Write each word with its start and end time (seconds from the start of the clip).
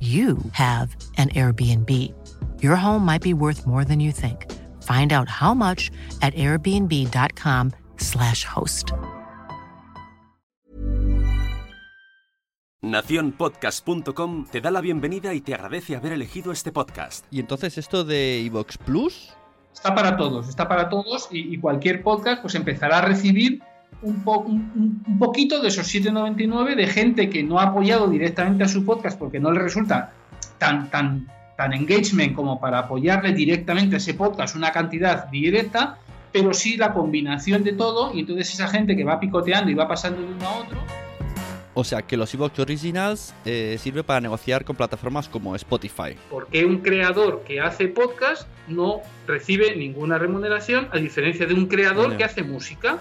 you 0.00 0.36
have 0.52 0.94
an 1.16 1.30
Airbnb. 1.30 2.12
Your 2.60 2.76
home 2.76 3.06
might 3.06 3.22
be 3.22 3.32
worth 3.32 3.66
more 3.66 3.86
than 3.86 3.98
you 3.98 4.12
think. 4.12 4.44
Find 4.82 5.14
out 5.14 5.30
how 5.30 5.54
much 5.54 5.90
at 6.20 6.34
airbnb.com/slash 6.34 8.44
host. 8.44 8.92
Naciónpodcast.com 12.82 14.48
te 14.50 14.60
da 14.60 14.70
la 14.70 14.82
bienvenida 14.82 15.32
y 15.34 15.40
te 15.40 15.54
agradece 15.54 15.96
haber 15.96 16.12
elegido 16.12 16.52
este 16.52 16.72
podcast. 16.72 17.24
Y 17.32 17.40
entonces 17.40 17.78
esto 17.78 18.04
de 18.04 18.40
iVox 18.40 18.76
Plus 18.78 19.34
Está 19.76 19.94
para 19.94 20.16
todos, 20.16 20.48
está 20.48 20.68
para 20.68 20.88
todos 20.88 21.28
y, 21.30 21.54
y 21.54 21.60
cualquier 21.60 22.02
podcast 22.02 22.40
pues 22.40 22.54
empezará 22.54 22.98
a 22.98 23.00
recibir 23.02 23.62
un, 24.02 24.22
po- 24.22 24.40
un- 24.40 25.02
un 25.06 25.18
poquito 25.18 25.60
de 25.60 25.68
esos 25.68 25.86
7,99 25.92 26.74
de 26.76 26.86
gente 26.86 27.28
que 27.30 27.42
no 27.42 27.58
ha 27.58 27.64
apoyado 27.64 28.08
directamente 28.08 28.64
a 28.64 28.68
su 28.68 28.84
podcast 28.84 29.18
porque 29.18 29.40
no 29.40 29.50
le 29.50 29.60
resulta 29.60 30.12
tan, 30.58 30.90
tan, 30.90 31.26
tan 31.56 31.72
engagement 31.72 32.34
como 32.34 32.60
para 32.60 32.80
apoyarle 32.80 33.32
directamente 33.32 33.96
a 33.96 33.98
ese 33.98 34.14
podcast 34.14 34.54
una 34.56 34.72
cantidad 34.72 35.26
directa, 35.28 35.98
pero 36.32 36.52
sí 36.52 36.76
la 36.76 36.92
combinación 36.92 37.64
de 37.64 37.72
todo 37.72 38.12
y 38.14 38.20
entonces 38.20 38.52
esa 38.52 38.68
gente 38.68 38.94
que 38.96 39.04
va 39.04 39.18
picoteando 39.18 39.70
y 39.70 39.74
va 39.74 39.88
pasando 39.88 40.20
de 40.20 40.26
uno 40.34 40.46
a 40.46 40.52
otro. 40.58 40.78
O 41.78 41.84
sea 41.84 42.00
que 42.00 42.16
los 42.16 42.32
iVox 42.32 42.58
Originals 42.58 43.34
eh, 43.44 43.76
sirve 43.78 44.02
para 44.02 44.18
negociar 44.22 44.64
con 44.64 44.76
plataformas 44.76 45.28
como 45.28 45.54
Spotify. 45.56 46.16
porque 46.30 46.64
un 46.64 46.78
creador 46.78 47.42
que 47.46 47.60
hace 47.60 47.88
podcast 47.88 48.48
no 48.66 49.00
recibe 49.26 49.76
ninguna 49.76 50.16
remuneración, 50.18 50.88
a 50.90 50.96
diferencia 50.96 51.44
de 51.46 51.52
un 51.52 51.66
creador 51.66 52.06
Vale. 52.06 52.16
que 52.16 52.24
hace 52.24 52.42
música. 52.42 52.98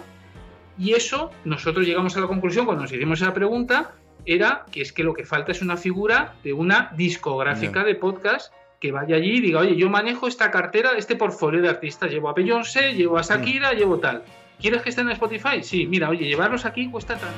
Y 0.78 0.94
eso, 0.94 1.32
nosotros 1.46 1.86
llegamos 1.86 2.16
a 2.18 2.22
la 2.22 2.28
conclusión 2.28 2.66
cuando 2.66 2.84
nos 2.84 2.92
hicimos 2.92 3.22
esa 3.22 3.34
pregunta, 3.34 3.94
era 4.26 4.66
que 4.72 4.82
es 4.82 4.92
que 4.92 5.04
lo 5.04 5.14
que 5.14 5.24
falta 5.24 5.52
es 5.52 5.62
una 5.62 5.78
figura 5.78 6.34
de 6.44 6.52
una 6.54 6.92
discográfica 6.98 7.84
de 7.84 7.96
podcast 7.96 8.52
que 8.82 8.92
vaya 8.92 9.16
allí 9.16 9.38
y 9.38 9.42
diga, 9.42 9.60
oye, 9.60 9.76
yo 9.78 9.90
manejo 9.90 10.28
esta 10.28 10.52
cartera, 10.52 10.92
este 10.98 11.16
portfolio 11.16 11.62
de 11.62 11.70
artistas, 11.70 12.12
llevo 12.12 12.30
a 12.30 12.34
Beyoncé, 12.34 12.94
llevo 12.94 13.18
a 13.18 13.22
Shakira, 13.22 13.74
llevo 13.74 14.00
tal. 14.00 14.24
¿Quieres 14.60 14.82
que 14.82 14.90
estén 14.90 15.06
en 15.08 15.14
Spotify? 15.14 15.62
Sí, 15.64 15.86
mira, 15.88 16.10
oye, 16.10 16.26
llevarlos 16.26 16.66
aquí 16.66 16.90
cuesta 16.90 17.16
tanto. 17.16 17.36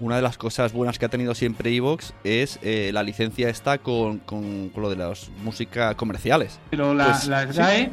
Una 0.00 0.16
de 0.16 0.22
las 0.22 0.38
cosas 0.38 0.72
buenas 0.72 0.98
que 0.98 1.06
ha 1.06 1.08
tenido 1.08 1.34
siempre 1.34 1.74
Evox 1.74 2.14
es 2.22 2.60
eh, 2.62 2.90
la 2.92 3.02
licencia 3.02 3.48
esta 3.48 3.78
con, 3.78 4.18
con- 4.18 4.68
con 4.70 4.82
lo 4.84 4.90
de 4.90 4.96
las 4.96 5.28
músicas 5.42 5.96
comerciales. 5.96 6.60
Pero 6.70 6.94
la, 6.94 7.06
Pues, 7.06 7.26
la 7.26 7.52
sí. 7.52 7.88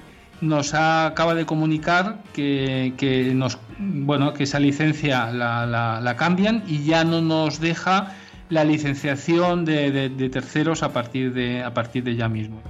Nos 0.46 0.74
ha- 0.74 1.08
acaba 1.08 1.34
de 1.34 1.46
comunicar 1.46 2.20
que, 2.34 2.94
que 2.98 3.34
nos 3.34 3.58
bueno 3.80 4.34
que 4.34 4.44
esa 4.44 4.60
licencia 4.60 5.32
la, 5.32 5.66
la- 5.66 6.00
la 6.02 6.16
cambian 6.16 6.64
y 6.68 6.84
ya 6.84 7.04
no 7.04 7.22
nos 7.22 7.60
deja 7.60 8.14
la 8.50 8.64
licenciación 8.64 9.66
de, 9.66 9.92
de- 9.92 10.10
de 10.10 10.30
terceros 10.30 10.84
a 10.84 10.94
partir 10.94 11.34
de 11.34 11.64
a 11.64 11.74
partir 11.74 12.04
de 12.04 12.16
ya 12.16 12.30
mismo. 12.30 12.62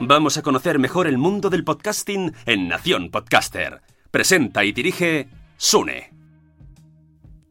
Vamos 0.00 0.38
a 0.38 0.42
conocer 0.42 0.78
mejor 0.78 1.06
el 1.06 1.18
mundo 1.18 1.50
del 1.50 1.64
podcasting 1.64 2.32
en 2.46 2.68
Nación 2.68 3.10
Podcaster. 3.10 3.82
Presenta 4.10 4.64
y 4.64 4.72
dirige 4.72 5.28
Sune. 5.56 6.12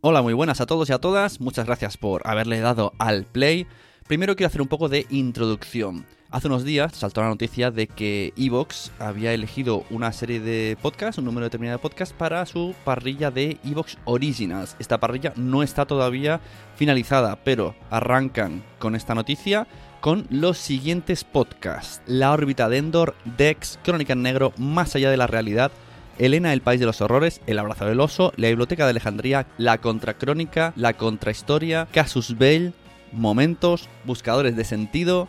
Hola, 0.02 0.22
muy 0.22 0.34
buenas 0.34 0.62
a 0.62 0.66
todos 0.66 0.90
y 0.90 0.94
a 0.94 1.00
todas. 1.00 1.42
Muchas 1.42 1.66
gracias 1.66 1.98
por 1.98 2.26
haberle 2.26 2.60
dado 2.60 2.94
al 3.00 3.26
play. 3.26 3.68
Primero 4.08 4.38
quiero 4.38 4.48
hacer 4.48 4.62
un 4.62 4.70
poco 4.70 4.88
de 4.88 5.06
introducción. 5.10 6.06
Hace 6.32 6.48
unos 6.48 6.64
días 6.64 6.96
saltó 6.96 7.20
la 7.20 7.28
noticia 7.28 7.72
de 7.72 7.88
que 7.88 8.34
Evox 8.38 8.94
había 9.00 9.34
elegido 9.34 9.84
una 9.90 10.14
serie 10.14 10.40
de 10.40 10.78
podcasts, 10.82 11.18
un 11.18 11.26
número 11.26 11.46
determinado 11.46 11.78
de 11.78 11.82
podcasts, 11.82 12.16
para 12.18 12.46
su 12.46 12.74
parrilla 12.86 13.32
de 13.32 13.58
Evox 13.66 13.98
Originals. 14.06 14.78
Esta 14.80 15.02
parrilla 15.02 15.34
no 15.36 15.62
está 15.62 15.86
todavía 15.86 16.40
finalizada, 16.78 17.44
pero 17.44 17.76
arrancan 17.90 18.64
con 18.80 18.96
esta 18.96 19.14
noticia 19.14 19.68
con 20.00 20.26
los 20.30 20.58
siguientes 20.58 21.26
podcasts: 21.26 22.02
La 22.06 22.32
órbita 22.32 22.70
de 22.70 22.78
Endor, 22.78 23.14
Dex, 23.38 23.78
Crónica 23.84 24.14
en 24.14 24.22
Negro, 24.22 24.54
Más 24.58 24.96
allá 24.96 25.12
de 25.12 25.18
la 25.18 25.28
realidad, 25.28 25.70
Elena, 26.18 26.54
el 26.54 26.62
país 26.62 26.80
de 26.80 26.86
los 26.86 27.02
horrores, 27.02 27.42
El 27.46 27.60
abrazo 27.60 27.86
del 27.86 28.00
oso, 28.00 28.32
La 28.38 28.48
biblioteca 28.48 28.86
de 28.86 28.92
Alejandría, 28.92 29.48
La 29.58 29.80
contracrónica, 29.80 30.72
La 30.78 30.94
contrahistoria, 30.94 31.90
Casus 31.92 32.38
Bell, 32.38 32.74
Momentos, 33.12 33.90
Buscadores 34.06 34.56
de 34.56 34.64
sentido, 34.64 35.28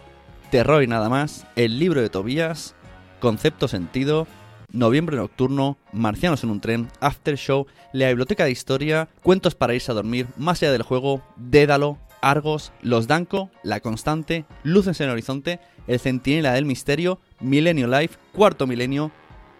Terror 0.50 0.82
y 0.82 0.86
nada 0.86 1.08
más, 1.08 1.46
El 1.56 1.78
libro 1.78 2.00
de 2.00 2.08
Tobías, 2.08 2.74
Concepto 3.20 3.68
sentido, 3.68 4.26
Noviembre 4.72 5.16
nocturno, 5.16 5.78
Marcianos 5.92 6.44
en 6.44 6.50
un 6.50 6.60
tren, 6.60 6.88
After 7.00 7.36
Show, 7.36 7.66
La 7.92 8.08
biblioteca 8.08 8.44
de 8.44 8.50
historia, 8.50 9.08
Cuentos 9.22 9.54
para 9.54 9.74
irse 9.74 9.90
a 9.90 9.94
dormir, 9.94 10.26
Más 10.36 10.62
allá 10.62 10.72
del 10.72 10.82
juego, 10.82 11.22
Dédalo, 11.36 11.98
Argos, 12.20 12.72
Los 12.82 13.06
Danco, 13.06 13.50
La 13.62 13.80
Constante, 13.80 14.44
Luces 14.62 15.00
en 15.00 15.06
el 15.06 15.12
Horizonte, 15.12 15.60
El 15.86 16.00
Centinela 16.00 16.52
del 16.52 16.64
Misterio, 16.64 17.20
Milenio 17.40 17.86
Life, 17.86 18.18
Cuarto 18.32 18.66
Milenio, 18.66 19.10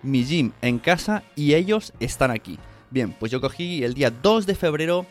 mi 0.03 0.25
gym 0.25 0.53
en 0.63 0.79
casa 0.79 1.23
y 1.35 1.55
ellos 1.55 1.93
están 2.01 2.31
aquí. 2.31 2.59
Bien, 2.91 3.13
pues 3.13 3.31
yo 3.33 3.41
cogí 3.41 3.85
el 3.85 3.95
día 3.95 4.11
2 4.11 4.47
de 4.47 4.55
febrero 4.55 5.07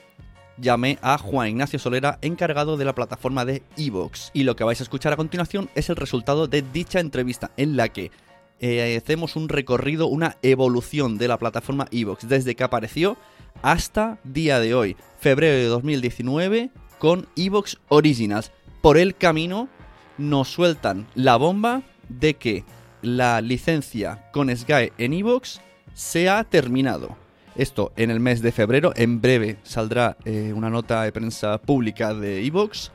llamé 0.58 0.98
a 1.02 1.18
Juan 1.18 1.50
Ignacio 1.50 1.80
Solera, 1.80 2.20
encargado 2.22 2.78
de 2.78 2.86
la 2.86 2.96
plataforma 2.96 3.46
de 3.46 3.64
Evox. 3.78 4.32
Y 4.34 4.44
lo 4.44 4.56
que 4.56 4.64
vais 4.64 4.80
a 4.80 4.84
escuchar 4.84 5.14
a 5.14 5.18
continuación 5.18 5.70
es 5.76 5.90
el 5.90 5.96
resultado 5.96 6.48
de 6.48 6.62
dicha 6.62 7.00
entrevista, 7.00 7.52
en 7.58 7.78
la 7.78 7.90
que 7.90 8.12
eh, 8.60 9.00
hacemos 9.02 9.36
un 9.36 9.50
recorrido, 9.50 10.08
una 10.08 10.38
evolución 10.42 11.18
de 11.18 11.28
la 11.28 11.38
plataforma 11.38 11.88
Evox 11.92 12.28
desde 12.28 12.56
que 12.56 12.64
apareció 12.64 13.18
hasta 13.62 14.20
día 14.24 14.60
de 14.60 14.74
hoy, 14.74 14.96
febrero 15.20 15.58
de 15.58 15.66
2019, 15.66 16.72
con 17.00 17.28
Evox 17.36 17.78
Originals. 17.90 18.52
Por 18.82 18.98
el 18.98 19.16
camino 19.16 19.70
nos 20.18 20.50
sueltan 20.50 21.08
la 21.16 21.36
bomba 21.36 21.84
de 22.10 22.36
que 22.36 22.64
la 23.02 23.42
licencia 23.42 24.30
con 24.32 24.56
Sky 24.56 24.92
en 24.98 25.14
Evox 25.14 25.62
se 25.94 26.30
ha 26.30 26.44
terminado. 26.44 27.16
Esto 27.58 27.92
en 27.98 28.12
el 28.12 28.20
mes 28.20 28.44
de 28.44 28.52
febrero, 28.52 28.94
en 28.96 29.20
breve 29.20 29.58
saldrá 29.64 30.16
eh, 30.26 30.54
una 30.56 30.70
nota 30.70 31.02
de 31.02 31.12
prensa 31.12 31.58
pública 31.58 32.14
de 32.14 32.46
Evox. 32.46 32.92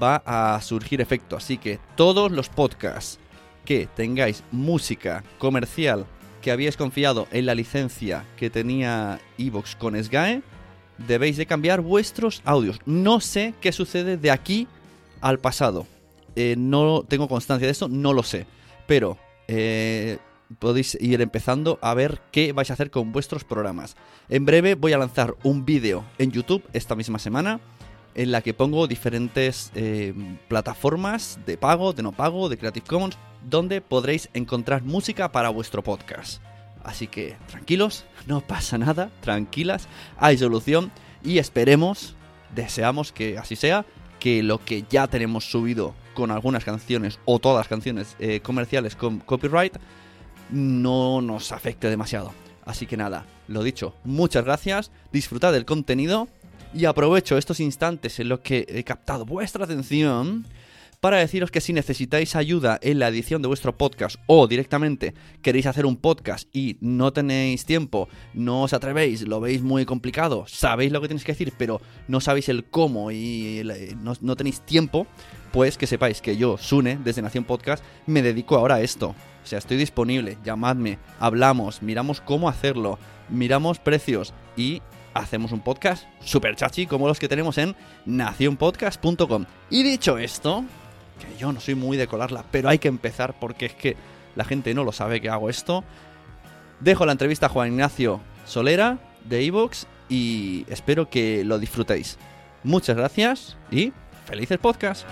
Va 0.00 0.22
a 0.24 0.60
surgir 0.62 1.00
efecto, 1.00 1.36
así 1.36 1.58
que 1.58 1.80
todos 1.96 2.30
los 2.30 2.48
podcasts 2.48 3.18
que 3.64 3.88
tengáis 3.96 4.44
música 4.52 5.24
comercial 5.38 6.06
que 6.40 6.52
habíais 6.52 6.76
confiado 6.76 7.26
en 7.32 7.44
la 7.44 7.56
licencia 7.56 8.24
que 8.36 8.50
tenía 8.50 9.20
Evox 9.36 9.74
con 9.74 10.00
SGAE, 10.02 10.42
debéis 11.08 11.36
de 11.36 11.46
cambiar 11.46 11.80
vuestros 11.80 12.40
audios. 12.44 12.78
No 12.86 13.18
sé 13.18 13.52
qué 13.60 13.72
sucede 13.72 14.16
de 14.16 14.30
aquí 14.30 14.68
al 15.20 15.40
pasado. 15.40 15.88
Eh, 16.36 16.54
no 16.56 17.02
tengo 17.02 17.26
constancia 17.26 17.66
de 17.66 17.72
eso, 17.72 17.88
no 17.88 18.12
lo 18.12 18.22
sé. 18.22 18.46
Pero 18.86 19.18
eh, 19.48 20.18
podéis 20.58 20.96
ir 21.00 21.20
empezando 21.20 21.78
a 21.82 21.94
ver 21.94 22.20
qué 22.30 22.52
vais 22.52 22.70
a 22.70 22.74
hacer 22.74 22.90
con 22.90 23.12
vuestros 23.12 23.44
programas. 23.44 23.96
En 24.28 24.44
breve 24.44 24.74
voy 24.74 24.92
a 24.92 24.98
lanzar 24.98 25.34
un 25.42 25.64
vídeo 25.64 26.04
en 26.18 26.30
YouTube 26.30 26.64
esta 26.72 26.94
misma 26.94 27.18
semana 27.18 27.60
en 28.14 28.30
la 28.30 28.42
que 28.42 28.54
pongo 28.54 28.86
diferentes 28.86 29.70
eh, 29.74 30.14
plataformas 30.48 31.38
de 31.46 31.56
pago, 31.56 31.92
de 31.92 32.02
no 32.02 32.12
pago, 32.12 32.48
de 32.48 32.58
Creative 32.58 32.86
Commons, 32.86 33.18
donde 33.48 33.80
podréis 33.80 34.28
encontrar 34.34 34.82
música 34.82 35.32
para 35.32 35.48
vuestro 35.48 35.82
podcast. 35.82 36.42
Así 36.84 37.06
que 37.06 37.36
tranquilos, 37.46 38.04
no 38.26 38.40
pasa 38.40 38.78
nada, 38.78 39.10
tranquilas, 39.20 39.88
hay 40.18 40.38
solución 40.38 40.92
y 41.24 41.38
esperemos, 41.38 42.16
deseamos 42.54 43.12
que 43.12 43.38
así 43.38 43.56
sea, 43.56 43.86
que 44.18 44.42
lo 44.42 44.64
que 44.64 44.84
ya 44.88 45.08
tenemos 45.08 45.50
subido 45.50 45.94
con 46.14 46.30
algunas 46.30 46.64
canciones 46.64 47.18
o 47.24 47.38
todas 47.38 47.58
las 47.58 47.68
canciones 47.68 48.16
eh, 48.18 48.40
comerciales 48.40 48.94
con 48.94 49.18
copyright 49.18 49.76
no 50.52 51.20
nos 51.20 51.50
afecte 51.52 51.90
demasiado. 51.90 52.32
Así 52.64 52.86
que 52.86 52.96
nada, 52.96 53.26
lo 53.48 53.62
dicho, 53.62 53.94
muchas 54.04 54.44
gracias, 54.44 54.92
disfrutad 55.12 55.52
del 55.52 55.64
contenido 55.64 56.28
y 56.74 56.84
aprovecho 56.84 57.36
estos 57.36 57.60
instantes 57.60 58.20
en 58.20 58.28
los 58.28 58.40
que 58.40 58.66
he 58.68 58.84
captado 58.84 59.26
vuestra 59.26 59.64
atención 59.64 60.46
para 61.00 61.18
deciros 61.18 61.50
que 61.50 61.60
si 61.60 61.72
necesitáis 61.72 62.36
ayuda 62.36 62.78
en 62.80 63.00
la 63.00 63.08
edición 63.08 63.42
de 63.42 63.48
vuestro 63.48 63.76
podcast 63.76 64.20
o 64.28 64.46
directamente 64.46 65.14
queréis 65.42 65.66
hacer 65.66 65.84
un 65.84 65.96
podcast 65.96 66.48
y 66.54 66.76
no 66.80 67.12
tenéis 67.12 67.64
tiempo, 67.64 68.08
no 68.34 68.62
os 68.62 68.72
atrevéis, 68.72 69.26
lo 69.26 69.40
veis 69.40 69.62
muy 69.62 69.84
complicado, 69.84 70.44
sabéis 70.46 70.92
lo 70.92 71.00
que 71.00 71.08
tenéis 71.08 71.24
que 71.24 71.32
decir, 71.32 71.52
pero 71.58 71.80
no 72.06 72.20
sabéis 72.20 72.48
el 72.48 72.62
cómo 72.62 73.10
y 73.10 73.62
no, 74.00 74.12
no 74.20 74.36
tenéis 74.36 74.60
tiempo, 74.60 75.08
pues 75.50 75.76
que 75.76 75.88
sepáis 75.88 76.20
que 76.20 76.36
yo, 76.36 76.56
Sune, 76.56 76.96
desde 77.02 77.20
Nación 77.20 77.42
Podcast, 77.42 77.82
me 78.06 78.22
dedico 78.22 78.56
ahora 78.56 78.76
a 78.76 78.82
esto. 78.82 79.16
O 79.42 79.46
sea, 79.46 79.58
estoy 79.58 79.76
disponible, 79.76 80.38
llamadme, 80.44 80.98
hablamos, 81.18 81.82
miramos 81.82 82.20
cómo 82.20 82.48
hacerlo, 82.48 82.98
miramos 83.28 83.78
precios 83.78 84.32
y 84.56 84.82
hacemos 85.14 85.52
un 85.52 85.60
podcast 85.60 86.04
super 86.20 86.56
chachi 86.56 86.86
como 86.86 87.08
los 87.08 87.18
que 87.18 87.28
tenemos 87.28 87.58
en 87.58 87.74
nacionpodcast.com. 88.06 89.44
Y 89.70 89.82
dicho 89.82 90.18
esto, 90.18 90.64
que 91.18 91.38
yo 91.38 91.52
no 91.52 91.60
soy 91.60 91.74
muy 91.74 91.96
de 91.96 92.06
colarla, 92.06 92.44
pero 92.50 92.68
hay 92.68 92.78
que 92.78 92.88
empezar 92.88 93.38
porque 93.38 93.66
es 93.66 93.74
que 93.74 93.96
la 94.36 94.44
gente 94.44 94.74
no 94.74 94.84
lo 94.84 94.92
sabe 94.92 95.20
que 95.20 95.28
hago 95.28 95.50
esto. 95.50 95.84
Dejo 96.80 97.06
la 97.06 97.12
entrevista 97.12 97.46
a 97.46 97.50
Juan 97.50 97.68
Ignacio 97.68 98.20
Solera 98.46 98.98
de 99.24 99.44
Evox 99.44 99.86
y 100.08 100.64
espero 100.68 101.08
que 101.08 101.44
lo 101.44 101.58
disfrutéis. 101.58 102.18
Muchas 102.64 102.96
gracias 102.96 103.56
y 103.70 103.92
felices 104.26 104.58
podcast. 104.58 105.06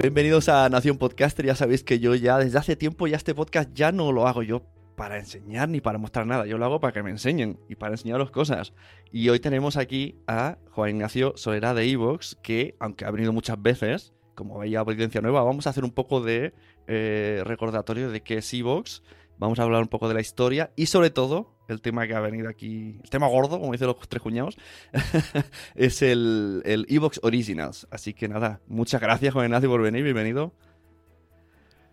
Bienvenidos 0.00 0.48
a 0.48 0.68
Nación 0.68 0.96
Podcaster. 0.96 1.44
Ya 1.44 1.56
sabéis 1.56 1.82
que 1.82 1.98
yo 1.98 2.14
ya 2.14 2.38
desde 2.38 2.56
hace 2.56 2.76
tiempo 2.76 3.08
ya 3.08 3.16
este 3.16 3.34
podcast 3.34 3.70
ya 3.74 3.90
no 3.90 4.12
lo 4.12 4.28
hago 4.28 4.44
yo 4.44 4.62
para 4.94 5.18
enseñar 5.18 5.68
ni 5.68 5.80
para 5.80 5.98
mostrar 5.98 6.24
nada. 6.24 6.46
Yo 6.46 6.56
lo 6.56 6.64
hago 6.66 6.78
para 6.78 6.92
que 6.92 7.02
me 7.02 7.10
enseñen 7.10 7.58
y 7.68 7.74
para 7.74 7.94
enseñaros 7.94 8.30
cosas. 8.30 8.74
Y 9.10 9.28
hoy 9.28 9.40
tenemos 9.40 9.76
aquí 9.76 10.14
a 10.28 10.56
Juan 10.70 10.90
Ignacio 10.90 11.32
Solera 11.34 11.74
de 11.74 11.90
Evox, 11.90 12.36
que 12.44 12.76
aunque 12.78 13.06
ha 13.06 13.10
venido 13.10 13.32
muchas 13.32 13.60
veces, 13.60 14.14
como 14.36 14.60
veía 14.60 14.78
audiencia 14.78 15.20
nueva, 15.20 15.42
vamos 15.42 15.66
a 15.66 15.70
hacer 15.70 15.82
un 15.82 15.90
poco 15.90 16.20
de 16.20 16.54
eh, 16.86 17.42
recordatorio 17.44 18.08
de 18.08 18.20
qué 18.20 18.38
es 18.38 18.54
Evox. 18.54 19.02
Vamos 19.38 19.58
a 19.58 19.62
hablar 19.62 19.82
un 19.82 19.88
poco 19.88 20.08
de 20.08 20.14
la 20.14 20.20
historia 20.20 20.72
y 20.76 20.86
sobre 20.86 21.10
todo 21.10 21.54
el 21.68 21.80
tema 21.80 22.06
que 22.06 22.14
ha 22.14 22.20
venido 22.20 22.48
aquí, 22.48 22.98
el 23.02 23.10
tema 23.10 23.28
gordo, 23.28 23.60
como 23.60 23.72
dicen 23.72 23.86
los 23.86 23.96
tres 24.08 24.22
cuñados, 24.22 24.58
es 25.74 26.02
el, 26.02 26.62
el 26.64 26.86
Evox 26.88 27.20
Originals. 27.22 27.86
Así 27.90 28.14
que 28.14 28.28
nada, 28.28 28.60
muchas 28.66 29.00
gracias, 29.00 29.32
Juan 29.32 29.46
Ignacio, 29.46 29.68
por 29.68 29.82
venir, 29.82 30.02
bienvenido. 30.02 30.52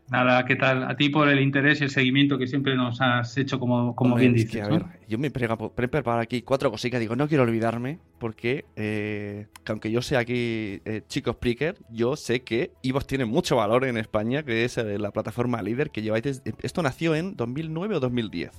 Nada, 0.07 0.46
¿qué 0.46 0.56
tal? 0.56 0.84
A 0.84 0.96
ti 0.96 1.10
por 1.10 1.28
el 1.30 1.40
interés 1.40 1.81
y 1.81 1.86
el 1.86 1.90
seguimiento 1.90 2.38
que 2.38 2.46
siempre 2.46 2.75
nos 2.75 3.02
has 3.02 3.36
hecho, 3.38 3.60
como, 3.60 3.96
como 3.96 4.16
bien 4.16 4.34
dices. 4.34 4.62
a 4.62 4.68
ver, 4.68 4.86
yo 5.07 5.18
me 5.18 5.28
he 5.28 5.31
preparado 5.31 6.19
aquí 6.19 6.44
cuatro 6.44 6.69
cositas. 6.69 7.00
Digo, 7.00 7.16
no 7.16 7.28
quiero 7.28 7.44
olvidarme, 7.44 7.98
porque 8.19 8.66
eh, 8.75 9.48
aunque 9.66 9.92
yo 9.92 10.04
sea 10.04 10.19
aquí 10.19 10.80
eh, 10.86 11.02
chicos 11.07 11.38
Spreaker, 11.38 11.78
yo 11.90 12.16
sé 12.16 12.42
que 12.42 12.72
Evox 12.84 13.07
tiene 13.07 13.25
mucho 13.25 13.56
valor 13.56 13.84
en 13.86 13.98
España, 13.98 14.44
que 14.44 14.63
es 14.63 14.78
eh, 14.78 15.00
la 15.00 15.10
plataforma 15.10 15.63
líder 15.63 15.90
que 15.90 16.04
lleváis. 16.04 16.24
Desde, 16.24 16.54
esto 16.62 16.84
nació 16.84 17.16
en 17.16 17.36
2009 17.36 17.96
o 17.96 18.00
2010. 18.00 18.52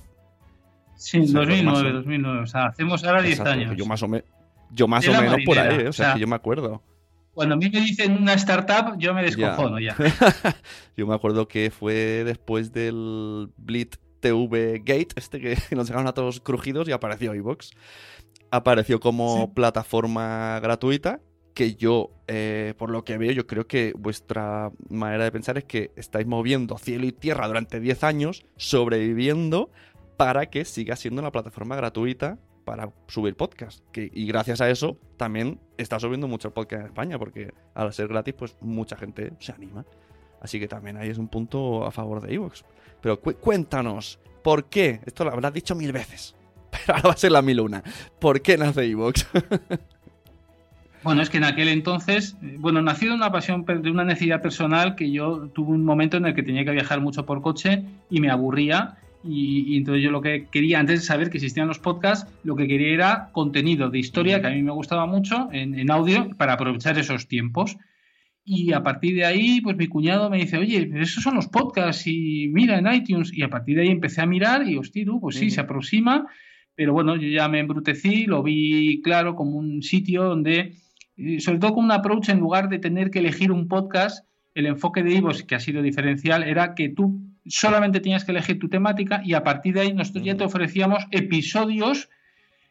Sí, 0.95 1.19
2009, 1.19 1.93
2009. 1.93 2.39
O 2.41 2.47
sea, 2.47 2.65
hacemos 2.65 3.05
ahora 3.05 3.21
10 3.21 3.39
años. 3.41 3.77
Yo 3.77 3.85
más 3.85 4.03
o, 4.03 4.09
yo 4.71 4.87
más 4.89 5.07
o 5.07 5.11
menos 5.13 5.37
por 5.45 5.57
ahí, 5.57 5.79
¿eh? 5.79 5.87
o, 5.87 5.93
sea, 5.93 6.15
que 6.15 6.19
yo 6.19 6.27
me 6.27 6.35
acuerdo. 6.35 6.81
Cuando 7.37 7.53
a 7.53 7.57
mí 7.59 7.69
me 7.69 7.81
dicen 7.81 8.17
una 8.17 8.33
startup, 8.33 8.97
yo 8.97 9.13
me 9.13 9.21
descojono 9.21 9.79
ya. 9.79 9.95
yo 10.97 11.05
me 11.05 11.13
acuerdo 11.13 11.47
que 11.47 11.69
fue 11.69 12.23
después 12.25 12.73
del 12.73 13.51
Blitz 13.57 13.99
TV 14.21 14.81
Gate, 14.83 15.09
este 15.15 15.39
que 15.39 15.55
nos 15.75 15.85
dejaron 15.85 16.07
a 16.07 16.13
todos 16.13 16.39
crujidos 16.39 16.87
y 16.87 16.93
apareció 16.93 17.35
iBox. 17.35 17.73
Apareció 18.49 18.99
como 18.99 19.53
plataforma 19.53 20.59
gratuita 20.61 21.21
que 21.53 21.75
yo, 21.75 22.09
eh, 22.25 22.73
por 22.75 22.89
lo 22.89 23.03
que 23.03 23.19
veo, 23.19 23.33
yo 23.33 23.45
creo 23.45 23.67
que 23.67 23.93
vuestra 23.95 24.71
manera 24.89 25.23
de 25.23 25.31
pensar 25.31 25.59
es 25.59 25.65
que 25.65 25.91
estáis 25.95 26.25
moviendo 26.25 26.79
cielo 26.79 27.05
y 27.05 27.11
tierra 27.11 27.45
durante 27.45 27.79
10 27.79 28.03
años, 28.03 28.45
sobreviviendo 28.55 29.69
para 30.17 30.47
que 30.47 30.65
siga 30.65 30.95
siendo 30.95 31.21
una 31.21 31.31
plataforma 31.31 31.75
gratuita 31.75 32.39
para 32.67 32.91
subir 33.07 33.37
podcast. 33.37 33.81
y 33.95 34.27
gracias 34.27 34.59
a 34.59 34.69
eso 34.69 34.97
también 35.15 35.57
está 35.77 36.01
subiendo 36.01 36.27
mucho 36.27 36.53
podcast 36.53 36.81
en 36.81 36.87
España, 36.87 37.17
porque 37.17 37.53
al 37.73 37.93
ser 37.93 38.09
gratis, 38.09 38.33
pues 38.37 38.57
mucha 38.59 38.97
gente 38.97 39.31
se 39.39 39.53
anima. 39.53 39.85
Así 40.41 40.59
que 40.59 40.67
también 40.67 40.97
ahí 40.97 41.07
es 41.07 41.17
un 41.17 41.29
punto 41.29 41.85
a 41.85 41.91
favor 41.91 42.19
de 42.21 42.33
Evox. 42.33 42.65
Pero 42.99 43.21
cuéntanos, 43.21 44.19
¿por 44.43 44.65
qué? 44.65 44.99
Esto 45.05 45.23
lo 45.23 45.31
habrás 45.31 45.53
dicho 45.53 45.75
mil 45.75 45.93
veces, 45.93 46.35
pero 46.69 46.97
ahora 46.97 47.07
va 47.07 47.13
a 47.13 47.17
ser 47.17 47.31
la 47.31 47.41
mil 47.41 47.61
una. 47.61 47.81
¿Por 48.19 48.41
qué 48.41 48.57
nace 48.57 48.83
Evox? 48.83 49.25
Bueno, 51.03 51.21
es 51.21 51.29
que 51.29 51.37
en 51.37 51.45
aquel 51.45 51.69
entonces, 51.69 52.35
bueno, 52.41 52.81
nació 52.81 53.11
de 53.11 53.15
una 53.15 53.31
pasión, 53.31 53.63
de 53.63 53.89
una 53.89 54.03
necesidad 54.03 54.41
personal 54.41 54.95
que 54.95 55.09
yo 55.09 55.47
tuve 55.53 55.69
un 55.71 55.85
momento 55.85 56.17
en 56.17 56.25
el 56.25 56.35
que 56.35 56.43
tenía 56.43 56.65
que 56.65 56.71
viajar 56.71 56.99
mucho 56.99 57.25
por 57.25 57.41
coche 57.41 57.85
y 58.09 58.19
me 58.19 58.29
aburría 58.29 58.97
y, 59.23 59.77
entonces 59.77 60.03
yo 60.03 60.11
lo 60.11 60.21
que 60.21 60.47
quería, 60.51 60.79
antes 60.79 61.01
de 61.01 61.05
saber 61.05 61.29
que 61.29 61.37
existían 61.37 61.67
los 61.67 61.79
podcasts, 61.79 62.31
lo 62.43 62.55
que 62.55 62.67
quería 62.67 62.93
era 62.93 63.29
contenido 63.31 63.89
de 63.89 63.99
historia, 63.99 64.41
que 64.41 64.47
a 64.47 64.51
mí 64.51 64.63
me 64.63 64.71
gustaba 64.71 65.05
mucho, 65.05 65.49
en, 65.51 65.89
audio, 65.91 66.29
para 66.37 66.53
aprovechar 66.53 66.97
esos 66.97 67.27
tiempos. 67.27 67.77
Y 68.45 68.71
a 68.71 68.81
partir 68.81 69.15
de 69.15 69.25
ahí, 69.25 69.59
pues 69.59 69.75
mi 69.75 69.87
cuñado 69.87 70.29
me 70.29 70.37
dice, 70.37 70.57
oye, 70.57 70.89
esos 70.95 71.21
son 71.21 71.35
los 71.35 71.47
podcasts 71.47 72.07
y 72.07 72.47
mira 72.47 72.77
en 72.77 72.87
iTunes. 72.93 73.33
Y 73.33 73.43
a 73.43 73.49
partir 73.49 73.75
de 73.75 73.81
ahí 73.83 73.89
empecé 73.89 74.21
a 74.21 74.25
mirar 74.25 74.67
y, 74.67 74.77
hostia, 74.77 75.05
pues 75.19 75.35
sí, 75.35 75.49
se 75.49 75.59
aproxima. 75.59 76.27
Pero 76.73 76.93
bueno, 76.93 77.17
yo 77.17 77.27
ya 77.27 77.49
me 77.49 77.59
embrutecí, 77.59 78.25
lo 78.25 78.43
vi 78.43 79.01
claro 79.01 79.35
como 79.35 79.57
un 79.57 79.81
sitio 79.81 80.23
donde, 80.23 80.75
eh, 81.17 81.39
sobre 81.41 81.59
todo 81.59 81.73
con 81.73 81.85
un 81.85 81.91
approach, 81.91 82.29
en 82.29 82.39
lugar 82.39 82.69
de 82.69 82.79
tener 82.79 83.09
que 83.09 83.19
elegir 83.19 83.51
un 83.51 83.67
podcast, 83.67 84.25
el 84.53 84.67
enfoque 84.67 85.03
de 85.03 85.13
Ivos, 85.13 85.43
que 85.43 85.55
ha 85.55 85.59
sido 85.59 85.81
diferencial, 85.81 86.43
era 86.43 86.73
que 86.75 86.89
tú 86.89 87.26
solamente 87.49 87.99
tenías 87.99 88.23
que 88.23 88.31
elegir 88.31 88.59
tu 88.59 88.69
temática 88.69 89.21
y 89.23 89.33
a 89.33 89.43
partir 89.43 89.73
de 89.73 89.81
ahí 89.81 89.93
nosotros 89.93 90.23
ya 90.23 90.35
te 90.35 90.43
ofrecíamos 90.43 91.05
episodios 91.11 92.09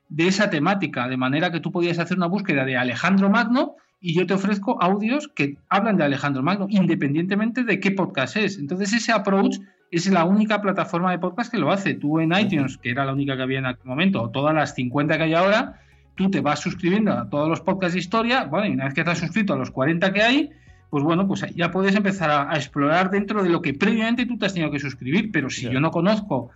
de 0.09 0.29
esa 0.29 0.51
temática, 0.51 1.09
de 1.09 1.17
manera 1.17 1.51
que 1.51 1.61
tú 1.61 1.73
podías 1.73 1.99
hacer 1.99 2.17
una 2.17 2.27
búsqueda 2.27 2.65
de 2.65 2.77
Alejandro 2.77 3.29
Magno 3.31 3.77
y 4.01 4.15
yo 4.15 4.27
te 4.27 4.35
ofrezco 4.35 4.81
audios 4.83 5.29
que 5.35 5.57
hablan 5.69 5.97
de 5.97 6.05
Alejandro 6.05 6.43
Magno, 6.43 6.67
independientemente 6.71 7.65
de 7.65 7.81
qué 7.81 7.91
podcast 7.91 8.37
es. 8.37 8.59
Entonces 8.59 8.93
ese 8.93 9.13
approach 9.13 9.57
es 9.91 10.09
la 10.09 10.25
única 10.25 10.61
plataforma 10.61 11.11
de 11.11 11.19
podcast 11.19 11.51
que 11.51 11.59
lo 11.59 11.73
hace. 11.73 11.95
Tú 11.95 12.21
en 12.21 12.33
iTunes, 12.33 12.79
que 12.79 12.91
era 12.91 13.05
la 13.05 13.13
única 13.13 13.37
que 13.37 13.43
había 13.43 13.59
en 13.59 13.67
aquel 13.67 13.87
momento, 13.87 14.23
o 14.23 14.31
todas 14.31 14.55
las 14.55 14.75
50 14.75 15.17
que 15.17 15.23
hay 15.25 15.35
ahora, 15.35 15.81
tú 16.15 16.31
te 16.31 16.41
vas 16.41 16.61
suscribiendo 16.61 17.13
a 17.13 17.29
todos 17.29 17.49
los 17.49 17.61
podcasts 17.61 17.95
de 17.95 18.01
historia, 18.01 18.45
bueno, 18.45 18.67
y 18.67 18.71
una 18.73 18.85
vez 18.85 18.95
que 18.95 19.01
estás 19.01 19.19
suscrito 19.19 19.55
a 19.55 19.57
los 19.57 19.71
40 19.71 20.13
que 20.13 20.23
hay, 20.23 20.51
pues 20.91 21.03
bueno, 21.05 21.27
pues 21.27 21.45
ya 21.55 21.71
puedes 21.71 21.95
empezar 21.95 22.31
a, 22.31 22.57
explorar 22.57 23.11
dentro 23.11 23.43
de 23.43 23.49
lo 23.49 23.61
que 23.61 23.75
previamente 23.75 24.27
tú 24.27 24.39
te 24.39 24.47
has 24.47 24.55
tenido 24.55 24.71
que 24.71 24.79
suscribir, 24.79 25.31
pero 25.33 25.51
si 25.51 25.63
yo 25.63 25.81
no 25.81 25.91
conozco 25.91 26.51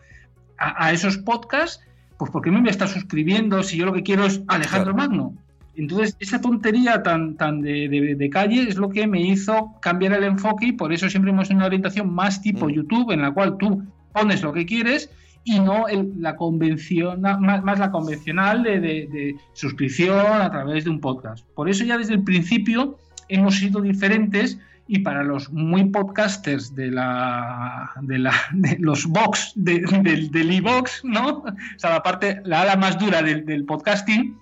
a, 0.57 0.93
esos 0.93 1.19
podcasts, 1.19 1.85
pues 2.19 2.31
¿por 2.31 2.43
qué 2.43 2.51
me 2.51 2.61
voy 2.61 2.69
a 2.69 2.73
estar 2.73 2.89
suscribiendo 2.89 3.63
si 3.63 3.77
yo 3.77 3.87
lo 3.87 3.93
que 3.93 4.03
quiero 4.03 4.27
es 4.27 4.43
Alejandro 4.47 4.95
Magno? 4.95 5.35
Entonces, 5.75 6.17
esa 6.21 6.41
tontería 6.41 7.03
tan, 7.03 7.37
tan 7.37 7.63
de, 7.63 8.29
calle 8.31 8.69
es 8.69 8.77
lo 8.77 8.91
que 8.91 9.07
me 9.07 9.23
hizo 9.23 9.73
cambiar 9.81 10.13
el 10.13 10.25
enfoque 10.25 10.67
y 10.67 10.73
por 10.73 10.93
eso 10.93 11.09
siempre 11.09 11.31
hemos 11.31 11.49
una 11.51 11.67
orientación 11.67 12.13
más 12.13 12.43
tipo 12.43 12.67
mm. 12.67 12.71
YouTube, 12.71 13.13
en 13.13 13.23
la 13.23 13.33
cual 13.33 13.57
tú 13.57 13.85
pones 14.13 14.43
lo 14.43 14.53
que 14.53 14.67
quieres 14.67 15.11
y 15.45 15.59
no 15.59 15.87
la 16.19 16.37
convención, 16.37 17.23
más, 17.23 17.79
la 17.79 17.91
convencional 17.91 18.63
de, 18.63 19.37
suscripción 19.55 20.19
a 20.19 20.51
través 20.51 20.85
de 20.85 20.91
un 20.91 21.01
podcast. 21.01 21.47
Por 21.55 21.69
eso 21.69 21.85
ya 21.85 21.97
desde 21.97 22.15
el 22.15 22.25
principio 22.25 22.99
hemos 23.31 23.57
sido 23.57 23.81
diferentes 23.81 24.59
y 24.93 24.99
para 24.99 25.23
los 25.23 25.53
muy 25.53 25.85
podcasters 25.85 26.75
de 26.75 26.91
la 26.91 27.93
de, 28.03 28.19
la, 28.19 28.35
de 28.53 28.77
los 28.81 29.07
box 29.07 29.53
del 29.55 30.51
e-box, 30.51 31.03
¿no? 31.05 31.39
O 31.39 31.45
sea, 31.79 31.91
la 31.91 32.03
parte, 32.03 32.41
la 32.45 32.63
ala 32.63 32.77
más 32.77 32.99
dura 32.99 33.23
del, 33.23 33.65
podcasting, 33.65 34.37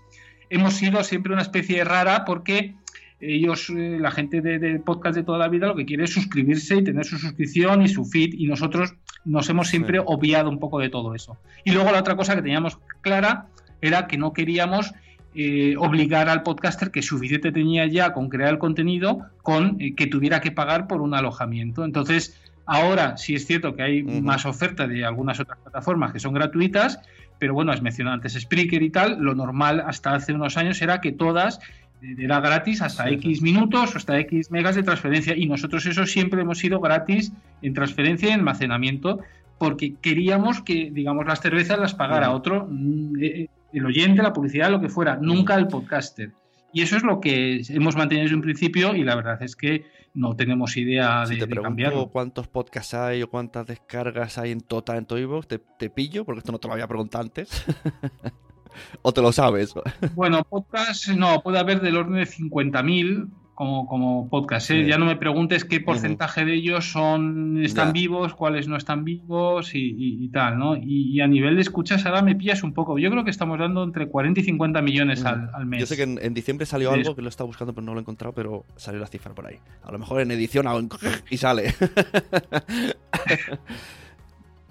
hemos 0.48 0.74
sido 0.74 1.04
siempre 1.04 1.34
una 1.34 1.42
especie 1.42 1.84
rara 1.84 2.24
porque 2.24 2.74
ellos, 3.20 3.68
eh, 3.70 3.98
la 4.00 4.10
gente 4.10 4.40
de, 4.40 4.78
podcast 4.78 5.16
de 5.16 5.22
toda 5.22 5.38
la 5.38 5.48
vida, 5.48 5.66
lo 5.66 5.76
que 5.76 5.84
quiere 5.84 6.04
es 6.04 6.14
suscribirse 6.14 6.76
y 6.76 6.84
tener 6.84 7.04
su 7.04 7.18
suscripción 7.18 7.82
y 7.82 7.88
su 7.88 8.06
feed, 8.06 8.32
y 8.32 8.46
nosotros 8.46 8.94
nos 9.26 9.50
hemos 9.50 9.68
siempre 9.68 9.98
obviado 9.98 10.48
un 10.48 10.58
poco 10.58 10.78
de 10.78 10.88
todo 10.88 11.14
eso. 11.14 11.36
Y 11.64 11.72
luego 11.72 11.90
la 11.90 12.00
otra 12.00 12.16
cosa 12.16 12.34
que 12.34 12.42
teníamos 12.42 12.78
clara 13.02 13.48
era 13.82 14.06
que 14.06 14.16
no 14.16 14.32
queríamos 14.32 14.94
eh, 15.40 15.76
obligar 15.78 16.28
al 16.28 16.42
podcaster 16.42 16.90
que 16.90 17.00
suficiente 17.00 17.52
tenía 17.52 17.86
ya 17.86 18.12
con 18.12 18.28
crear 18.28 18.50
el 18.50 18.58
contenido 18.58 19.26
con 19.42 19.80
eh, 19.80 19.94
que 19.94 20.08
tuviera 20.08 20.40
que 20.40 20.50
pagar 20.50 20.88
por 20.88 21.00
un 21.00 21.14
alojamiento. 21.14 21.84
Entonces, 21.84 22.36
ahora 22.66 23.16
sí 23.16 23.36
es 23.36 23.46
cierto 23.46 23.76
que 23.76 23.84
hay 23.84 24.02
más 24.02 24.46
oferta 24.46 24.88
de 24.88 25.04
algunas 25.04 25.38
otras 25.38 25.58
plataformas 25.58 26.12
que 26.12 26.18
son 26.18 26.34
gratuitas, 26.34 26.98
pero 27.38 27.54
bueno, 27.54 27.70
has 27.70 27.82
mencionado 27.82 28.14
antes 28.14 28.32
Spreaker 28.32 28.82
y 28.82 28.90
tal, 28.90 29.20
lo 29.20 29.36
normal 29.36 29.84
hasta 29.86 30.12
hace 30.12 30.32
unos 30.32 30.56
años 30.56 30.82
era 30.82 31.00
que 31.00 31.12
todas 31.12 31.60
eh, 32.02 32.16
era 32.18 32.40
gratis 32.40 32.82
hasta 32.82 33.08
X 33.08 33.40
minutos 33.40 33.94
o 33.94 33.96
hasta 33.96 34.18
X 34.18 34.50
megas 34.50 34.74
de 34.74 34.82
transferencia 34.82 35.36
y 35.36 35.46
nosotros 35.46 35.86
eso 35.86 36.04
siempre 36.04 36.40
hemos 36.40 36.58
sido 36.58 36.80
gratis 36.80 37.32
en 37.62 37.74
transferencia 37.74 38.30
y 38.30 38.32
almacenamiento 38.32 39.20
porque 39.56 39.94
queríamos 40.00 40.62
que, 40.62 40.90
digamos, 40.90 41.26
las 41.26 41.40
cervezas 41.40 41.78
las 41.78 41.94
pagara 41.94 42.32
otro, 42.32 42.66
mm, 42.68 43.46
el 43.72 43.86
oyente, 43.86 44.22
la 44.22 44.32
publicidad, 44.32 44.70
lo 44.70 44.80
que 44.80 44.88
fuera, 44.88 45.18
nunca 45.20 45.54
el 45.54 45.68
podcaster. 45.68 46.32
Y 46.72 46.82
eso 46.82 46.96
es 46.96 47.02
lo 47.02 47.20
que 47.20 47.62
hemos 47.70 47.96
mantenido 47.96 48.24
desde 48.24 48.36
un 48.36 48.42
principio 48.42 48.94
y 48.94 49.02
la 49.02 49.16
verdad 49.16 49.42
es 49.42 49.56
que 49.56 49.86
no 50.14 50.36
tenemos 50.36 50.76
idea 50.76 51.20
de, 51.20 51.34
si 51.34 51.40
te 51.40 51.46
pregunto 51.46 52.08
cuántos 52.10 52.48
podcasts 52.48 52.94
hay 52.94 53.22
o 53.22 53.30
cuántas 53.30 53.66
descargas 53.66 54.36
hay 54.38 54.52
en 54.52 54.60
total 54.60 54.98
en 54.98 55.06
tu 55.06 55.40
te, 55.42 55.58
te 55.58 55.90
pillo, 55.90 56.24
porque 56.24 56.40
esto 56.40 56.52
no 56.52 56.58
te 56.58 56.68
lo 56.68 56.74
había 56.74 56.86
preguntado 56.86 57.24
antes. 57.24 57.64
¿O 59.02 59.12
te 59.12 59.22
lo 59.22 59.32
sabes? 59.32 59.74
bueno, 60.14 60.44
podcast 60.44 61.08
no, 61.08 61.40
puede 61.42 61.58
haber 61.58 61.80
del 61.80 61.96
orden 61.96 62.16
de 62.16 62.26
50.000, 62.26 63.28
como, 63.58 63.88
como 63.88 64.28
podcast. 64.28 64.70
¿eh? 64.70 64.86
Ya 64.86 64.98
no 64.98 65.04
me 65.04 65.16
preguntes 65.16 65.64
qué 65.64 65.80
porcentaje 65.80 66.44
de 66.44 66.54
ellos 66.54 66.92
son 66.92 67.60
están 67.64 67.92
vivos, 67.92 68.32
cuáles 68.32 68.68
no 68.68 68.76
están 68.76 69.02
vivos 69.02 69.72
y, 69.74 70.28
tal, 70.32 70.60
¿no? 70.60 70.76
Y, 70.76 71.20
a 71.20 71.26
nivel 71.26 71.56
de 71.56 71.62
escuchas 71.62 72.06
ahora 72.06 72.22
me 72.22 72.36
pillas 72.36 72.62
un 72.62 72.72
poco. 72.72 73.00
Yo 73.00 73.10
creo 73.10 73.24
que 73.24 73.30
estamos 73.30 73.58
dando 73.58 73.82
entre 73.82 74.06
40 74.06 74.38
y 74.38 74.44
50 74.44 74.80
millones 74.80 75.24
al, 75.24 75.66
mes. 75.66 75.80
Yo 75.80 75.86
sé 75.86 75.96
que 75.96 76.04
en, 76.04 76.34
diciembre 76.34 76.66
salió 76.66 76.92
algo 76.92 77.16
que 77.16 77.22
lo 77.22 77.28
estaba 77.28 77.48
buscando 77.48 77.74
pero 77.74 77.84
no 77.84 77.94
lo 77.94 77.98
he 77.98 78.02
encontrado, 78.02 78.32
pero 78.32 78.64
salió 78.76 79.00
la 79.00 79.08
cifra 79.08 79.34
por 79.34 79.48
ahí. 79.48 79.56
A 79.82 79.90
lo 79.90 79.98
mejor 79.98 80.20
en 80.20 80.30
edición 80.30 80.66
y 81.28 81.36
sale. 81.36 81.74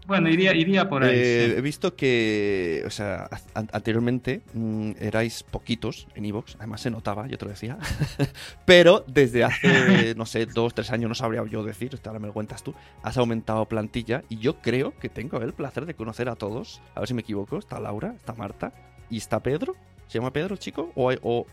Bueno, 0.08 0.30
iría, 0.30 0.56
iría 0.56 0.88
por 0.88 1.04
ahí. 1.04 1.18
Eh, 1.18 1.56
he 1.58 1.62
visto 1.62 1.96
que, 1.96 2.82
o 2.86 2.90
sea, 2.90 3.30
anteriormente 3.54 4.42
mm, 4.54 4.92
erais 5.02 5.44
poquitos 5.44 6.08
en 6.16 6.24
Evox, 6.24 6.56
además 6.60 6.80
se 6.80 6.90
notaba, 6.90 7.28
yo 7.28 7.38
te 7.38 7.44
lo 7.44 7.52
decía. 7.52 7.78
Pero 8.66 9.04
desde 9.06 9.44
hace, 9.44 10.16
no 10.16 10.26
sé, 10.26 10.46
dos, 10.46 10.74
tres 10.74 10.92
años, 10.92 11.10
no 11.10 11.16
sabría 11.16 11.44
yo 11.46 11.62
decir, 11.62 12.00
ahora 12.06 12.20
me 12.20 12.28
lo 12.28 12.34
cuentas 12.34 12.64
tú, 12.64 12.74
has 13.04 13.18
aumentado 13.18 13.66
plantilla 13.66 14.24
y 14.30 14.38
yo 14.38 14.62
creo 14.62 14.98
que 14.98 15.10
tengo 15.10 15.42
el 15.42 15.54
placer 15.54 15.86
de 15.86 15.94
conocer 15.94 16.30
a 16.30 16.36
todos. 16.36 16.82
A 16.96 17.02
ver 17.02 17.10
si 17.10 17.14
me 17.14 17.22
equivoco. 17.22 17.58
Está 17.58 17.80
Laura, 17.82 18.14
está 18.16 18.34
Marta 18.34 18.72
y 19.10 19.18
está 19.18 19.42
Pedro. 19.42 19.76
¿Se 20.08 20.20
llama 20.20 20.32
Pedro, 20.32 20.56
chico? 20.56 20.94
O, 20.96 21.12
o 21.22 21.46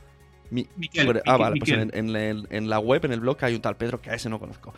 ah, 1.26 1.36
vale, 1.36 1.56
pues 1.58 1.70
en, 1.70 1.90
en, 1.92 2.70
la 2.70 2.78
web, 2.78 3.04
en 3.04 3.12
el 3.12 3.20
blog, 3.20 3.36
hay 3.40 3.54
un 3.54 3.60
tal 3.60 3.76
Pedro 3.76 4.00
que 4.00 4.10
a 4.10 4.14
ese 4.14 4.28
no 4.28 4.38
conozco. 4.38 4.72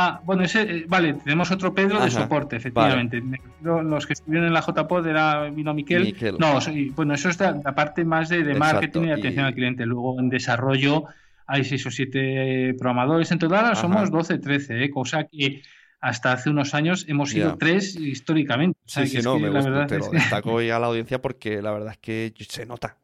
Ah, 0.00 0.20
bueno, 0.24 0.44
ese, 0.44 0.62
eh, 0.62 0.84
vale, 0.86 1.14
tenemos 1.14 1.50
otro 1.50 1.74
Pedro 1.74 2.00
de 2.00 2.08
soporte, 2.08 2.54
efectivamente. 2.54 3.20
Los 3.60 4.06
que 4.06 4.12
estuvieron 4.12 4.46
en 4.46 4.52
la 4.52 4.60
JPod 4.60 5.04
era 5.04 5.50
vino 5.50 5.74
Miquel. 5.74 6.16
No, 6.38 6.60
bueno, 6.94 7.14
eso 7.14 7.28
es 7.28 7.40
la, 7.40 7.74
parte 7.74 8.04
más 8.04 8.28
de, 8.28 8.54
marketing 8.54 9.08
y 9.08 9.10
atención 9.10 9.46
al 9.46 9.54
cliente. 9.54 9.84
Luego 9.86 10.20
en 10.20 10.28
desarrollo 10.28 11.06
hay 11.48 11.64
seis 11.64 11.84
o 11.84 11.90
siete 11.90 12.76
programadores. 12.78 13.32
En 13.32 13.40
total 13.40 13.74
somos 13.74 14.12
12, 14.12 14.38
13, 14.38 14.84
¿eh? 14.84 14.90
cosa 14.90 15.24
que 15.24 15.62
hasta 16.00 16.32
hace 16.32 16.50
unos 16.50 16.74
años 16.74 17.04
hemos 17.08 17.30
sido 17.30 17.56
tres 17.56 17.96
históricamente. 17.96 18.78
Sí, 18.84 19.06
sí, 19.06 19.18
no, 19.22 19.38
me 19.38 19.50
gusta, 19.50 19.86
te 19.86 19.98
lo 19.98 20.10
destaco 20.10 20.60
ya 20.62 20.76
a 20.76 20.78
la 20.78 20.86
audiencia 20.86 21.20
porque 21.20 21.60
la 21.60 21.72
verdad 21.72 21.92
es 21.92 21.98
que 21.98 22.32
se 22.48 22.66
nota, 22.66 22.96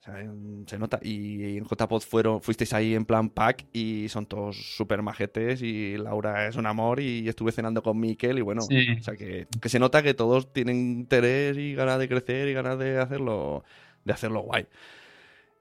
se 0.67 0.79
nota. 0.79 1.01
Y 1.03 1.59
en 1.59 1.65
JPod 1.65 2.03
fueron, 2.03 2.41
fuisteis 2.41 2.73
ahí 2.73 2.95
en 2.95 3.05
plan 3.05 3.31
pack 3.31 3.67
y 3.73 4.09
son 4.09 4.27
todos 4.27 4.77
súper 4.77 5.03
majetes 5.03 5.61
y 5.63 5.97
Laura 5.97 6.47
es 6.47 6.57
un 6.57 6.67
amor 6.67 7.01
y 7.01 7.29
estuve 7.29 7.53
cenando 7.53 7.83
con 7.83 7.99
Miquel 7.99 8.39
y 8.39 8.43
bueno, 8.43 8.63
o 8.63 9.03
sea 9.03 9.17
que, 9.17 9.47
que, 9.61 9.69
se 9.69 9.79
nota 9.79 10.03
que 10.03 10.15
todos 10.15 10.53
tienen 10.53 10.77
interés 10.77 11.57
y 11.59 11.75
ganas 11.75 11.99
de 11.99 12.09
crecer 12.09 12.49
y 12.49 12.53
ganas 12.53 12.79
de 12.79 12.99
hacerlo, 12.99 13.65
de 14.05 14.13
hacerlo 14.13 14.41
guay. 14.41 14.67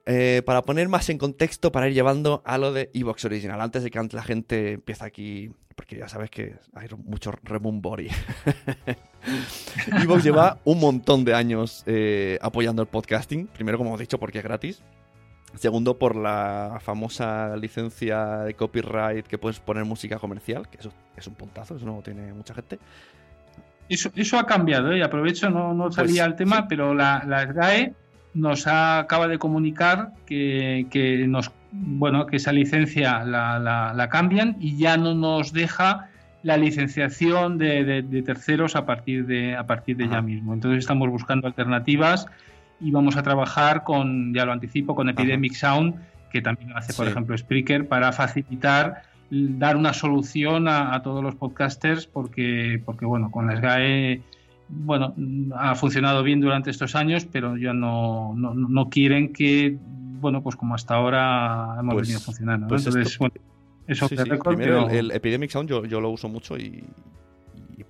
Eh, 0.06 0.42
para 0.44 0.62
poner 0.62 0.88
más 0.88 1.08
en 1.08 1.16
contexto, 1.16 1.72
para 1.72 1.88
ir 1.88 1.94
llevando 1.94 2.42
a 2.44 2.58
lo 2.58 2.72
de 2.72 2.90
Evox 2.92 3.24
Original, 3.24 3.60
antes 3.60 3.82
de 3.82 3.90
que 3.90 3.98
la 4.12 4.22
gente 4.22 4.72
empiece 4.72 5.02
aquí, 5.02 5.50
porque 5.74 5.96
ya 5.96 6.08
sabes 6.08 6.30
que 6.30 6.56
hay 6.74 6.88
mucho 7.04 7.32
remumbori. 7.42 8.08
Evox 10.02 10.22
lleva 10.22 10.58
un 10.64 10.78
montón 10.78 11.24
de 11.24 11.34
años 11.34 11.84
eh, 11.86 12.38
apoyando 12.42 12.82
el 12.82 12.88
podcasting. 12.88 13.46
Primero, 13.46 13.78
como 13.78 13.90
hemos 13.90 14.00
dicho, 14.00 14.18
porque 14.18 14.38
es 14.38 14.44
gratis. 14.44 14.82
Segundo, 15.54 15.98
por 15.98 16.16
la 16.16 16.78
famosa 16.82 17.56
licencia 17.56 18.38
de 18.38 18.54
copyright 18.54 19.26
que 19.26 19.38
puedes 19.38 19.60
poner 19.60 19.84
música 19.86 20.18
comercial, 20.18 20.68
que 20.68 20.78
eso 20.78 20.92
es 21.16 21.26
un 21.26 21.34
puntazo, 21.34 21.76
eso 21.76 21.86
no 21.86 22.02
tiene 22.02 22.32
mucha 22.34 22.52
gente. 22.54 22.78
Eso, 23.88 24.10
eso 24.16 24.38
ha 24.38 24.46
cambiado, 24.46 24.92
¿eh? 24.92 24.98
y 24.98 25.02
aprovecho, 25.02 25.48
no, 25.50 25.72
no 25.72 25.92
salía 25.92 26.24
pues, 26.24 26.36
tema, 26.36 26.66
pero 26.68 26.92
la, 26.92 27.22
la 27.26 27.46
SGAE 27.46 27.94
nos 28.34 28.66
acaba 28.66 29.28
de 29.28 29.38
comunicar 29.38 30.10
que, 30.26 31.24
nos 31.28 31.52
bueno 31.70 32.26
que 32.26 32.36
esa 32.36 32.52
licencia 32.52 33.24
la, 33.24 34.08
cambian 34.10 34.56
y 34.60 34.76
ya 34.76 34.96
no 34.96 35.14
nos 35.14 35.52
deja 35.52 36.08
la 36.42 36.56
licenciación 36.56 37.56
de, 37.58 38.22
terceros 38.24 38.76
a 38.76 38.84
partir 38.84 39.26
de 39.26 39.56
a 39.56 39.66
partir 39.66 39.96
de 39.96 40.08
ya 40.08 40.20
mismo. 40.20 40.52
Entonces 40.52 40.80
estamos 40.80 41.08
buscando 41.08 41.46
alternativas 41.46 42.26
y 42.80 42.90
vamos 42.90 43.16
a 43.16 43.22
trabajar 43.22 43.84
con, 43.84 44.34
ya 44.34 44.44
lo 44.44 44.52
anticipo, 44.52 44.94
con 44.94 45.08
Epidemic 45.08 45.54
Sound, 45.54 45.94
que 46.30 46.42
también 46.42 46.72
hace, 46.76 46.92
por 46.92 47.06
ejemplo, 47.06 47.38
Spreaker, 47.38 47.88
para 47.88 48.12
facilitar 48.12 49.02
dar 49.30 49.76
una 49.76 49.92
solución 49.92 50.68
a, 50.68 50.94
a, 50.94 51.02
todos 51.02 51.22
los 51.22 51.34
podcasters, 51.36 52.06
porque, 52.06 52.82
porque 52.84 53.06
bueno, 53.06 53.30
con 53.30 53.46
la 53.46 53.56
SGAE 53.56 54.22
bueno, 54.68 55.14
ha 55.56 55.74
funcionado 55.74 56.22
bien 56.22 56.40
durante 56.40 56.70
estos 56.70 56.94
años, 56.94 57.26
pero 57.30 57.56
ya 57.56 57.72
no, 57.72 58.34
no, 58.34 58.88
quieren 58.88 59.32
que, 59.32 59.76
bueno, 60.20 60.42
pues 60.42 60.56
como 60.56 60.74
hasta 60.74 60.94
ahora 60.94 61.76
hemos 61.78 61.94
pues, 61.94 62.08
venido 62.08 62.20
funcionando. 62.20 62.68
Pues 62.68 62.86
Entonces, 62.86 63.18
bueno, 63.18 63.34
eso 63.86 64.08
Primero, 64.08 64.88
el, 64.88 65.10
Epidemic 65.10 65.50
Sound 65.50 65.68
yo, 65.68 65.84
yo, 65.84 66.00
lo 66.00 66.10
uso 66.10 66.28
mucho 66.28 66.56
y, 66.56 66.84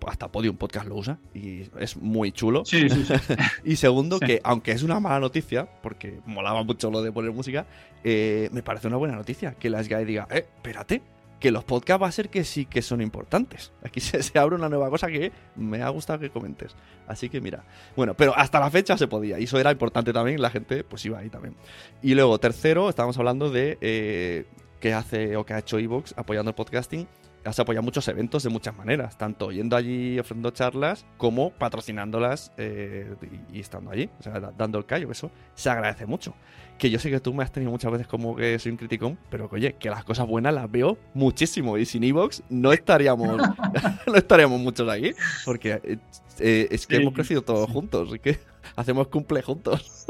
hasta 0.06 0.30
Podium 0.30 0.56
Podcast 0.56 0.86
lo 0.86 0.96
usa 0.96 1.18
y 1.34 1.62
es 1.78 1.96
muy 1.96 2.32
chulo. 2.32 2.64
Sí, 2.64 2.88
sí, 2.88 3.04
y 3.64 3.76
segundo, 3.76 4.18
que 4.18 4.40
aunque 4.42 4.72
es 4.72 4.82
una 4.82 5.00
mala 5.00 5.20
noticia, 5.20 5.68
porque 5.82 6.20
molaba 6.26 6.62
mucho 6.64 6.90
lo 6.90 7.02
de 7.02 7.12
poner 7.12 7.32
música, 7.32 7.66
eh, 8.02 8.48
me 8.52 8.62
parece 8.62 8.88
una 8.88 8.96
buena 8.96 9.14
noticia 9.16 9.54
que 9.54 9.70
la 9.70 9.82
SGAE 9.82 10.04
diga, 10.04 10.26
eh, 10.30 10.46
espérate, 10.56 11.02
que 11.44 11.50
los 11.50 11.62
podcasts 11.62 12.02
va 12.02 12.06
a 12.06 12.12
ser 12.12 12.30
que 12.30 12.42
sí 12.42 12.64
que 12.64 12.80
son 12.80 13.02
importantes. 13.02 13.70
Aquí 13.82 14.00
se, 14.00 14.38
abre 14.38 14.56
una 14.56 14.70
nueva 14.70 14.88
cosa 14.88 15.08
que 15.08 15.30
me 15.56 15.82
ha 15.82 15.90
gustado 15.90 16.18
que 16.18 16.30
comentes. 16.30 16.74
Así 17.06 17.28
que 17.28 17.42
mira. 17.42 17.64
Bueno, 17.94 18.14
pero 18.14 18.34
hasta 18.34 18.58
la 18.58 18.70
fecha 18.70 18.96
se 18.96 19.08
podía. 19.08 19.38
Y 19.38 19.44
eso 19.44 19.60
era 19.60 19.70
importante 19.70 20.10
también. 20.14 20.40
La 20.40 20.48
gente 20.48 20.84
pues 20.84 21.04
iba 21.04 21.18
ahí 21.18 21.28
también. 21.28 21.54
Y 22.00 22.14
luego, 22.14 22.38
tercero, 22.38 22.88
estábamos 22.88 23.18
hablando 23.18 23.50
de 23.50 23.76
eh, 23.82 24.46
qué 24.80 24.94
hace 24.94 25.36
o 25.36 25.44
qué 25.44 25.52
ha 25.52 25.58
hecho 25.58 25.78
Evox 25.78 26.14
apoyando 26.16 26.48
el 26.48 26.54
podcasting 26.54 27.06
has 27.44 27.58
apoyado 27.58 27.82
muchos 27.82 28.06
eventos 28.08 28.42
de 28.42 28.50
muchas 28.50 28.76
maneras, 28.76 29.18
tanto 29.18 29.52
yendo 29.52 29.76
allí 29.76 30.18
ofreciendo 30.18 30.50
charlas 30.50 31.06
como 31.16 31.50
patrocinándolas 31.50 32.52
eh, 32.56 33.14
y, 33.52 33.60
estando 33.60 33.90
allí, 33.90 34.08
o 34.18 34.22
sea, 34.22 34.40
dando 34.40 34.78
el 34.78 34.86
callo, 34.86 35.10
eso 35.10 35.30
se 35.54 35.70
agradece 35.70 36.06
mucho. 36.06 36.34
Que 36.78 36.90
yo 36.90 36.98
sé 36.98 37.10
que 37.10 37.20
tú 37.20 37.32
me 37.32 37.44
has 37.44 37.52
tenido 37.52 37.70
muchas 37.70 37.92
veces 37.92 38.06
como 38.06 38.34
que 38.34 38.58
soy 38.58 38.72
un 38.72 38.78
criticón, 38.78 39.18
pero 39.30 39.48
que, 39.48 39.56
oye, 39.56 39.74
que 39.74 39.90
las 39.90 40.04
cosas 40.04 40.26
buenas 40.26 40.54
las 40.54 40.70
veo 40.70 40.98
muchísimo 41.14 41.78
y 41.78 41.84
sin 41.86 42.02
Evox 42.02 42.42
no 42.48 42.72
estaríamos, 42.72 43.36
no 44.06 44.14
estaríamos 44.14 44.60
muchos 44.60 44.88
aquí, 44.88 45.12
porque 45.44 45.80
eh, 45.84 45.98
eh, 46.40 46.68
es 46.70 46.86
que 46.86 46.96
hemos 46.96 47.14
crecido 47.14 47.42
todos 47.42 47.70
juntos, 47.70 48.14
y 48.14 48.18
que 48.18 48.38
hacemos 48.76 49.08
cumple 49.08 49.42
juntos. 49.42 50.06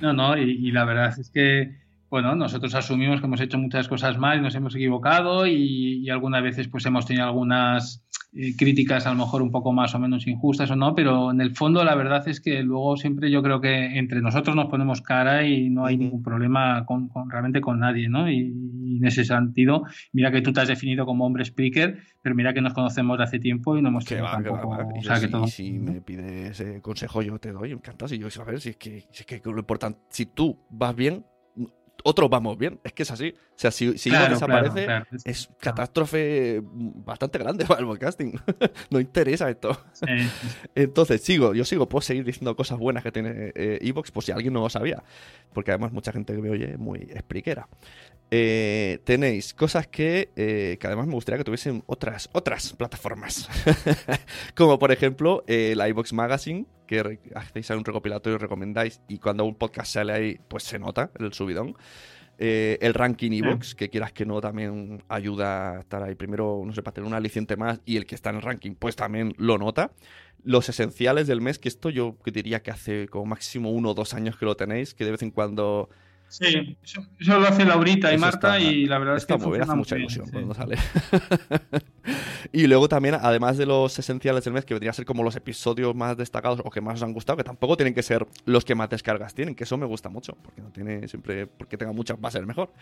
no, 0.00 0.12
no, 0.12 0.36
y 0.36 0.70
la 0.70 0.84
verdad 0.84 1.18
es 1.18 1.30
que 1.30 1.87
bueno, 2.10 2.34
nosotros 2.34 2.74
asumimos 2.74 3.20
que 3.20 3.26
hemos 3.26 3.40
hecho 3.40 3.58
muchas 3.58 3.86
cosas 3.86 4.16
mal 4.18 4.38
y 4.38 4.40
nos 4.40 4.54
hemos 4.54 4.74
equivocado 4.74 5.46
y, 5.46 6.08
algunas 6.08 6.42
veces 6.42 6.68
pues 6.68 6.86
hemos 6.86 7.04
tenido 7.04 7.26
algunas 7.26 8.02
eh, 8.32 8.56
críticas 8.56 9.06
a 9.06 9.10
lo 9.10 9.16
mejor 9.16 9.42
un 9.42 9.50
poco 9.50 9.72
más 9.72 9.94
o 9.94 9.98
menos 9.98 10.26
injustas 10.26 10.70
o 10.70 10.76
no, 10.76 10.94
pero 10.94 11.30
en 11.30 11.40
el 11.42 11.54
fondo 11.54 11.84
la 11.84 11.94
verdad 11.94 12.26
es 12.26 12.40
que 12.40 12.62
luego 12.62 12.96
siempre 12.96 13.30
yo 13.30 13.42
creo 13.42 13.60
que 13.60 13.98
entre 13.98 14.22
nosotros 14.22 14.56
nos 14.56 14.66
ponemos 14.66 15.02
cara 15.02 15.46
y 15.46 15.68
no 15.68 15.84
hay 15.84 15.98
ningún 15.98 16.22
problema 16.22 16.86
con, 16.86 17.10
realmente 17.28 17.60
con 17.60 17.80
nadie, 17.80 18.08
¿no? 18.08 18.30
Y, 18.30 18.68
en 18.98 19.04
ese 19.06 19.24
sentido, 19.24 19.84
mira 20.12 20.32
que 20.32 20.40
tú 20.40 20.52
te 20.52 20.60
has 20.60 20.66
definido 20.66 21.06
como 21.06 21.24
hombre 21.24 21.44
speaker, 21.44 21.98
pero 22.20 22.34
mira 22.34 22.52
que 22.52 22.60
nos 22.60 22.72
conocemos 22.72 23.18
de 23.18 23.24
hace 23.24 23.38
tiempo 23.38 23.76
y 23.76 23.82
no 23.82 23.90
hemos 23.90 24.04
tenido 24.06 24.26
tampoco... 24.26 24.70
o 24.70 25.02
sea, 25.02 25.20
que 25.20 25.28
todo... 25.28 25.46
si 25.46 25.78
me 25.78 26.00
pides 26.00 26.60
consejo 26.82 27.22
yo 27.22 27.38
te 27.38 27.52
doy, 27.52 27.72
encantado. 27.72 28.08
Si 28.08 28.18
yo, 28.18 28.28
a 28.40 28.44
ver, 28.44 28.60
si 28.60 28.70
es 28.70 28.76
que, 28.76 29.06
si 29.12 29.20
es 29.20 29.26
que 29.26 29.40
lo 29.44 29.58
importante, 29.58 30.00
si 30.08 30.26
tú 30.26 30.58
vas 30.70 30.96
bien, 30.96 31.24
otros 32.04 32.30
vamos 32.30 32.56
bien. 32.58 32.80
Es 32.84 32.92
que 32.92 33.02
es 33.02 33.10
así. 33.10 33.34
O 33.36 33.58
sea, 33.58 33.70
si, 33.70 33.98
si 33.98 34.10
desaparece, 34.10 34.86
es 35.24 35.48
catástrofe 35.60 36.60
bastante 36.62 37.38
grande 37.38 37.64
para 37.66 37.80
el 37.80 37.86
podcasting. 37.86 38.38
no 38.90 39.00
interesa 39.00 39.50
esto. 39.50 39.78
Entonces, 40.74 41.22
sigo, 41.22 41.54
yo 41.54 41.64
sigo, 41.64 41.88
puedo 41.88 42.02
seguir 42.02 42.24
diciendo 42.24 42.54
cosas 42.56 42.78
buenas 42.78 43.02
que 43.02 43.12
tiene 43.12 43.52
Evox, 43.54 44.10
por 44.10 44.22
si 44.22 44.32
alguien 44.32 44.52
no 44.52 44.60
lo 44.60 44.70
sabía. 44.70 45.02
Porque 45.52 45.70
además 45.70 45.92
mucha 45.92 46.12
gente 46.12 46.34
que 46.34 46.42
me 46.42 46.50
oye 46.50 46.72
es 46.72 46.78
muy 46.78 47.00
expliquera. 47.00 47.68
Eh, 48.30 48.98
tenéis 49.04 49.54
cosas 49.54 49.86
que, 49.86 50.30
eh, 50.36 50.76
que, 50.78 50.86
además 50.86 51.06
me 51.06 51.14
gustaría 51.14 51.38
que 51.38 51.44
tuviesen 51.44 51.82
otras, 51.86 52.28
otras 52.32 52.74
plataformas. 52.74 53.48
Como 54.54 54.78
por 54.78 54.92
ejemplo 54.92 55.44
eh, 55.46 55.72
la 55.76 55.88
iBox 55.88 56.12
Magazine, 56.12 56.66
que 56.88 57.20
hacéis 57.36 57.70
un 57.70 57.84
recopilatorio 57.84 58.36
y 58.36 58.40
recomendáis, 58.40 59.00
y 59.06 59.18
cuando 59.18 59.44
un 59.44 59.54
podcast 59.54 59.92
sale 59.92 60.12
ahí, 60.12 60.40
pues 60.48 60.64
se 60.64 60.80
nota 60.80 61.12
el 61.20 61.32
subidón. 61.32 61.76
el 62.38 62.94
ranking 62.94 63.32
iBox, 63.32 63.74
que 63.74 63.90
quieras 63.90 64.12
que 64.12 64.24
no, 64.24 64.40
también 64.40 65.02
ayuda 65.08 65.76
a 65.76 65.80
estar 65.80 66.02
ahí. 66.02 66.14
Primero, 66.14 66.62
no 66.64 66.72
sé, 66.72 66.82
para 66.82 66.94
tener 66.94 67.08
un 67.08 67.14
aliciente 67.14 67.56
más, 67.56 67.80
y 67.84 67.96
el 67.96 68.06
que 68.06 68.14
está 68.14 68.30
en 68.30 68.36
el 68.36 68.42
ranking, 68.42 68.74
pues 68.74 68.96
también 68.96 69.34
lo 69.38 69.58
nota. 69.58 69.92
Los 70.44 70.68
esenciales 70.68 71.26
del 71.26 71.40
mes, 71.40 71.58
que 71.58 71.68
esto 71.68 71.90
yo 71.90 72.16
diría 72.24 72.62
que 72.62 72.70
hace 72.70 73.08
como 73.08 73.26
máximo 73.26 73.70
uno 73.70 73.90
o 73.90 73.94
dos 73.94 74.14
años 74.14 74.36
que 74.36 74.46
lo 74.46 74.56
tenéis, 74.56 74.94
que 74.94 75.04
de 75.04 75.10
vez 75.10 75.22
en 75.22 75.32
cuando 75.32 75.90
Sí, 76.28 76.76
eso, 76.82 77.06
lo 77.18 77.46
hace 77.46 77.64
Laurita 77.64 78.12
y 78.12 78.18
Marta 78.18 78.60
y 78.60 78.84
la 78.84 78.98
verdad 78.98 79.16
es 79.16 79.24
que 79.24 79.36
muy 79.38 79.52
bien, 79.52 79.62
hace 79.62 79.74
mucha 79.74 79.96
ilusión 79.96 80.28
cuando 80.30 80.52
sale. 80.52 80.76
y 82.52 82.66
luego 82.66 82.88
también, 82.88 83.16
además 83.20 83.56
de 83.56 83.64
los 83.64 83.98
esenciales 83.98 84.44
del 84.44 84.52
mes, 84.52 84.66
que 84.66 84.74
vendría 84.74 84.90
a 84.90 84.94
ser 84.94 85.06
como 85.06 85.22
los 85.22 85.36
episodios 85.36 85.94
más 85.94 86.16
destacados 86.18 86.60
o 86.64 86.70
que 86.70 86.82
más 86.82 86.96
os 86.96 87.02
han 87.02 87.14
gustado, 87.14 87.38
que 87.38 87.44
tampoco 87.44 87.76
tienen 87.76 87.94
que 87.94 88.02
ser 88.02 88.26
los 88.44 88.64
que 88.66 88.74
más 88.74 88.90
descargas 88.90 89.34
tienen, 89.34 89.54
que 89.54 89.64
eso 89.64 89.78
me 89.78 89.86
gusta 89.86 90.10
mucho, 90.10 90.36
porque 90.42 90.60
no 90.60 90.70
tiene 90.70 91.08
siempre, 91.08 91.46
porque 91.46 91.78
tenga 91.78 91.92
muchas 91.92 92.18
va 92.22 92.28
a 92.28 92.32
ser 92.32 92.44
mejor. 92.44 92.72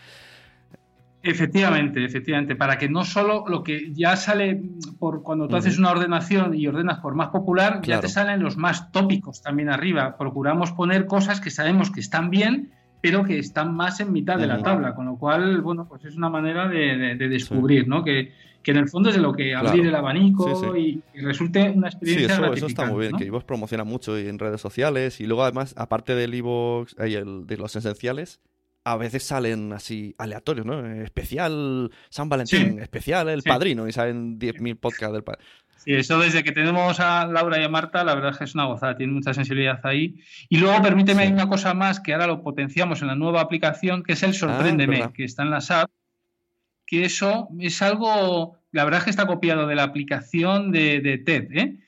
Efectivamente, 1.23 2.05
efectivamente, 2.05 2.55
para 2.55 2.77
que 2.77 2.89
no 2.89 3.03
solo 3.03 3.45
lo 3.47 3.63
que 3.63 3.91
ya 3.93 4.15
sale 4.15 4.61
por 4.99 5.23
cuando 5.23 5.47
tú 5.47 5.55
haces 5.55 5.77
una 5.77 5.91
ordenación 5.91 6.53
y 6.53 6.67
ordenas 6.67 6.99
por 6.99 7.15
más 7.15 7.29
popular, 7.29 7.81
ya 7.81 7.99
te 7.99 8.07
salen 8.07 8.41
los 8.41 8.55
más 8.55 8.91
tópicos 8.91 9.41
también 9.41 9.69
arriba. 9.69 10.15
Procuramos 10.17 10.71
poner 10.73 11.05
cosas 11.05 11.41
que 11.41 11.49
sabemos 11.49 11.91
que 11.91 12.01
están 12.01 12.29
bien 12.29 12.71
pero 13.01 13.23
que 13.23 13.39
están 13.39 13.75
más 13.75 13.99
en 13.99 14.11
mitad 14.11 14.37
de 14.37 14.47
la 14.47 14.61
tabla, 14.61 14.95
con 14.95 15.05
lo 15.05 15.17
cual, 15.17 15.61
bueno, 15.61 15.87
pues 15.87 16.05
es 16.05 16.15
una 16.15 16.29
manera 16.29 16.67
de, 16.67 17.15
descubrir, 17.15 17.87
¿no? 17.87 18.03
Que, 18.03 18.31
en 18.65 18.75
el 18.75 18.89
fondo 18.89 19.07
es 19.07 19.15
de 19.15 19.21
lo 19.21 19.31
que 19.31 19.55
abrir 19.55 19.87
el 19.87 19.95
abanico 19.95 20.75
y, 20.75 21.01
resulte 21.13 21.69
una 21.69 21.87
experiencia 21.87 22.35
Sí, 22.35 22.41
eso, 22.41 22.53
eso 22.53 22.67
está 22.67 22.85
muy 22.85 23.07
bien, 23.07 23.17
que 23.17 23.23
Ivox 23.23 23.45
promociona 23.45 23.85
mucho 23.85 24.17
en 24.17 24.37
redes 24.37 24.59
sociales 24.59 25.21
y 25.21 25.25
luego 25.25 25.43
además, 25.43 25.73
aparte 25.77 26.15
del 26.15 26.35
Ivox, 26.35 26.93
el, 26.99 27.47
de 27.47 27.55
los 27.55 27.73
esenciales, 27.77 28.41
a 28.83 28.97
veces 28.97 29.23
salen 29.23 29.71
así 29.71 30.15
aleatorios, 30.17 30.65
¿no? 30.65 30.85
Especial 31.01 31.91
San 32.09 32.27
Valentín, 32.27 32.79
especial 32.79 33.29
El 33.29 33.43
Padrino 33.43 33.87
y 33.87 33.93
salen 33.93 34.37
10.000 34.37 34.77
podcasts 34.77 35.13
del 35.13 35.23
Padrino. 35.23 35.47
Sí, 35.77 35.93
eso 35.93 36.19
desde 36.19 36.43
que 36.43 36.51
tenemos 36.51 36.99
a 36.99 37.25
Laura 37.27 37.59
y 37.59 37.63
a 37.63 37.69
Marta, 37.69 38.03
la 38.03 38.15
verdad 38.15 38.31
es 38.31 38.37
que 38.37 38.43
es 38.43 38.55
una 38.55 38.65
gozada, 38.65 38.97
tiene 38.97 39.13
mucha 39.13 39.33
sensibilidad 39.33 39.79
ahí. 39.83 40.15
Y 40.49 40.57
luego 40.57 40.81
permíteme 40.81 41.27
una 41.27 41.47
cosa 41.47 41.73
más 41.73 41.99
que 41.99 42.13
ahora 42.13 42.27
lo 42.27 42.41
potenciamos 42.41 43.01
en 43.01 43.07
la 43.07 43.15
nueva 43.15 43.41
aplicación, 43.41 44.03
que 44.03 44.13
es 44.13 44.23
el 44.23 44.31
ah, 44.31 44.33
Sorpréndeme, 44.33 45.11
que 45.13 45.23
está 45.23 45.43
en 45.43 45.51
la 45.51 45.61
SAP, 45.61 45.89
que 46.85 47.05
eso 47.05 47.49
es 47.59 47.81
algo, 47.81 48.57
la 48.71 48.85
verdad 48.85 48.99
es 48.99 49.03
que 49.03 49.09
está 49.11 49.27
copiado 49.27 49.67
de 49.67 49.75
la 49.75 49.83
aplicación 49.83 50.71
de, 50.71 51.21
TED, 51.23 51.51
¿eh? 51.51 51.79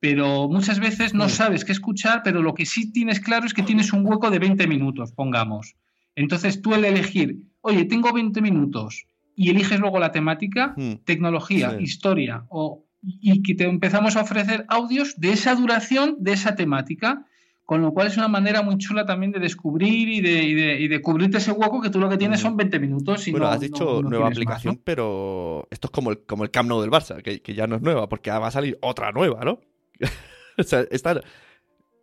pero 0.00 0.48
muchas 0.48 0.80
veces 0.80 1.14
no 1.14 1.28
sabes 1.28 1.64
qué 1.64 1.72
escuchar, 1.72 2.22
pero 2.24 2.42
lo 2.42 2.54
que 2.54 2.66
sí 2.66 2.92
tienes 2.92 3.20
claro 3.20 3.46
es 3.46 3.54
que 3.54 3.62
tienes 3.62 3.92
un 3.92 4.06
hueco 4.06 4.30
de 4.30 4.38
20 4.38 4.66
minutos, 4.66 5.12
pongamos. 5.12 5.76
Entonces 6.14 6.62
tú 6.62 6.74
el 6.74 6.84
elegir, 6.84 7.42
oye, 7.60 7.84
tengo 7.84 8.12
20 8.12 8.40
minutos 8.40 9.06
y 9.36 9.50
eliges 9.50 9.78
luego 9.78 9.98
la 9.98 10.12
temática, 10.12 10.74
hmm. 10.76 11.04
tecnología, 11.04 11.76
historia 11.78 12.44
o 12.48 12.85
y 13.02 13.42
que 13.42 13.54
te 13.54 13.64
empezamos 13.64 14.16
a 14.16 14.22
ofrecer 14.22 14.64
audios 14.68 15.18
de 15.18 15.32
esa 15.32 15.54
duración, 15.54 16.16
de 16.18 16.32
esa 16.32 16.54
temática, 16.54 17.26
con 17.66 17.82
lo 17.82 17.92
cual 17.92 18.06
es 18.06 18.16
una 18.16 18.28
manera 18.28 18.62
muy 18.62 18.78
chula 18.78 19.04
también 19.04 19.32
de 19.32 19.40
descubrir 19.40 20.08
y 20.08 20.20
de, 20.20 20.44
y 20.44 20.86
de, 20.86 21.02
cubrirte 21.02 21.38
ese 21.38 21.50
hueco 21.50 21.82
que 21.82 21.90
tú 21.90 21.98
lo 21.98 22.08
que 22.08 22.16
tienes 22.16 22.40
son 22.40 22.56
20 22.56 22.78
minutos. 22.78 23.26
Y 23.26 23.32
bueno, 23.32 23.48
has 23.48 23.60
dicho 23.60 24.02
nueva 24.02 24.28
aplicación, 24.28 24.80
pero 24.82 25.66
esto 25.70 25.88
es 25.88 25.90
como 25.90 26.12
el, 26.12 26.20
como 26.20 26.44
el 26.44 26.52
Camp 26.52 26.68
Nou 26.68 26.80
del 26.80 26.92
Barça, 26.92 27.20
que, 27.22 27.54
ya 27.54 27.66
no 27.66 27.74
es 27.74 27.82
nueva, 27.82 28.08
porque 28.08 28.30
va 28.30 28.46
a 28.46 28.50
salir 28.52 28.78
otra 28.80 29.10
nueva, 29.10 29.44
¿no? 29.44 29.58
o 30.58 30.62
sea, 30.62 30.84
está... 30.92 31.20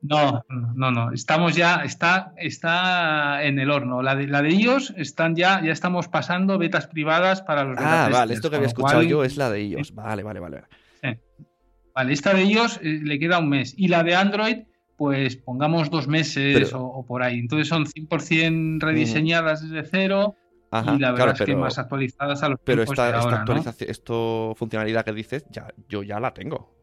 No, 0.02 0.44
no, 0.50 0.92
no. 0.92 1.14
Estamos 1.14 1.56
ya, 1.56 1.76
está, 1.76 2.34
está 2.36 3.42
en 3.46 3.58
el 3.58 3.72
horno. 3.72 4.02
La 4.02 4.18
de, 4.18 4.28
la 4.28 4.42
de 4.42 4.50
ellos 4.50 4.94
están 4.98 5.38
ya, 5.38 5.64
ya 5.64 5.72
estamos 5.72 6.10
pasando 6.10 6.58
betas 6.58 6.88
privadas 6.88 7.42
para 7.42 7.64
los 7.64 7.78
Ah, 7.80 8.10
vale, 8.12 8.34
esto 8.34 8.50
que 8.50 8.58
había 8.58 8.68
escuchado 8.68 9.02
yo 9.02 9.24
es 9.24 9.38
la 9.38 9.50
de 9.50 9.62
ellos. 9.62 9.96
Vale, 9.96 10.24
vale, 10.24 10.42
vale. 10.42 10.58
Vale, 10.58 10.68
esta 12.10 12.34
de 12.34 12.44
ellos 12.44 12.80
eh, 12.82 13.00
le 13.04 13.20
queda 13.20 13.40
un 13.40 13.50
mes. 13.50 13.74
Y 13.78 13.88
la 13.88 14.04
de 14.04 14.16
Android, 14.16 14.58
pues 14.98 15.36
pongamos 15.36 15.90
dos 15.90 16.08
meses 16.08 16.74
o, 16.74 17.06
por 17.06 17.24
ahí. 17.24 17.40
Entonces 17.40 17.68
son 17.68 17.86
100% 17.86 18.82
rediseñadas 18.82 19.68
desde 19.68 19.88
cero. 19.88 20.36
y 20.72 21.00
la 21.00 21.12
verdad 21.12 21.36
es 21.40 21.46
que 21.46 21.56
más 21.56 21.78
actualizadas 21.78 22.44
a 22.44 22.50
los 22.50 22.60
Pero 22.64 22.84
esta, 22.84 23.18
esta 23.18 23.36
actualización, 23.36 23.90
esto 23.90 24.54
funcionalidad 24.56 25.06
que 25.06 25.14
dices, 25.14 25.46
ya, 25.52 25.68
yo 25.88 26.04
ya 26.04 26.20
la 26.20 26.34
tengo. 26.34 26.83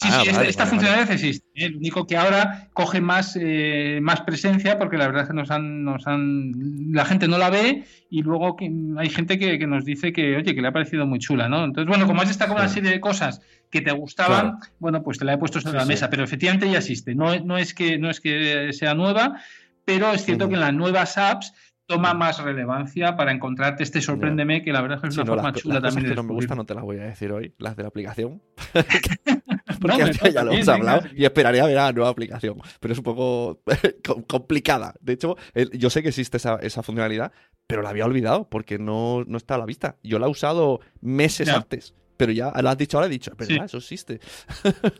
Sí, 0.00 0.08
sí, 0.08 0.30
ah, 0.34 0.42
esta, 0.42 0.66
funcionalidad 0.66 1.10
existe. 1.12 1.46
¿eh? 1.54 1.68
Lo 1.68 1.78
único 1.78 2.06
que 2.06 2.16
ahora 2.16 2.68
coge 2.72 3.00
más, 3.00 3.38
eh, 3.40 4.00
más 4.02 4.22
presencia 4.22 4.76
porque 4.76 4.96
la 4.96 5.06
verdad 5.06 5.22
es 5.22 5.28
que 5.28 5.34
nos 5.34 5.50
han, 5.52 5.84
nos 5.84 6.06
han. 6.08 6.52
La 6.92 7.04
gente 7.04 7.28
no 7.28 7.38
la 7.38 7.50
ve 7.50 7.84
y 8.10 8.22
luego 8.22 8.56
hay 8.98 9.10
gente 9.10 9.38
que, 9.38 9.64
nos 9.66 9.84
dice 9.84 10.12
que, 10.12 10.36
oye, 10.36 10.54
que 10.54 10.60
le 10.60 10.68
ha 10.68 10.72
parecido 10.72 11.06
muy 11.06 11.20
chula, 11.20 11.48
¿no? 11.48 11.64
Entonces, 11.64 11.88
bueno, 11.88 12.06
como 12.08 12.20
has 12.20 12.30
estado 12.30 12.52
con 12.52 12.62
una 12.62 12.68
serie 12.68 12.90
de 12.90 13.00
cosas 13.00 13.40
que 13.70 13.80
te 13.80 13.92
gustaban, 13.92 14.56
bueno, 14.80 15.04
pues 15.04 15.18
te 15.18 15.24
la 15.24 15.34
he 15.34 15.38
puesto 15.38 15.60
sobre 15.60 15.78
la 15.78 15.86
mesa, 15.86 16.10
pero 16.10 16.24
efectivamente 16.24 16.68
ya 16.68 16.78
existe. 16.78 17.14
No, 17.14 17.38
no, 17.38 17.56
es 17.56 17.72
que, 17.72 17.96
no 17.96 18.10
es 18.10 18.20
que 18.20 18.72
sea 18.72 18.94
nueva, 18.94 19.40
pero 19.84 20.12
es 20.12 20.24
cierto 20.24 20.48
que 20.48 20.54
en 20.54 20.60
las 20.60 20.74
nuevas 20.74 21.16
apps 21.16 21.52
toma 21.86 22.14
más 22.14 22.42
relevancia 22.42 23.16
para 23.16 23.32
encontrarte 23.32 23.82
este 23.82 24.00
sorpréndeme, 24.00 24.62
que 24.62 24.72
la 24.72 24.80
verdad 24.80 24.96
es 24.98 25.02
que 25.02 25.08
es 25.08 25.16
una 25.16 25.26
forma 25.26 25.52
chula 25.52 25.80
también. 25.80 26.08
que 26.08 26.14
no 26.14 26.22
me 26.22 26.32
gustan 26.32 26.56
no 26.56 26.64
te 26.64 26.74
las 26.74 26.82
voy 26.82 26.98
a 26.98 27.04
decir 27.04 27.30
hoy, 27.32 27.54
las 27.58 27.76
de 27.76 27.82
la 27.82 27.88
aplicación. 27.88 28.42
Porque 29.82 30.32
ya 30.32 30.44
lo 30.44 30.52
hemos 30.52 30.68
hablado 30.68 31.08
y 31.14 31.24
esperaría 31.24 31.66
ver 31.66 31.74
la 31.74 31.92
nueva 31.92 32.10
aplicación. 32.10 32.60
Pero 32.80 32.92
es 32.92 32.98
un 32.98 33.04
poco 33.04 33.60
complicada. 34.28 34.94
De 35.00 35.14
hecho, 35.14 35.36
yo 35.72 35.90
sé 35.90 36.02
que 36.02 36.08
existe 36.08 36.36
esa, 36.36 36.82
funcionalidad, 36.82 37.32
pero 37.66 37.82
la 37.82 37.90
había 37.90 38.04
olvidado 38.04 38.48
porque 38.48 38.78
no, 38.78 39.24
no, 39.26 39.36
está 39.36 39.56
a 39.56 39.58
la 39.58 39.66
vista. 39.66 39.96
Yo 40.02 40.18
la 40.18 40.26
he 40.26 40.30
usado 40.30 40.80
meses 41.00 41.48
antes. 41.48 41.94
Pero 42.16 42.30
ya 42.32 42.52
lo 42.62 42.68
has 42.68 42.78
dicho 42.78 42.98
ahora, 42.98 43.08
he 43.08 43.10
dicho, 43.10 43.32
pero 43.36 43.64
eso 43.64 43.78
existe. 43.78 44.20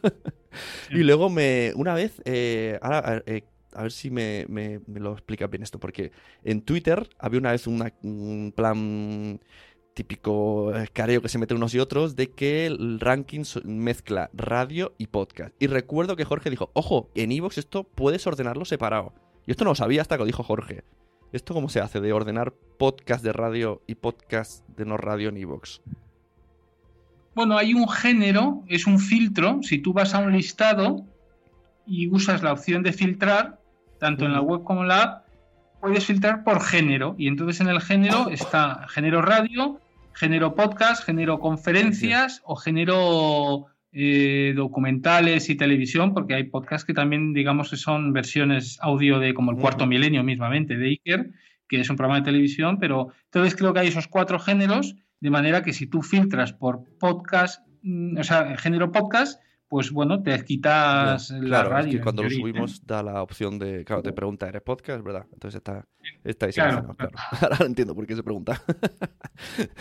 y 0.91 1.05
luego 1.05 1.31
me, 1.31 1.73
una 1.77 1.95
vez, 1.95 2.21
eh, 2.25 2.79
ahora, 2.83 3.23
eh, 3.27 3.45
a 3.75 3.83
ver 3.83 3.93
si 3.93 4.11
me, 4.11 4.47
lo 4.89 5.13
explica 5.13 5.47
bien 5.47 5.63
esto, 5.63 5.79
porque 5.79 6.11
en 6.43 6.63
Twitter 6.63 7.09
había 7.19 7.39
una 7.39 7.53
vez 7.53 7.67
un 7.69 8.53
plan 8.57 9.41
típico 9.95 10.73
careo 10.93 11.23
que 11.23 11.29
se 11.29 11.39
mete 11.39 11.55
unos 11.55 11.75
y 11.75 11.79
otros 11.79 12.17
de 12.17 12.31
que 12.31 12.67
el 12.67 13.01
ranking 13.01 13.45
mezcla 13.65 14.31
radio 14.33 14.95
y 14.99 15.07
podcast. 15.09 15.55
Y 15.59 15.67
recuerdo 15.67 16.17
que 16.17 16.25
Jorge 16.25 16.51
dijo, 16.51 16.71
ojo, 16.75 17.11
en 17.15 17.33
Evox 17.33 17.59
esto 17.59 17.85
puedes 17.85 18.27
ordenarlo 18.27 18.65
separado. 18.65 19.13
Y 19.47 19.51
esto 19.51 19.65
no 19.65 19.71
lo 19.71 19.75
sabía 19.75 20.03
hasta 20.03 20.17
que 20.17 20.21
lo 20.21 20.27
dijo 20.27 20.43
Jorge. 20.43 20.85
¿Esto 21.33 21.55
cómo 21.55 21.69
se 21.69 21.81
hace 21.81 22.01
de 22.01 22.13
ordenar 22.13 22.53
podcast 22.79 23.25
de 23.25 23.33
radio 23.33 23.83
y 23.87 23.95
podcast 23.95 24.67
de 24.69 24.85
no 24.85 24.97
radio 24.97 25.31
en 25.31 25.39
Evox? 25.39 25.81
Bueno, 27.35 27.57
hay 27.57 27.73
un 27.73 27.89
género, 27.89 28.63
es 28.69 28.87
un 28.87 28.99
filtro. 28.99 29.63
Si 29.63 29.79
tú 29.79 29.93
vas 29.93 30.15
a 30.15 30.19
un 30.19 30.33
listado 30.33 31.07
y 31.87 32.11
usas 32.11 32.43
la 32.43 32.53
opción 32.53 32.83
de 32.83 32.93
filtrar, 32.93 33.59
tanto 33.99 34.27
en 34.27 34.33
la 34.33 34.43
web 34.43 34.63
como 34.63 34.83
en 34.83 34.89
la 34.89 35.03
app, 35.03 35.22
puedes 35.83 36.07
filtrar 36.07 36.45
por 36.45 36.63
género. 36.63 37.17
Y 37.19 37.27
entonces 37.27 37.61
en 37.61 37.67
el 37.67 37.81
género 37.81 38.29
está 38.31 38.87
género 38.89 39.21
radio, 39.21 39.81
género 40.15 40.55
podcast, 40.55 41.05
género 41.05 41.41
conferencias 41.41 42.41
o 42.45 42.55
género 42.55 43.67
eh, 43.91 44.53
documentales 44.55 45.51
y 45.51 45.57
televisión, 45.57 46.15
porque 46.15 46.35
hay 46.35 46.45
podcasts 46.45 46.87
que 46.87 46.95
también, 46.95 47.33
digamos, 47.35 47.69
que 47.69 47.77
son 47.77 48.13
versiones 48.13 48.79
audio 48.81 49.19
de 49.19 49.35
como 49.35 49.51
el 49.51 49.59
cuarto 49.59 49.85
milenio 49.85 50.23
mismamente 50.23 50.77
de 50.77 50.87
Iker, 50.87 51.31
que 51.67 51.81
es 51.81 51.91
un 51.91 51.97
programa 51.97 52.21
de 52.21 52.27
televisión, 52.27 52.79
pero 52.79 53.09
entonces 53.25 53.57
creo 53.57 53.75
que 53.75 53.81
hay 53.81 53.89
esos 53.89 54.07
cuatro 54.07 54.39
géneros, 54.39 54.95
de 55.19 55.31
manera 55.31 55.65
que 55.65 55.73
si 55.73 55.89
tú 55.89 56.03
filtras 56.03 56.53
por 56.53 56.85
podcast, 57.01 57.67
mm, 57.83 58.19
o 58.19 58.23
sea, 58.23 58.57
género 58.57 58.93
podcast, 58.93 59.43
pues 59.73 59.91
bueno, 59.91 60.23
te 60.23 60.39
quitas 60.45 61.31
la 61.31 61.65
radio. 61.65 61.93
Es 61.93 61.97
que 61.97 62.03
cuando 62.03 62.23
lo 62.23 62.29
subimos 62.29 62.87
da 62.87 63.03
la 63.03 63.23
opción 63.23 63.59
de, 63.59 63.87
claro, 63.87 64.03
te 64.03 64.13
pregunta, 64.13 64.47
¿eres 64.47 64.61
podcast? 64.61 65.03
¿Verdad? 65.03 65.25
Entonces 65.33 65.61
está, 65.61 65.89
está 66.23 66.45
ahí 66.45 66.53
claro, 66.53 66.95
claro. 66.95 67.13
Ahora 67.41 67.65
entiendo 67.65 67.95
por 67.95 68.07
qué 68.07 68.15
se 68.15 68.23
pregunta. 68.23 68.61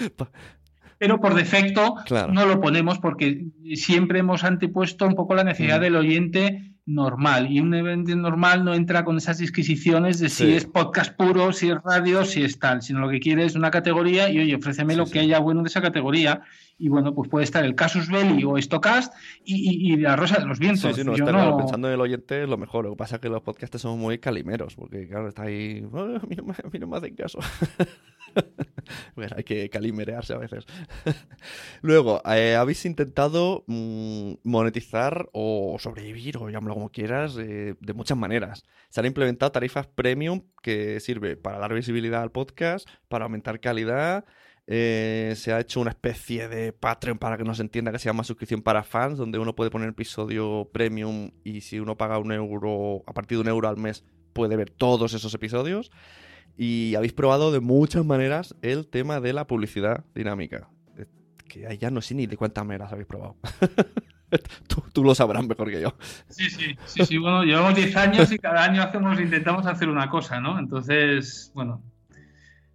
pero 0.97 1.19
por 1.19 1.34
defecto 1.34 1.95
no 2.32 2.45
lo 2.45 2.62
ponemos 2.62 2.99
porque 2.99 3.47
siempre 3.75 4.19
hemos 4.19 4.45
antepuesto 4.45 5.06
un 5.06 5.15
poco 5.15 5.36
la 5.36 5.43
necesidad 5.43 5.82
del 5.82 5.97
oyente 5.97 6.70
normal 6.86 7.52
y 7.52 7.60
un 7.60 7.74
evento 7.74 8.15
normal 8.15 8.65
no 8.65 8.74
entra 8.74 9.06
con 9.06 9.17
esas 9.17 9.38
disquisiciones 9.38 10.20
de 10.20 10.30
si 10.30 10.54
es 10.54 10.65
podcast 10.65 11.15
puro, 11.15 11.54
si 11.54 11.70
es 11.70 11.78
radio, 11.84 12.26
si 12.26 12.44
es 12.44 12.58
tal, 12.58 12.82
sino 12.82 13.00
lo 13.00 13.10
que 13.10 13.20
quiere 13.20 13.46
es 13.46 13.56
una 13.56 13.70
categoría 13.70 14.30
y 14.30 14.39
oye, 14.39 14.56
ofréceme 14.56 14.96
lo 14.96 15.06
que 15.06 15.20
haya 15.20 15.39
bueno 15.39 15.62
de 15.62 15.67
esa 15.67 15.82
categoría 15.82 16.41
y 16.80 16.89
bueno, 16.89 17.13
pues 17.13 17.30
puede 17.30 17.44
estar 17.44 17.63
el 17.63 17.76
Casus 17.76 18.10
Belli 18.10 18.44
o 18.44 18.60
Stocast 18.60 19.13
y, 19.46 19.96
la 19.98 20.15
Rosa 20.15 20.39
de 20.39 20.48
los 20.48 20.58
Vientos. 20.58 20.96
Sí, 20.96 21.02
sí, 21.02 21.04
no, 21.04 21.15
Yo 21.15 21.26
pensando 21.58 21.88
en 21.88 21.94
el 21.94 22.02
oyente 22.02 22.41
es 22.41 22.50
lo 22.50 22.58
mejor, 22.58 22.86
lo 22.86 22.91
que 22.91 22.98
pasa 22.98 23.15
es 23.17 23.22
que 23.22 23.30
los 23.30 23.44
podcasts 23.44 23.80
son 23.80 24.00
muy 24.00 24.17
calimeros 24.17 24.76
porque 24.76 25.08
claro, 25.08 25.30
está 25.30 25.44
ahí, 25.44 25.86
oh, 25.91 26.00
a 26.00 26.26
mí 26.28 26.36
no 26.80 26.88
me 26.88 26.98
hacen 26.98 27.15
caso. 27.15 27.39
bueno, 29.15 29.36
hay 29.38 29.44
que 29.44 29.70
calimerearse 29.70 30.34
a 30.34 30.38
veces. 30.38 30.65
Luego, 31.82 32.22
eh, 32.26 32.56
habéis 32.56 32.86
intentado 32.86 33.63
mm, 33.67 34.34
monetizar 34.44 35.30
o 35.34 35.78
sobrevivir, 35.80 36.38
o 36.38 36.50
llámalo 36.50 36.76
como 36.76 36.89
quieras, 36.89 37.38
eh, 37.38 37.76
de 37.80 37.94
muchas 37.94 38.17
maneras. 38.17 38.63
Se 38.89 39.00
han 39.00 39.06
implementado 39.06 39.52
tarifas 39.52 39.88
premium 39.88 40.44
que 40.62 41.00
sirve 41.00 41.38
para 41.38 41.60
dar 41.60 41.74
visibilidad 41.74 42.22
al 42.22 42.32
podcast, 42.32 42.88
para 43.08 43.26
aumentar 43.26 43.60
calidad. 43.60 44.26
Eh, 44.67 45.34
se 45.36 45.52
ha 45.52 45.60
hecho 45.60 45.82
una 45.82 45.89
especie 45.89 46.48
de 46.48 46.72
Patreon 46.72 47.17
para 47.17 47.38
que 47.38 47.44
no 47.44 47.56
se 47.56 47.62
entienda 47.62 47.91
que 47.91 48.00
se 48.00 48.06
llama 48.06 48.24
suscripción 48.24 48.62
para 48.62 48.84
fans, 48.84 49.17
donde 49.17 49.39
uno 49.39 49.56
puede 49.56 49.72
poner 49.72 49.89
episodio 49.89 50.70
premium 50.72 51.32
y 51.44 51.62
si 51.62 51.80
uno 51.80 51.98
paga 51.98 52.20
un 52.20 52.32
euro, 52.32 53.04
a 53.08 53.13
partir 53.13 53.38
de 53.38 53.41
un 53.41 53.48
euro 53.50 53.67
al 53.67 53.78
mes, 53.78 54.06
puede 54.34 54.56
ver 54.56 54.70
todos 54.70 55.13
esos 55.13 55.34
episodios. 55.34 55.91
Y 56.57 56.95
habéis 56.95 57.13
probado 57.13 57.51
de 57.51 57.59
muchas 57.59 58.05
maneras 58.05 58.55
el 58.61 58.87
tema 58.87 59.19
de 59.19 59.33
la 59.33 59.47
publicidad 59.47 60.05
dinámica. 60.13 60.69
Que 61.47 61.77
ya 61.77 61.89
no 61.91 62.01
sé 62.01 62.15
ni 62.15 62.27
de 62.27 62.37
cuántas 62.37 62.65
maneras 62.65 62.91
habéis 62.91 63.07
probado. 63.07 63.35
tú, 64.93 65.03
lo 65.03 65.15
sabrás 65.15 65.45
mejor 65.45 65.69
que 65.69 65.81
yo. 65.81 65.95
Sí, 66.29 66.49
sí, 66.49 66.75
sí, 66.85 67.05
sí. 67.05 67.17
Bueno, 67.17 67.43
llevamos 67.43 67.75
10 67.75 67.95
años 67.97 68.31
y 68.31 68.39
cada 68.39 68.63
año 68.63 68.81
hacemos, 68.81 69.19
intentamos 69.19 69.65
hacer 69.65 69.89
una 69.89 70.09
cosa, 70.09 70.39
¿no? 70.39 70.59
Entonces, 70.59 71.51
bueno, 71.53 71.81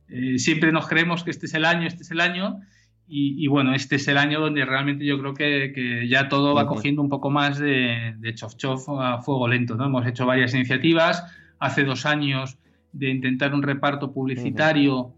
eh, 0.09 0.39
siempre 0.39 0.73
nos 0.73 0.87
creemos 0.87 1.25
que 1.25 1.31
este 1.31 1.47
es 1.47 1.55
el 1.55 1.65
año, 1.65 1.87
este 1.87 2.03
es 2.03 2.11
el 2.11 2.21
año. 2.21 2.61
Y, 3.09 3.47
bueno, 3.47 3.73
este 3.73 3.97
es 3.97 4.09
el 4.09 4.19
año 4.19 4.41
donde 4.41 4.65
realmente 4.65 5.05
yo 5.05 5.21
creo 5.21 5.33
que, 5.33 6.09
ya 6.09 6.29
todo 6.29 6.55
va 6.57 6.67
cogiendo 6.67 7.01
un 7.03 7.09
poco 7.09 7.31
más 7.31 7.57
de, 7.57 8.15
de 8.19 8.35
chof 8.35 8.57
chof 8.57 8.89
a 8.89 9.23
fuego 9.23 9.47
lento, 9.47 9.77
¿no? 9.77 9.85
Hemos 9.85 10.05
hecho 10.09 10.27
varias 10.27 10.55
iniciativas. 10.55 11.25
Hace 11.61 11.85
dos 11.85 12.05
años 12.05 12.59
de 12.99 13.11
intentar 13.11 13.55
un 13.55 13.63
reparto 13.63 14.13
publicitario 14.13 15.15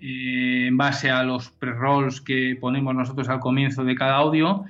eh, 0.00 0.66
en 0.68 0.76
base 0.76 1.10
a 1.10 1.22
los 1.22 1.50
pre-rolls 1.50 2.20
que 2.20 2.56
ponemos 2.60 2.94
nosotros 2.94 3.28
al 3.28 3.40
comienzo 3.40 3.84
de 3.84 3.94
cada 3.94 4.16
audio, 4.16 4.64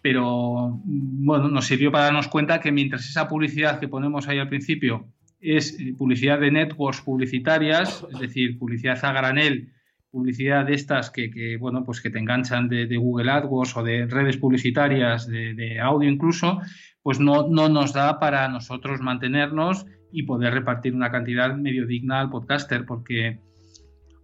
pero 0.00 0.80
bueno, 0.84 1.48
nos 1.48 1.66
sirvió 1.66 1.92
para 1.92 2.04
darnos 2.04 2.28
cuenta 2.28 2.60
que 2.60 2.72
mientras 2.72 3.08
esa 3.08 3.28
publicidad 3.28 3.80
que 3.80 3.88
ponemos 3.88 4.28
ahí 4.28 4.38
al 4.38 4.48
principio 4.48 5.08
es 5.40 5.78
eh, 5.78 5.94
publicidad 5.96 6.40
de 6.40 6.50
networks 6.50 7.02
publicitarias, 7.02 8.04
es 8.12 8.18
decir, 8.18 8.58
publicidad 8.58 9.04
a 9.04 9.12
granel, 9.12 9.72
publicidad 10.10 10.64
de 10.64 10.74
estas 10.74 11.10
que, 11.10 11.56
bueno, 11.60 11.84
pues 11.84 12.00
que 12.00 12.10
te 12.10 12.18
enganchan 12.18 12.68
de, 12.68 12.96
Google 12.96 13.30
AdWords 13.30 13.76
o 13.76 13.82
de 13.82 14.06
redes 14.06 14.38
publicitarias, 14.38 15.26
de, 15.26 15.54
de 15.54 15.78
audio 15.80 16.08
incluso, 16.08 16.60
pues 17.02 17.20
no, 17.20 17.46
no 17.48 17.68
nos 17.68 17.92
da 17.92 18.18
para 18.18 18.48
nosotros 18.48 19.00
mantenernos 19.00 19.86
y 20.12 20.22
poder 20.22 20.54
repartir 20.54 20.94
una 20.94 21.10
cantidad 21.10 21.54
medio 21.54 21.86
digna 21.86 22.20
al 22.20 22.30
podcaster, 22.30 22.84
porque, 22.84 23.40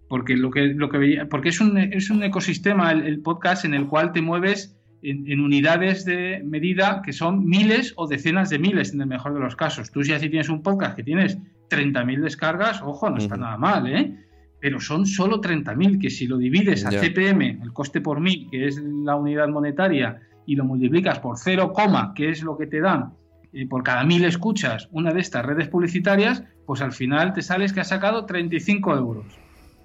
porque, 0.09 0.37
lo 0.37 0.51
que, 0.51 0.66
lo 0.68 0.88
que 0.88 0.99
veía, 0.99 1.29
porque 1.29 1.51
es, 1.51 1.61
un, 1.61 1.77
es 1.79 2.11
un 2.11 2.23
ecosistema 2.23 2.92
el, 2.92 3.20
podcast 3.20 3.64
en 3.64 3.75
el 3.75 3.87
cual 3.87 4.12
te 4.12 4.23
mueves 4.23 4.79
en, 5.03 5.40
unidades 5.40 6.05
de 6.05 6.42
medida 6.44 7.03
que 7.05 7.12
son 7.12 7.44
miles 7.44 7.92
o 7.97 8.07
decenas 8.07 8.49
de 8.51 8.59
miles 8.59 8.94
en 8.94 9.03
el 9.03 9.07
mejor 9.07 9.35
de 9.35 9.40
los 9.40 9.57
casos. 9.57 9.90
Tú 9.90 10.03
si 10.03 10.12
así 10.12 10.31
tienes 10.31 10.49
un 10.49 10.62
podcast 10.62 10.97
que 10.97 11.03
tienes 11.03 11.38
30.000 11.68 12.23
descargas, 12.23 12.81
ojo, 12.83 13.11
no 13.11 13.18
está 13.18 13.37
nada 13.37 13.59
mal, 13.59 13.87
¿eh? 13.87 14.16
Pero 14.61 14.81
son 14.81 15.05
solo 15.05 15.42
30.000, 15.42 16.01
que 16.01 16.09
si 16.09 16.27
lo 16.27 16.38
divides 16.38 16.87
a 16.87 16.90
CPM, 16.90 17.61
el 17.62 17.73
coste 17.75 18.01
por 18.01 18.20
mil, 18.20 18.49
que 18.51 18.66
es 18.66 18.81
la 18.83 19.14
unidad 19.14 19.49
monetaria, 19.49 20.23
y 20.47 20.57
lo 20.57 20.64
multiplicas 20.64 21.18
por 21.18 21.37
0, 21.37 21.75
que 22.14 22.31
es 22.31 22.42
lo 22.42 22.57
que 22.57 22.66
te 22.66 22.81
dan 22.81 23.12
y 23.55 23.67
por 23.67 23.85
cada 23.85 24.05
mil 24.05 24.25
escuchas 24.25 24.88
una 24.90 25.12
de 25.12 25.21
estas 25.21 25.47
redes 25.47 25.69
publicitarias, 25.69 26.43
pues 26.67 26.83
al 26.83 26.93
final 26.93 27.33
te 27.33 27.40
sales 27.40 27.73
que 27.73 27.81
has 27.81 27.88
sacado 27.88 28.27
35 28.27 28.97
euros. 28.97 29.27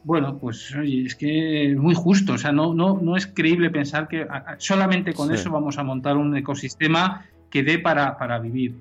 Bueno, 0.04 0.38
pues 0.38 0.74
oye, 0.76 1.06
es 1.06 1.16
que 1.16 1.72
es 1.72 1.78
muy 1.78 1.94
justo, 1.94 2.34
o 2.34 2.38
sea, 2.38 2.52
no, 2.52 2.74
no, 2.74 3.00
no 3.02 3.16
es 3.16 3.28
creíble 3.28 3.70
pensar 3.70 4.08
que 4.08 4.26
solamente 4.58 5.14
con 5.14 5.34
eso 5.34 5.52
vamos 5.52 5.78
a 5.78 5.84
montar 5.84 6.18
un 6.18 6.36
ecosistema 6.36 7.26
que 7.52 7.64
dé 7.64 7.80
para, 7.80 8.18
para 8.18 8.40
vivir. 8.40 8.76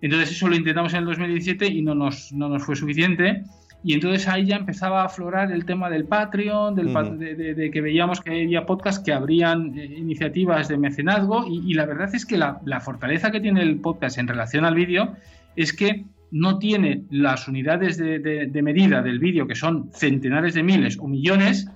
Entonces 0.00 0.30
eso 0.30 0.48
lo 0.48 0.56
intentamos 0.56 0.92
en 0.94 1.00
el 1.00 1.04
2017 1.06 1.66
y 1.66 1.82
no 1.82 1.94
nos, 1.94 2.32
no 2.32 2.48
nos 2.48 2.64
fue 2.64 2.74
suficiente. 2.74 3.44
Y 3.84 3.94
entonces 3.94 4.28
ahí 4.28 4.46
ya 4.46 4.56
empezaba 4.56 5.02
a 5.02 5.06
aflorar 5.06 5.50
el 5.50 5.64
tema 5.64 5.90
del 5.90 6.04
Patreon, 6.04 6.74
del, 6.76 6.92
de, 7.18 7.70
que 7.72 7.80
veíamos 7.80 8.20
que 8.20 8.30
había 8.30 8.64
podcasts 8.64 9.02
que 9.02 9.12
abrían 9.12 9.76
eh, 9.76 9.84
iniciativas 9.84 10.68
de 10.68 10.78
mecenazgo 10.78 11.44
y, 11.48 11.74
la 11.74 11.86
verdad 11.86 12.14
es 12.14 12.24
que 12.24 12.38
la, 12.38 12.60
fortaleza 12.80 13.30
que 13.30 13.40
tiene 13.40 13.62
el 13.62 13.80
podcast 13.80 14.18
en 14.18 14.28
relación 14.28 14.64
al 14.64 14.74
vídeo 14.74 15.14
es 15.56 15.72
que 15.72 16.04
no 16.30 16.58
tiene 16.58 17.04
las 17.10 17.48
unidades 17.48 17.98
de, 17.98 18.62
medida 18.62 19.02
del 19.02 19.18
vídeo, 19.18 19.46
que 19.46 19.54
son 19.54 19.90
centenares 19.92 20.54
de 20.54 20.62
miles 20.62 20.96
o 20.98 21.08
millones, 21.08 21.68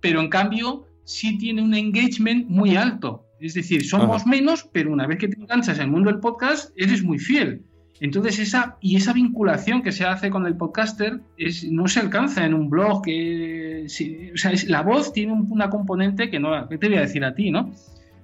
pero 0.00 0.20
en 0.20 0.28
cambio 0.28 0.86
sí 1.04 1.38
tiene 1.38 1.62
un 1.62 1.74
engagement 1.74 2.48
muy 2.48 2.76
alto. 2.76 3.26
Es 3.38 3.54
decir, 3.54 3.84
somos 3.84 4.26
menos, 4.26 4.68
pero 4.72 4.92
una 4.92 5.06
vez 5.06 5.18
que 5.18 5.28
te 5.28 5.40
enganchas 5.40 5.76
en 5.78 5.84
el 5.84 5.90
mundo 5.90 6.10
del 6.10 6.20
podcast, 6.20 6.72
eres 6.76 7.04
muy 7.04 7.18
fiel. 7.18 7.62
Entonces, 8.02 8.40
esa, 8.40 8.78
y 8.80 8.96
esa 8.96 9.12
vinculación 9.12 9.80
que 9.80 9.92
se 9.92 10.04
hace 10.04 10.28
con 10.28 10.44
el 10.44 10.56
podcaster 10.56 11.20
es, 11.36 11.70
no 11.70 11.86
se 11.86 12.00
alcanza 12.00 12.44
en 12.44 12.52
un 12.52 12.68
blog. 12.68 13.00
Que, 13.00 13.86
o 14.34 14.36
sea, 14.36 14.50
la 14.66 14.82
voz 14.82 15.12
tiene 15.12 15.32
una 15.34 15.70
componente 15.70 16.28
que 16.28 16.40
no, 16.40 16.68
¿qué 16.68 16.78
te 16.78 16.88
voy 16.88 16.98
a 16.98 17.02
decir 17.02 17.24
a 17.24 17.32
ti, 17.32 17.52
no? 17.52 17.70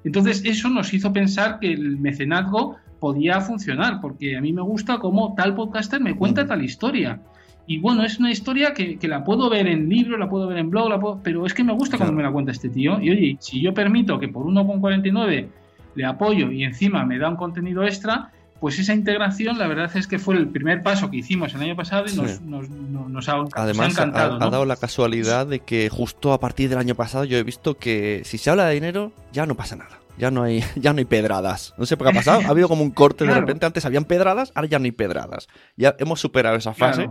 Entonces, 0.02 0.42
eso 0.44 0.68
nos 0.68 0.92
hizo 0.92 1.12
pensar 1.12 1.60
que 1.60 1.72
el 1.72 1.96
mecenazgo 1.96 2.74
podía 2.98 3.40
funcionar, 3.40 4.00
porque 4.00 4.36
a 4.36 4.40
mí 4.40 4.52
me 4.52 4.62
gusta 4.62 4.98
cómo 4.98 5.36
tal 5.36 5.54
podcaster 5.54 6.00
me 6.00 6.16
cuenta 6.16 6.44
tal 6.44 6.64
historia. 6.64 7.20
Y 7.68 7.78
bueno, 7.78 8.02
es 8.02 8.18
una 8.18 8.32
historia 8.32 8.74
que, 8.74 8.98
la 9.02 9.22
puedo 9.22 9.48
ver 9.48 9.68
en 9.68 9.88
libro, 9.88 10.18
la 10.18 10.28
puedo 10.28 10.48
ver 10.48 10.58
en 10.58 10.70
blog, 10.70 10.88
la 10.88 11.00
pero 11.22 11.46
es 11.46 11.54
que 11.54 11.62
me 11.62 11.72
gusta 11.72 11.98
cómo 11.98 12.10
me 12.10 12.24
la 12.24 12.32
cuenta 12.32 12.50
este 12.50 12.68
tío. 12.68 13.00
Y 13.00 13.10
oye, 13.10 13.36
si 13.38 13.62
yo 13.62 13.72
permito 13.72 14.18
que 14.18 14.26
por 14.26 14.44
1,49 14.44 15.46
le 15.94 16.04
apoyo 16.04 16.50
y 16.50 16.64
encima 16.64 17.04
me 17.04 17.16
da 17.16 17.28
un 17.28 17.36
contenido 17.36 17.84
extra, 17.84 18.32
pues 18.60 18.78
esa 18.78 18.92
integración, 18.92 19.58
la 19.58 19.68
verdad 19.68 19.90
es 19.96 20.06
que 20.06 20.18
fue 20.18 20.36
el 20.36 20.48
primer 20.48 20.82
paso 20.82 21.10
que 21.10 21.18
hicimos 21.18 21.54
el 21.54 21.62
año 21.62 21.76
pasado 21.76 22.06
y 22.08 22.14
nos, 22.16 23.28
ha, 23.28 23.44
Además, 23.54 23.92
encantado. 23.92 24.34
Ha, 24.34 24.50
dado 24.50 24.64
la 24.64 24.76
casualidad 24.76 25.46
de 25.46 25.60
que 25.60 25.88
justo 25.88 26.32
a 26.32 26.40
partir 26.40 26.68
del 26.68 26.78
año 26.78 26.94
pasado 26.94 27.24
yo 27.24 27.38
he 27.38 27.42
visto 27.42 27.76
que 27.76 28.22
si 28.24 28.38
se 28.38 28.50
habla 28.50 28.66
de 28.66 28.74
dinero, 28.74 29.12
ya 29.32 29.46
no 29.46 29.54
pasa 29.54 29.76
nada. 29.76 30.00
Ya 30.18 30.32
no 30.32 30.42
hay, 30.42 30.64
ya 30.76 30.92
no 30.92 30.98
hay 30.98 31.04
pedradas. 31.04 31.74
No 31.78 31.86
sé 31.86 31.96
por 31.96 32.06
qué 32.06 32.10
ha 32.10 32.16
pasado. 32.16 32.40
Ha 32.44 32.48
habido 32.48 32.68
como 32.68 32.82
un 32.82 32.90
corte 32.90 33.24
de 33.24 33.32
repente. 33.32 33.64
Antes 33.64 33.84
habían 33.84 34.04
pedradas, 34.04 34.50
ahora 34.54 34.68
ya 34.68 34.78
no 34.80 34.86
hay 34.86 34.92
pedradas. 34.92 35.46
Ya 35.76 35.94
hemos 35.98 36.20
superado 36.20 36.56
esa 36.56 36.74
fase. 36.74 37.08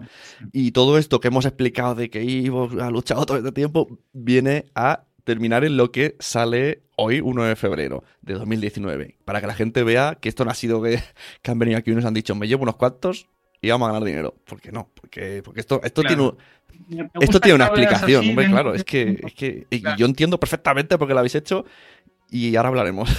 Y 0.51 0.71
todo 0.71 0.97
esto 0.97 1.21
que 1.21 1.29
hemos 1.29 1.45
explicado 1.45 1.95
de 1.95 2.09
que 2.09 2.23
Ivo 2.23 2.69
ha 2.81 2.89
luchado 2.89 3.25
todo 3.25 3.37
este 3.37 3.53
tiempo 3.53 3.99
viene 4.11 4.65
a 4.75 5.06
terminar 5.27 5.65
en 5.65 5.75
lo 5.75 5.91
que 5.91 6.15
sale 6.19 6.83
hoy, 6.95 7.19
1 7.19 7.43
de 7.43 7.57
febrero 7.57 8.05
de 8.21 8.35
2019. 8.35 9.17
Para 9.25 9.41
que 9.41 9.47
la 9.47 9.53
gente 9.53 9.83
vea 9.83 10.17
que 10.21 10.29
esto 10.29 10.45
no 10.45 10.51
ha 10.51 10.53
sido 10.53 10.81
que, 11.41 11.51
han 11.51 11.59
venido 11.59 11.77
aquí 11.77 11.91
y 11.91 11.95
nos 11.95 12.05
han 12.05 12.13
dicho, 12.13 12.33
me 12.33 12.47
llevo 12.47 12.63
unos 12.63 12.77
cuantos 12.77 13.27
y 13.61 13.69
vamos 13.69 13.89
a 13.89 13.91
ganar 13.91 14.07
dinero. 14.07 14.35
¿Por 14.45 14.61
qué 14.61 14.71
no? 14.71 14.89
Porque, 14.93 15.41
porque 15.43 15.59
esto, 15.59 15.81
esto 15.83 16.01
tiene 16.01 16.31
esto 17.19 17.41
tiene 17.41 17.55
una 17.55 17.65
explicación, 17.65 18.29
hombre, 18.29 18.47
claro. 18.47 18.73
Es 18.73 18.85
que, 18.85 19.19
es 19.21 19.33
que 19.33 19.67
yo 19.97 20.05
entiendo 20.05 20.39
perfectamente 20.39 20.97
por 20.97 21.09
qué 21.09 21.13
lo 21.13 21.19
habéis 21.19 21.35
hecho 21.35 21.65
y 22.31 22.55
ahora 22.55 22.69
hablaremos. 22.69 23.09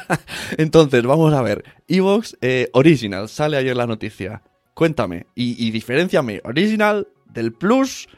Entonces, 0.56 1.02
vamos 1.02 1.34
a 1.34 1.42
ver. 1.42 1.62
Evox 1.88 2.38
eh, 2.40 2.70
Original, 2.72 3.28
sale 3.28 3.58
ayer 3.58 3.76
la 3.76 3.86
noticia. 3.86 4.42
Cuéntame 4.72 5.26
y, 5.34 5.66
y 5.66 5.70
diferenciame 5.72 6.40
Original 6.42 7.06
del 7.26 7.52
Plus 7.52 8.08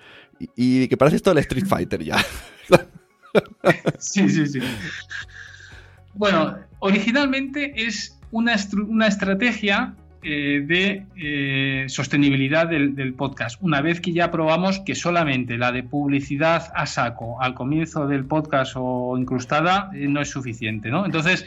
y, 0.54 0.86
que 0.88 0.96
parece 0.96 1.16
esto 1.16 1.32
el 1.32 1.38
Street 1.38 1.66
Fighter 1.66 2.04
ya. 2.04 2.16
sí, 3.98 4.28
sí, 4.28 4.46
sí. 4.46 4.60
Bueno, 6.14 6.58
originalmente 6.80 7.72
es 7.76 8.18
una, 8.30 8.56
una 8.88 9.06
estrategia 9.06 9.94
eh, 10.24 10.62
de 10.64 11.06
eh, 11.16 11.88
sostenibilidad 11.88 12.68
del, 12.68 13.14
podcast. 13.14 13.60
Una 13.60 13.80
vez 13.80 14.00
que 14.00 14.12
ya 14.12 14.30
probamos 14.30 14.78
que 14.78 14.94
solamente 14.94 15.58
la 15.58 15.72
de 15.72 15.82
publicidad 15.82 16.70
a 16.76 16.86
saco 16.86 17.42
al 17.42 17.54
comienzo 17.54 18.06
del 18.06 18.24
podcast 18.24 18.74
o 18.76 19.18
incrustada 19.18 19.90
eh, 19.94 20.06
no 20.06 20.20
es 20.20 20.30
suficiente, 20.30 20.90
¿no? 20.90 21.04
Entonces 21.04 21.46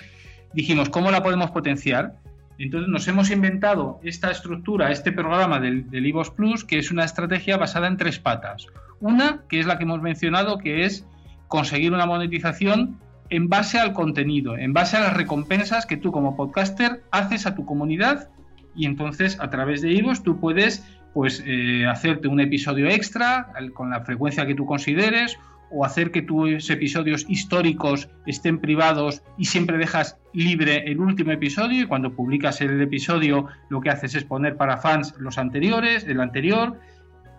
dijimos, 0.54 0.90
¿cómo 0.90 1.10
la 1.10 1.24
podemos 1.24 1.52
potenciar? 1.52 2.16
Entonces 2.58 2.90
nos 2.90 3.08
hemos 3.08 3.32
inventado 3.32 4.02
esta 4.04 4.30
estructura, 4.30 4.92
este 4.92 5.14
programa 5.14 5.62
del, 5.62 5.90
del 5.90 6.14
Plus, 6.36 6.66
que 6.66 6.78
es 6.78 6.92
una 6.92 7.06
estrategia 7.06 7.56
basada 7.56 7.88
en 7.88 7.96
tres 7.96 8.20
patas. 8.20 8.68
Una, 9.00 9.44
que 9.48 9.62
es 9.62 9.66
la 9.68 9.78
que 9.78 9.84
hemos 9.84 10.02
mencionado, 10.02 10.58
que 10.58 10.84
es 10.84 11.06
conseguir 11.48 11.94
una 11.94 12.06
monetización 12.06 12.98
en 13.30 13.50
base 13.50 13.80
al 13.80 13.94
contenido, 13.94 14.58
en 14.58 14.74
base 14.74 14.98
a 14.98 15.02
las 15.02 15.14
recompensas 15.14 15.86
que 15.86 15.98
tú 15.98 16.12
como 16.12 16.36
podcaster 16.36 17.04
haces 17.12 17.46
a 17.46 17.56
tu 17.56 17.66
comunidad 17.66 18.30
y 18.76 18.86
entonces 18.86 19.40
a 19.40 19.50
través 19.50 19.82
de 19.82 19.94
Ivos 19.94 20.24
tú 20.24 20.40
puedes 20.40 20.86
pues 21.14 21.42
eh, 21.46 21.88
hacerte 21.88 22.28
un 22.28 22.42
episodio 22.42 22.88
extra 22.88 23.54
con 23.74 23.90
la 23.90 24.02
frecuencia 24.02 24.46
que 24.46 24.54
tú 24.54 24.66
consideres 24.66 25.38
o 25.72 25.84
hacer 25.84 26.12
que 26.12 26.22
tus 26.22 26.70
episodios 26.70 27.26
históricos 27.28 28.10
estén 28.26 28.60
privados 28.60 29.24
y 29.38 29.46
siempre 29.46 29.78
dejas 29.78 30.18
libre 30.34 30.84
el 30.92 31.00
último 31.00 31.32
episodio 31.32 31.84
y 31.84 31.88
cuando 31.88 32.14
publicas 32.14 32.62
el 32.62 32.82
episodio 32.82 33.48
lo 33.70 33.82
que 33.82 33.90
haces 33.90 34.14
es 34.16 34.24
poner 34.24 34.58
para 34.58 34.78
fans 34.78 35.16
los 35.18 35.38
anteriores, 35.38 36.04
el 36.06 36.20
anterior 36.20 36.80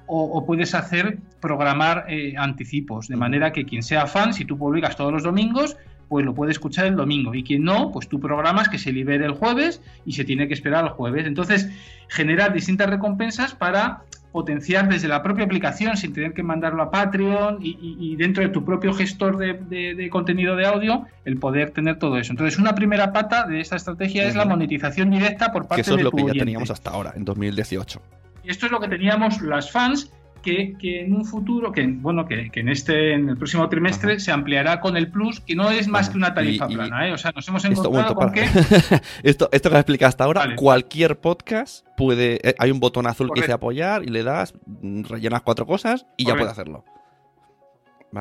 o, 0.07 0.45
puedes 0.47 0.75
hacer 0.75 1.19
programar 1.41 2.07
eh, 2.09 2.35
anticipos 2.37 3.09
de 3.09 3.17
manera 3.17 3.53
que 3.53 3.65
quien 3.65 3.83
sea 3.83 4.07
fan, 4.07 4.33
si 4.33 4.45
tú 4.45 4.57
publicas 4.57 4.97
todos 4.97 5.13
los 5.13 5.23
domingos, 5.23 5.77
pues 6.09 6.25
lo 6.25 6.35
puede 6.35 6.53
escuchar 6.53 6.87
el 6.87 6.97
domingo. 6.97 7.35
Y 7.35 7.43
quien 7.43 7.65
no, 7.65 7.91
pues 7.93 8.09
tú 8.09 8.21
programas 8.21 8.69
que 8.69 8.79
se 8.79 8.93
libere 8.93 9.25
el 9.25 9.33
jueves 9.33 9.83
y 10.05 10.13
se 10.13 10.25
tiene 10.25 10.49
que 10.49 10.55
esperar 10.55 10.85
al 10.85 10.91
jueves. 10.91 11.27
Entonces, 11.27 11.69
generar 12.09 12.53
distintas 12.53 12.89
recompensas 12.89 13.55
para 13.55 14.03
potenciar 14.33 14.89
desde 14.89 15.09
la 15.09 15.23
propia 15.23 15.47
aplicación 15.47 15.97
sin 15.97 16.13
tener 16.13 16.35
que 16.35 16.43
mandarlo 16.43 16.83
a 16.83 16.91
Patreon 16.91 17.59
y, 17.63 18.17
dentro 18.17 18.43
de 18.43 18.51
tu 18.51 18.65
propio 18.65 18.93
gestor 18.93 19.39
de, 19.39 20.09
contenido 20.11 20.57
de 20.57 20.67
audio 20.67 21.07
el 21.25 21.39
poder 21.39 21.71
tener 21.71 21.99
todo 21.99 22.19
eso. 22.19 22.33
Entonces, 22.33 22.59
una 22.59 22.75
primera 22.75 23.13
pata 23.13 23.47
de 23.47 23.61
esta 23.61 23.77
estrategia 23.77 24.29
es 24.29 24.37
la 24.37 24.45
monetización 24.45 25.11
directa 25.11 25.53
por 25.53 25.67
parte 25.67 25.77
de 25.77 25.83
Que 25.85 25.91
eso 25.91 25.97
es 25.97 26.05
lo 26.05 26.11
que 26.11 26.27
ya 26.27 26.33
teníamos 26.33 26.71
hasta 26.71 26.91
ahora, 26.91 27.15
en 27.17 27.25
2018. 27.25 28.03
Esto 28.47 28.67
es 28.67 28.73
lo 28.73 28.81
que 28.81 28.89
teníamos 28.89 29.41
las 29.43 29.71
fans 29.71 30.11
que, 30.47 31.01
en 31.01 31.13
un 31.13 31.25
futuro, 31.25 31.73
que 31.73 31.87
bueno, 31.87 32.27
que, 32.27 32.51
en 32.55 32.69
este, 32.69 33.15
en 33.15 33.29
el 33.29 33.37
próximo 33.37 33.69
trimestre 33.69 34.21
se 34.21 34.31
ampliará 34.31 34.81
con 34.81 34.97
el 34.97 35.11
Plus, 35.11 35.41
que 35.41 35.57
no 35.57 35.71
es 35.71 35.89
más 35.89 36.09
que 36.09 36.17
una 36.17 36.35
tarifa 36.35 36.69
plana, 36.69 37.09
¿eh? 37.09 37.13
O 37.13 37.19
sea, 37.19 37.33
nos 37.35 37.49
hemos 37.49 37.65
encontrado 37.65 38.15
con 38.15 38.33
que. 38.33 38.43
esto, 39.23 39.49
esto 39.51 39.71
que 39.71 39.75
has 39.75 39.81
explicado 39.81 40.09
hasta 40.09 40.25
ahora, 40.25 40.55
cualquier 40.55 41.19
podcast 41.19 41.85
puede. 41.97 42.49
Eh, 42.49 42.55
hay 42.59 42.71
un 42.71 42.79
botón 42.79 43.07
azul 43.07 43.31
que 43.35 43.41
dice 43.41 43.53
apoyar 43.53 44.05
y 44.05 44.09
le 44.09 44.23
das, 44.23 44.55
rellenas 44.83 45.43
cuatro 45.43 45.67
cosas 45.67 46.07
y 46.17 46.25
ya 46.27 46.37
puede 46.37 46.51
hacerlo. 46.51 46.85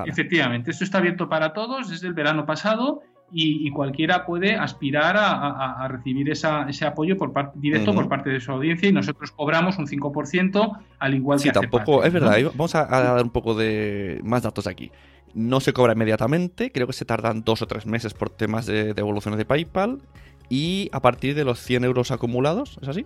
Efectivamente, 0.05 0.71
esto 0.71 0.83
está 0.83 0.97
abierto 0.97 1.29
para 1.29 1.53
todos 1.53 1.89
desde 1.89 2.07
el 2.07 2.13
verano 2.13 2.45
pasado 2.45 3.03
y, 3.31 3.69
cualquiera 3.71 4.25
puede 4.25 4.55
aspirar 4.55 5.15
a, 5.17 5.87
recibir 5.89 6.29
ese 6.29 6.85
apoyo 6.85 7.17
por 7.17 7.33
parte, 7.33 7.59
directo 7.59 7.93
por 7.93 8.07
parte 8.07 8.29
de 8.29 8.39
su 8.39 8.51
audiencia 8.51 8.89
y 8.89 8.91
nosotros 8.91 9.31
cobramos 9.31 9.77
un 9.77 9.87
5% 9.87 10.77
al 10.99 11.13
igual 11.13 11.39
que 11.39 11.43
sí, 11.43 11.51
tampoco, 11.51 12.03
es 12.03 12.13
verdad, 12.13 12.37
vamos 12.53 12.75
a, 12.75 12.85
dar 12.85 13.23
un 13.23 13.29
poco 13.29 13.55
de 13.55 14.21
más 14.23 14.43
datos 14.43 14.67
aquí. 14.67 14.91
No 15.33 15.59
se 15.59 15.73
cobra 15.73 15.93
inmediatamente, 15.93 16.71
creo 16.71 16.87
que 16.87 16.93
se 16.93 17.03
tardan 17.03 17.43
dos 17.43 17.61
o 17.61 17.67
tres 17.67 17.85
meses 17.85 18.13
por 18.13 18.29
temas 18.29 18.65
de 18.65 18.93
devoluciones 18.93 19.37
de 19.37 19.45
PayPal 19.45 20.01
y 20.49 20.89
a 20.93 21.01
partir 21.01 21.35
de 21.35 21.43
los 21.43 21.59
100 21.59 21.83
euros 21.83 22.11
acumulados, 22.11 22.77
¿es 22.81 22.87
así? 22.87 23.05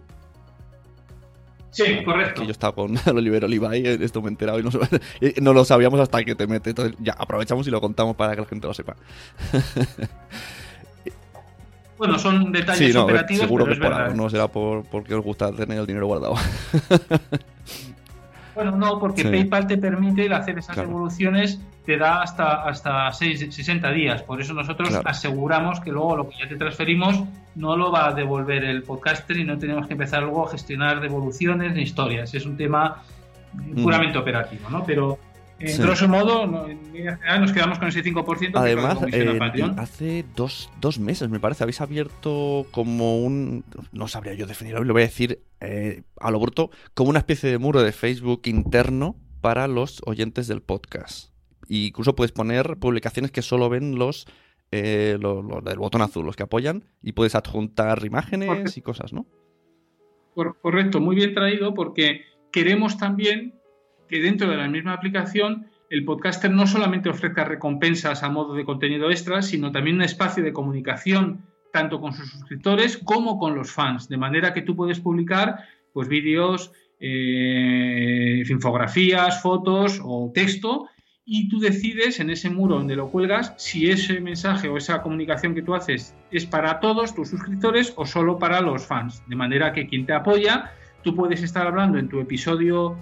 Sí, 1.71 2.03
correcto. 2.03 2.43
yo 2.43 2.51
estaba 2.51 2.73
con 2.73 2.97
el 3.05 3.17
Olivero 3.17 3.47
Levi, 3.47 3.87
esto 4.03 4.21
me 4.21 4.27
he 4.27 4.31
enterado 4.31 4.59
y 5.21 5.41
no, 5.41 5.53
lo 5.53 5.65
sabíamos 5.65 5.99
hasta 5.99 6.23
que 6.23 6.35
te 6.35 6.47
mete. 6.47 6.71
Entonces 6.71 6.95
ya 6.99 7.13
aprovechamos 7.13 7.67
y 7.67 7.71
lo 7.71 7.81
contamos 7.81 8.15
para 8.15 8.35
que 8.35 8.41
la 8.41 8.47
gente 8.47 8.67
lo 8.67 8.73
sepa. 8.73 8.95
Bueno, 11.97 12.17
son 12.17 12.53
detalles 12.53 12.95
operativos. 12.95 13.41
Seguro 13.41 13.65
que 13.65 13.73
es 13.73 13.77
por 13.77 13.91
algo, 13.91 14.15
no 14.15 14.29
será 14.29 14.47
por, 14.47 14.85
porque 14.85 15.13
os 15.13 15.21
gusta 15.21 15.51
tener 15.51 15.79
el 15.79 15.85
dinero 15.85 16.07
guardado. 16.07 16.35
Bueno, 18.61 18.75
no, 18.75 18.99
porque 18.99 19.23
PayPal 19.23 19.67
te 19.67 19.77
permite 19.77 20.33
hacer 20.33 20.57
esas 20.57 20.75
devoluciones, 20.75 21.61
te 21.85 21.97
da 21.97 22.21
hasta, 22.21 22.63
hasta 22.63 23.09
60 23.13 23.89
días. 23.91 24.21
Por 24.23 24.41
eso 24.41 24.53
nosotros 24.53 24.99
aseguramos 25.05 25.79
que 25.79 25.91
luego 25.91 26.17
lo 26.17 26.29
que 26.29 26.39
ya 26.39 26.49
te 26.49 26.57
transferimos 26.57 27.23
no 27.55 27.77
lo 27.77 27.89
va 27.89 28.09
a 28.09 28.13
devolver 28.13 28.65
el 28.65 28.83
podcaster 28.83 29.37
y 29.37 29.45
no 29.45 29.57
tenemos 29.57 29.87
que 29.87 29.93
empezar 29.93 30.23
luego 30.23 30.45
a 30.45 30.51
gestionar 30.51 30.99
devoluciones 30.99 31.73
ni 31.73 31.83
historias. 31.83 32.33
Es 32.33 32.45
un 32.45 32.57
tema 32.57 33.01
puramente 33.81 34.17
operativo, 34.17 34.69
¿no? 34.69 34.83
Pero 34.83 35.17
en 35.59 35.81
grosso 35.81 36.07
modo, 36.07 36.47
nos 36.47 37.51
quedamos 37.51 37.79
con 37.79 37.87
ese 37.87 38.03
5%. 38.03 38.51
Además, 38.55 38.97
eh, 39.11 39.39
hace 39.77 40.25
dos, 40.35 40.69
dos, 40.79 40.99
meses, 40.99 41.29
me 41.29 41.39
parece, 41.39 41.63
habéis 41.63 41.81
abierto 41.81 42.65
como 42.71 43.19
un. 43.19 43.63
No 43.91 44.07
sabría 44.07 44.33
yo 44.33 44.47
definirlo, 44.47 44.83
lo 44.83 44.93
voy 44.93 45.03
a 45.03 45.05
decir 45.05 45.43
eh, 45.59 46.03
a 46.19 46.31
lo 46.31 46.39
bruto, 46.39 46.71
como 46.93 47.09
una 47.09 47.19
especie 47.19 47.49
de 47.49 47.57
muro 47.57 47.81
de 47.81 47.91
Facebook 47.91 48.41
interno 48.45 49.15
para 49.41 49.67
los 49.67 50.01
oyentes 50.05 50.47
del 50.47 50.61
podcast. 50.61 51.31
Y 51.67 51.87
incluso 51.87 52.15
puedes 52.15 52.31
poner 52.31 52.77
publicaciones 52.77 53.31
que 53.31 53.41
solo 53.41 53.69
ven 53.69 53.99
los, 53.99 54.27
eh, 54.71 55.17
los, 55.19 55.63
del 55.63 55.77
botón 55.77 56.01
azul, 56.01 56.25
los 56.25 56.35
que 56.35 56.43
apoyan, 56.43 56.85
y 57.01 57.11
puedes 57.11 57.35
adjuntar 57.35 58.05
imágenes 58.05 58.77
y 58.77 58.81
cosas, 58.81 59.13
¿no? 59.13 59.27
Correcto, 60.33 61.01
muy 61.01 61.15
bien 61.15 61.33
traído, 61.33 61.73
porque 61.73 62.21
queremos 62.51 62.97
también 62.97 63.58
que 64.09 64.21
dentro 64.21 64.49
de 64.49 64.57
la 64.57 64.67
misma 64.67 64.93
aplicación 64.93 65.67
el 65.89 66.05
podcaster 66.05 66.51
no 66.51 66.67
solamente 66.67 67.09
ofrezca 67.09 67.43
recompensas 67.43 68.23
a 68.23 68.29
modo 68.29 68.53
de 68.53 68.65
contenido 68.65 69.09
extra, 69.09 69.41
sino 69.41 69.71
también 69.71 69.97
un 69.97 70.03
espacio 70.03 70.43
de 70.43 70.53
comunicación 70.53 71.41
tanto 71.71 72.01
con 72.01 72.13
sus 72.13 72.29
suscriptores 72.29 72.97
como 72.97 73.37
con 73.39 73.55
los 73.55 73.71
fans, 73.71 74.09
de 74.09 74.17
manera 74.17 74.53
que 74.53 74.61
tú 74.61 74.75
puedes 74.75 74.99
publicar 74.99 75.63
pues 75.93 76.07
vídeos, 76.07 76.71
eh, 76.99 78.43
infografías, 78.49 79.41
fotos 79.41 80.01
o 80.03 80.31
texto 80.33 80.87
y 81.25 81.47
tú 81.47 81.59
decides 81.59 82.19
en 82.19 82.31
ese 82.31 82.49
muro 82.49 82.75
donde 82.75 82.95
lo 82.95 83.09
cuelgas 83.09 83.53
si 83.57 83.89
ese 83.89 84.19
mensaje 84.19 84.67
o 84.67 84.77
esa 84.77 85.01
comunicación 85.01 85.53
que 85.53 85.61
tú 85.61 85.75
haces 85.75 86.15
es 86.31 86.45
para 86.45 86.79
todos 86.79 87.13
tus 87.13 87.29
suscriptores 87.29 87.93
o 87.95 88.05
solo 88.05 88.39
para 88.39 88.61
los 88.61 88.85
fans, 88.85 89.23
de 89.27 89.35
manera 89.35 89.71
que 89.71 89.87
quien 89.87 90.05
te 90.05 90.13
apoya, 90.13 90.71
tú 91.03 91.15
puedes 91.15 91.43
estar 91.43 91.67
hablando 91.67 91.99
en 91.99 92.09
tu 92.09 92.19
episodio 92.19 92.97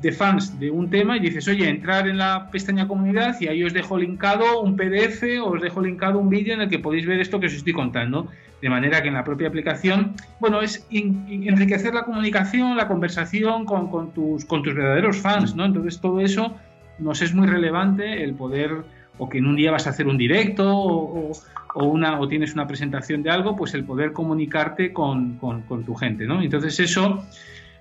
de 0.00 0.12
fans 0.12 0.58
de 0.58 0.70
un 0.70 0.90
tema 0.90 1.16
y 1.16 1.20
dices, 1.20 1.48
oye, 1.48 1.68
entrar 1.68 2.06
en 2.08 2.18
la 2.18 2.50
pestaña 2.50 2.86
comunidad 2.86 3.36
y 3.40 3.48
ahí 3.48 3.64
os 3.64 3.72
dejo 3.72 3.98
linkado 3.98 4.60
un 4.60 4.76
PDF 4.76 5.22
o 5.42 5.50
os 5.50 5.62
dejo 5.62 5.82
linkado 5.82 6.18
un 6.18 6.28
vídeo 6.28 6.54
en 6.54 6.60
el 6.60 6.68
que 6.68 6.78
podéis 6.78 7.06
ver 7.06 7.20
esto 7.20 7.40
que 7.40 7.46
os 7.46 7.54
estoy 7.54 7.72
contando. 7.72 8.28
De 8.62 8.68
manera 8.68 9.02
que 9.02 9.08
en 9.08 9.14
la 9.14 9.22
propia 9.22 9.48
aplicación, 9.48 10.14
bueno, 10.40 10.60
es 10.60 10.84
enriquecer 10.90 11.94
la 11.94 12.02
comunicación, 12.02 12.76
la 12.76 12.88
conversación 12.88 13.64
con, 13.64 14.12
tus, 14.12 14.44
con 14.44 14.62
tus 14.62 14.74
verdaderos 14.74 15.18
fans, 15.18 15.54
¿no? 15.54 15.64
Entonces 15.64 16.00
todo 16.00 16.20
eso 16.20 16.56
nos 16.98 17.22
es 17.22 17.32
muy 17.34 17.46
relevante 17.46 18.24
el 18.24 18.34
poder, 18.34 18.82
o 19.16 19.28
que 19.28 19.38
en 19.38 19.46
un 19.46 19.54
día 19.54 19.70
vas 19.70 19.86
a 19.86 19.90
hacer 19.90 20.08
un 20.08 20.18
directo 20.18 20.76
o, 20.76 21.32
una, 21.76 22.18
o 22.18 22.26
tienes 22.26 22.52
una 22.54 22.66
presentación 22.66 23.22
de 23.22 23.30
algo, 23.30 23.54
pues 23.54 23.74
el 23.74 23.84
poder 23.84 24.12
comunicarte 24.12 24.92
con, 24.92 25.36
con, 25.36 25.62
con 25.62 25.84
tu 25.84 25.94
gente, 25.94 26.26
¿no? 26.26 26.42
Entonces 26.42 26.80
eso 26.80 27.24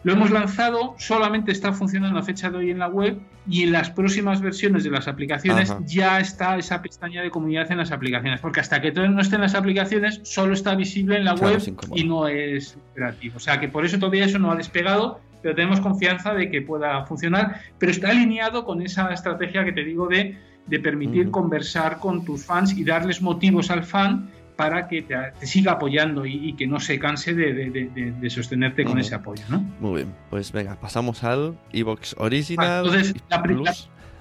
lo 0.03 0.13
hemos 0.13 0.31
lanzado, 0.31 0.95
solamente 0.97 1.51
está 1.51 1.73
funcionando 1.73 2.19
a 2.19 2.23
fecha 2.23 2.49
de 2.49 2.57
hoy 2.57 2.71
en 2.71 2.79
la 2.79 2.88
web 2.88 3.19
y 3.49 3.63
en 3.63 3.71
las 3.71 3.89
próximas 3.89 4.41
versiones 4.41 4.83
de 4.83 4.91
las 4.91 5.07
aplicaciones 5.07 5.73
ya 5.86 6.19
está 6.19 6.57
esa 6.57 6.81
pestaña 6.81 7.21
de 7.21 7.29
comunidad 7.29 7.71
en 7.71 7.77
las 7.77 7.91
aplicaciones, 7.91 8.39
porque 8.39 8.60
hasta 8.60 8.81
que 8.81 8.91
todo 8.91 9.07
no 9.07 9.21
esté 9.21 9.36
en 9.36 9.41
las 9.41 9.55
aplicaciones, 9.55 10.21
solo 10.23 10.53
está 10.53 10.75
visible 10.75 11.17
en 11.17 11.25
la 11.25 11.33
web 11.36 11.62
y 11.95 12.03
no 12.03 12.27
es 12.27 12.77
operativo. 12.91 13.38
O 13.38 13.39
sea 13.39 13.60
que 13.60 13.67
por 13.67 13.86
eso 13.86 13.97
todavía 13.97 14.25
eso 14.25 14.39
no 14.39 14.51
ha 14.51 14.55
despegado, 14.55 15.19
pero 15.41 15.55
tenemos 15.55 15.79
confianza 15.81 16.33
de 16.33 16.51
que 16.51 16.62
pueda 16.62 17.05
funcionar, 17.05 17.62
pero 17.77 17.91
está 17.91 18.10
alineado 18.10 18.65
con 18.65 18.81
esa 18.81 19.12
estrategia 19.13 19.65
que 19.65 19.71
te 19.71 19.83
digo 19.83 20.07
de 20.07 20.38
de 20.67 20.79
permitir 20.79 21.31
conversar 21.31 21.99
con 21.99 22.23
tus 22.23 22.45
fans 22.45 22.77
y 22.77 22.83
darles 22.83 23.21
motivos 23.21 23.71
al 23.71 23.83
fan 23.83 24.29
para 24.57 24.87
que 24.87 25.03
te, 25.03 25.45
siga 25.45 25.73
apoyando 25.73 26.25
y, 26.25 26.53
que 26.53 26.67
no 26.67 26.79
se 26.79 26.99
canse 26.99 27.33
de, 27.33 28.29
sostenerte 28.29 28.83
con 28.83 28.99
ese 28.99 29.15
apoyo. 29.15 29.43
¿no? 29.49 29.63
Muy 29.79 30.01
bien, 30.01 30.13
pues 30.29 30.51
venga, 30.51 30.75
pasamos 30.75 31.23
al 31.23 31.57
Evox 31.71 32.15
Original. 32.17 32.85
entonces, 32.85 33.15
la, 33.29 33.43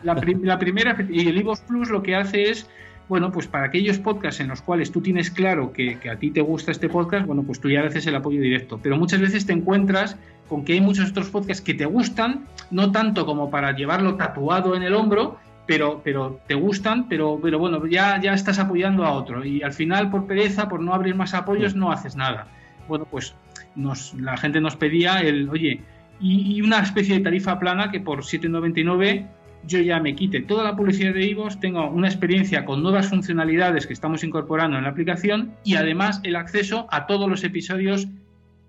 la, 0.14 0.58
primera, 0.58 0.96
y 1.10 1.28
el 1.28 1.38
Evox 1.38 1.60
Plus 1.62 1.90
lo 1.90 2.02
que 2.02 2.14
hace 2.14 2.50
es 2.50 2.68
bueno, 3.08 3.30
pues 3.30 3.46
para 3.46 3.66
aquellos 3.66 3.98
podcasts 3.98 4.40
en 4.40 4.48
los 4.48 4.62
cuales 4.62 4.90
tú 4.90 5.00
tienes 5.00 5.30
claro 5.30 5.72
que, 5.72 5.98
a 6.10 6.16
ti 6.16 6.30
te 6.30 6.40
gusta 6.40 6.72
este 6.72 6.88
podcast, 6.88 7.26
bueno, 7.26 7.44
pues 7.44 7.60
tú 7.60 7.70
ya 7.70 7.82
haces 7.82 8.06
el 8.06 8.16
apoyo 8.16 8.40
directo. 8.40 8.80
Pero 8.82 8.96
muchas 8.96 9.20
veces 9.20 9.46
te 9.46 9.52
encuentras 9.52 10.16
con 10.48 10.64
que 10.64 10.72
hay 10.72 10.80
muchos 10.80 11.10
otros 11.10 11.30
podcasts 11.30 11.62
que 11.62 11.74
te 11.74 11.86
gustan, 11.86 12.46
no 12.70 12.90
tanto 12.90 13.24
como 13.24 13.48
para 13.48 13.76
llevarlo 13.76 14.16
tatuado 14.16 14.74
en 14.74 14.82
el 14.82 14.94
hombro, 14.94 15.38
pero, 15.66 16.00
pero 16.04 16.40
te 16.46 16.54
gustan, 16.54 17.08
pero, 17.08 17.38
pero 17.42 17.58
bueno, 17.58 17.86
ya, 17.86 18.20
ya 18.20 18.34
estás 18.34 18.58
apoyando 18.58 19.04
a 19.04 19.12
otro. 19.12 19.44
Y 19.44 19.62
al 19.62 19.72
final, 19.72 20.10
por 20.10 20.26
pereza, 20.26 20.68
por 20.68 20.80
no 20.80 20.94
abrir 20.94 21.14
más 21.14 21.34
apoyos, 21.34 21.74
no 21.74 21.90
haces 21.90 22.16
nada. 22.16 22.48
Bueno, 22.88 23.06
pues 23.10 23.34
nos, 23.74 24.14
la 24.14 24.36
gente 24.36 24.60
nos 24.60 24.76
pedía 24.76 25.20
el, 25.20 25.48
oye, 25.48 25.80
y, 26.20 26.56
y 26.56 26.62
una 26.62 26.80
especie 26.80 27.16
de 27.16 27.24
tarifa 27.24 27.58
plana 27.58 27.90
que 27.90 28.00
por 28.00 28.22
7,99 28.22 29.26
yo 29.66 29.80
ya 29.80 30.00
me 30.00 30.14
quite 30.14 30.42
toda 30.42 30.64
la 30.64 30.76
publicidad 30.76 31.12
de 31.12 31.26
IVOS, 31.26 31.60
tengo 31.60 31.88
una 31.90 32.06
experiencia 32.06 32.64
con 32.64 32.82
nuevas 32.82 33.08
funcionalidades 33.08 33.86
que 33.86 33.92
estamos 33.92 34.22
incorporando 34.22 34.76
en 34.76 34.84
la 34.84 34.90
aplicación 34.90 35.54
y 35.64 35.74
además 35.74 36.20
el 36.22 36.36
acceso 36.36 36.86
a 36.90 37.06
todos 37.06 37.28
los 37.28 37.42
episodios 37.42 38.06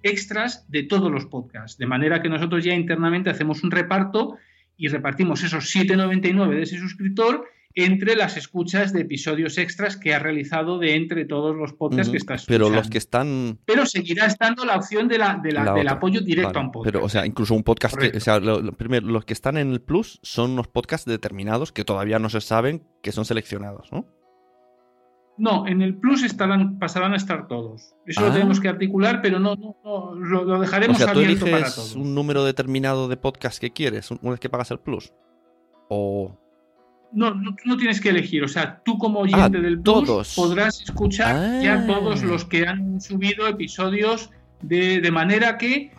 extras 0.03 0.65
de 0.71 0.83
todos 0.83 1.11
los 1.11 1.25
podcasts. 1.25 1.77
De 1.77 1.85
manera 1.85 2.21
que 2.21 2.29
nosotros 2.29 2.63
ya 2.63 2.73
internamente 2.73 3.29
hacemos 3.29 3.63
un 3.63 3.71
reparto 3.71 4.37
y 4.77 4.87
repartimos 4.87 5.43
esos 5.43 5.75
7,99 5.75 6.55
de 6.55 6.61
ese 6.61 6.77
suscriptor 6.77 7.45
entre 7.79 8.15
las 8.15 8.37
escuchas 8.37 8.91
de 8.91 9.01
episodios 9.01 9.59
extras 9.59 9.97
que 9.97 10.15
ha 10.15 10.19
realizado 10.19 10.79
de 10.79 10.95
entre 10.95 11.25
todos 11.25 11.55
los 11.55 11.73
podcasts 11.73 12.09
que 12.09 12.17
estás 12.17 12.45
Pero 12.47 12.71
los 12.71 12.89
que 12.89 12.97
están... 12.97 13.59
Pero 13.65 13.85
seguirá 13.85 14.25
estando 14.25 14.65
la 14.65 14.77
opción 14.77 15.07
de 15.07 15.19
la, 15.19 15.39
del 15.43 15.87
apoyo 15.87 16.21
directo 16.21 16.57
a 16.57 16.61
un 16.63 16.71
podcast. 16.71 16.91
Pero, 16.91 17.05
o 17.05 17.09
sea, 17.09 17.27
incluso 17.27 17.53
un 17.53 17.63
podcast 17.63 17.95
que... 17.95 18.17
O 18.17 18.19
sea, 18.19 18.41
primero, 18.77 19.05
los 19.07 19.25
que 19.25 19.33
están 19.33 19.57
en 19.57 19.71
el 19.71 19.79
Plus 19.79 20.19
son 20.23 20.51
unos 20.51 20.67
podcasts 20.67 21.05
determinados 21.05 21.71
que 21.71 21.83
todavía 21.83 22.17
no 22.17 22.29
se 22.29 22.41
saben 22.41 22.83
que 23.03 23.11
son 23.11 23.25
seleccionados, 23.25 23.91
¿no? 23.91 24.07
No, 25.37 25.67
en 25.67 25.81
el 25.81 25.95
Plus 25.95 26.23
estarán, 26.23 26.79
pasarán 26.79 27.13
a 27.13 27.15
estar 27.15 27.47
todos. 27.47 27.93
Eso 28.05 28.21
lo 28.21 28.27
ah. 28.27 28.33
tenemos 28.33 28.59
que 28.59 28.69
articular, 28.69 29.21
pero 29.21 29.39
no, 29.39 29.55
no, 29.55 30.15
lo, 30.15 30.59
dejaremos 30.59 30.97
o 30.97 30.99
sea, 30.99 31.13
¿tú 31.13 31.19
abierto 31.19 31.45
para 31.45 31.71
todos. 31.71 31.95
un 31.95 32.15
número 32.15 32.43
determinado 32.43 33.07
de 33.07 33.17
podcasts 33.17 33.59
que 33.59 33.71
quieres 33.71 34.09
una 34.09 34.31
vez 34.31 34.39
que 34.39 34.49
pagas 34.49 34.71
el 34.71 34.79
Plus? 34.79 35.13
¿O...? 35.89 36.35
No, 37.13 37.33
no, 37.33 37.77
tienes 37.77 38.01
que 38.01 38.09
elegir. 38.09 38.43
O 38.43 38.47
sea, 38.47 38.81
tú 38.83 38.97
como 38.97 39.19
oyente 39.19 39.57
ah, 39.57 39.61
del 39.61 39.79
Plus 39.79 40.35
podrás 40.35 40.81
escuchar 40.81 41.61
ya 41.61 41.75
ah. 41.75 41.87
todos 41.87 42.23
los 42.23 42.43
que 42.43 42.67
han 42.67 42.99
subido 42.99 43.47
episodios 43.47 44.29
de, 44.61 45.09
manera 45.11 45.57
que 45.57 45.91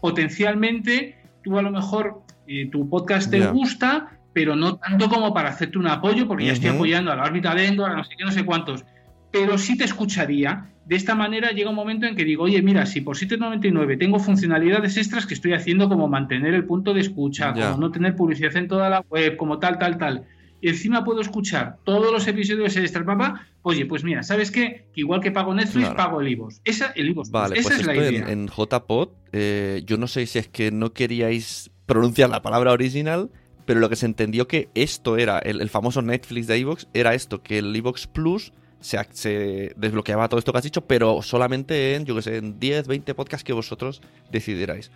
potencialmente 0.00 1.16
tú 1.42 1.58
a 1.58 1.62
lo 1.62 1.70
mejor 1.70 2.22
eh, 2.46 2.68
tu 2.70 2.88
podcast 2.88 3.30
te 3.30 3.46
gusta, 3.48 4.17
pero 4.38 4.54
no 4.54 4.76
tanto 4.76 5.08
como 5.08 5.34
para 5.34 5.48
hacerte 5.48 5.78
un 5.78 5.88
apoyo, 5.88 6.28
porque 6.28 6.44
ya 6.44 6.52
estoy 6.52 6.70
apoyando 6.70 7.10
a 7.10 7.16
la 7.16 7.24
órbita 7.24 7.52
lengua, 7.54 7.90
a 7.90 7.96
no 7.96 8.04
sé 8.04 8.14
qué, 8.16 8.24
no 8.24 8.30
sé 8.30 8.44
cuántos. 8.44 8.84
Pero 9.32 9.58
sí 9.58 9.76
te 9.76 9.82
escucharía. 9.82 10.70
De 10.86 10.94
esta 10.94 11.16
manera 11.16 11.50
llega 11.50 11.70
un 11.70 11.74
momento 11.74 12.06
en 12.06 12.14
que 12.14 12.24
digo, 12.24 12.44
oye, 12.44 12.62
mira, 12.62 12.86
si 12.86 13.00
por 13.00 13.16
7,99 13.16 13.98
tengo 13.98 14.20
funcionalidades 14.20 14.96
extras 14.96 15.26
que 15.26 15.34
estoy 15.34 15.54
haciendo 15.54 15.88
como 15.88 16.06
mantener 16.06 16.54
el 16.54 16.66
punto 16.66 16.94
de 16.94 17.00
escucha, 17.00 17.52
como 17.52 17.78
no 17.78 17.90
tener 17.90 18.14
publicidad 18.14 18.56
en 18.56 18.68
toda 18.68 18.88
la 18.88 19.00
web, 19.10 19.36
como 19.36 19.58
tal, 19.58 19.76
tal, 19.76 19.98
tal 19.98 20.24
y 20.60 20.68
encima 20.68 21.04
puedo 21.04 21.20
escuchar 21.20 21.78
todos 21.84 22.12
los 22.12 22.26
episodios 22.26 22.74
de 22.74 22.80
Extra 22.80 23.04
Papa, 23.04 23.46
oye, 23.62 23.86
pues 23.86 24.02
mira, 24.02 24.22
¿sabes 24.22 24.50
qué? 24.50 24.86
Que 24.92 25.00
igual 25.00 25.20
que 25.20 25.30
pago 25.30 25.54
Netflix, 25.54 25.90
pago 25.90 26.20
el 26.20 26.28
IVOS. 26.28 26.60
Esa, 26.64 26.92
el 26.96 27.08
IVOS. 27.10 27.30
Vale, 27.30 27.58
Esa 27.58 27.68
pues 27.68 27.80
es 27.80 27.86
la 27.86 27.96
idea. 27.96 28.28
En, 28.28 28.48
JPod, 28.48 29.10
eh, 29.32 29.82
yo 29.84 29.98
no 29.98 30.08
sé 30.08 30.26
si 30.26 30.38
es 30.38 30.48
que 30.48 30.70
no 30.70 30.92
queríais 30.92 31.70
pronunciar 31.86 32.30
la 32.30 32.42
palabra 32.42 32.72
original, 32.72 33.30
pero 33.68 33.80
lo 33.80 33.90
que 33.90 33.96
se 33.96 34.06
entendió 34.06 34.48
que 34.48 34.70
esto 34.74 35.18
era, 35.18 35.40
el, 35.40 35.68
famoso 35.68 36.00
Netflix 36.00 36.46
de 36.46 36.58
iVoox, 36.60 36.86
era 36.94 37.12
esto, 37.12 37.42
que 37.42 37.58
el 37.58 37.76
iVoox 37.76 38.06
Plus 38.06 38.54
se, 38.80 38.98
se, 39.10 39.74
desbloqueaba 39.76 40.26
todo 40.30 40.38
esto 40.38 40.52
que 40.52 40.58
has 40.58 40.64
dicho, 40.64 40.86
pero 40.86 41.20
solamente 41.20 41.94
en, 41.94 42.06
yo 42.06 42.14
que 42.14 42.22
sé, 42.22 42.38
en 42.38 42.58
10, 42.58 42.86
20 42.86 43.14
podcasts 43.14 43.44
que 43.44 43.52
vosotros 43.52 44.00
decidierais. 44.32 44.90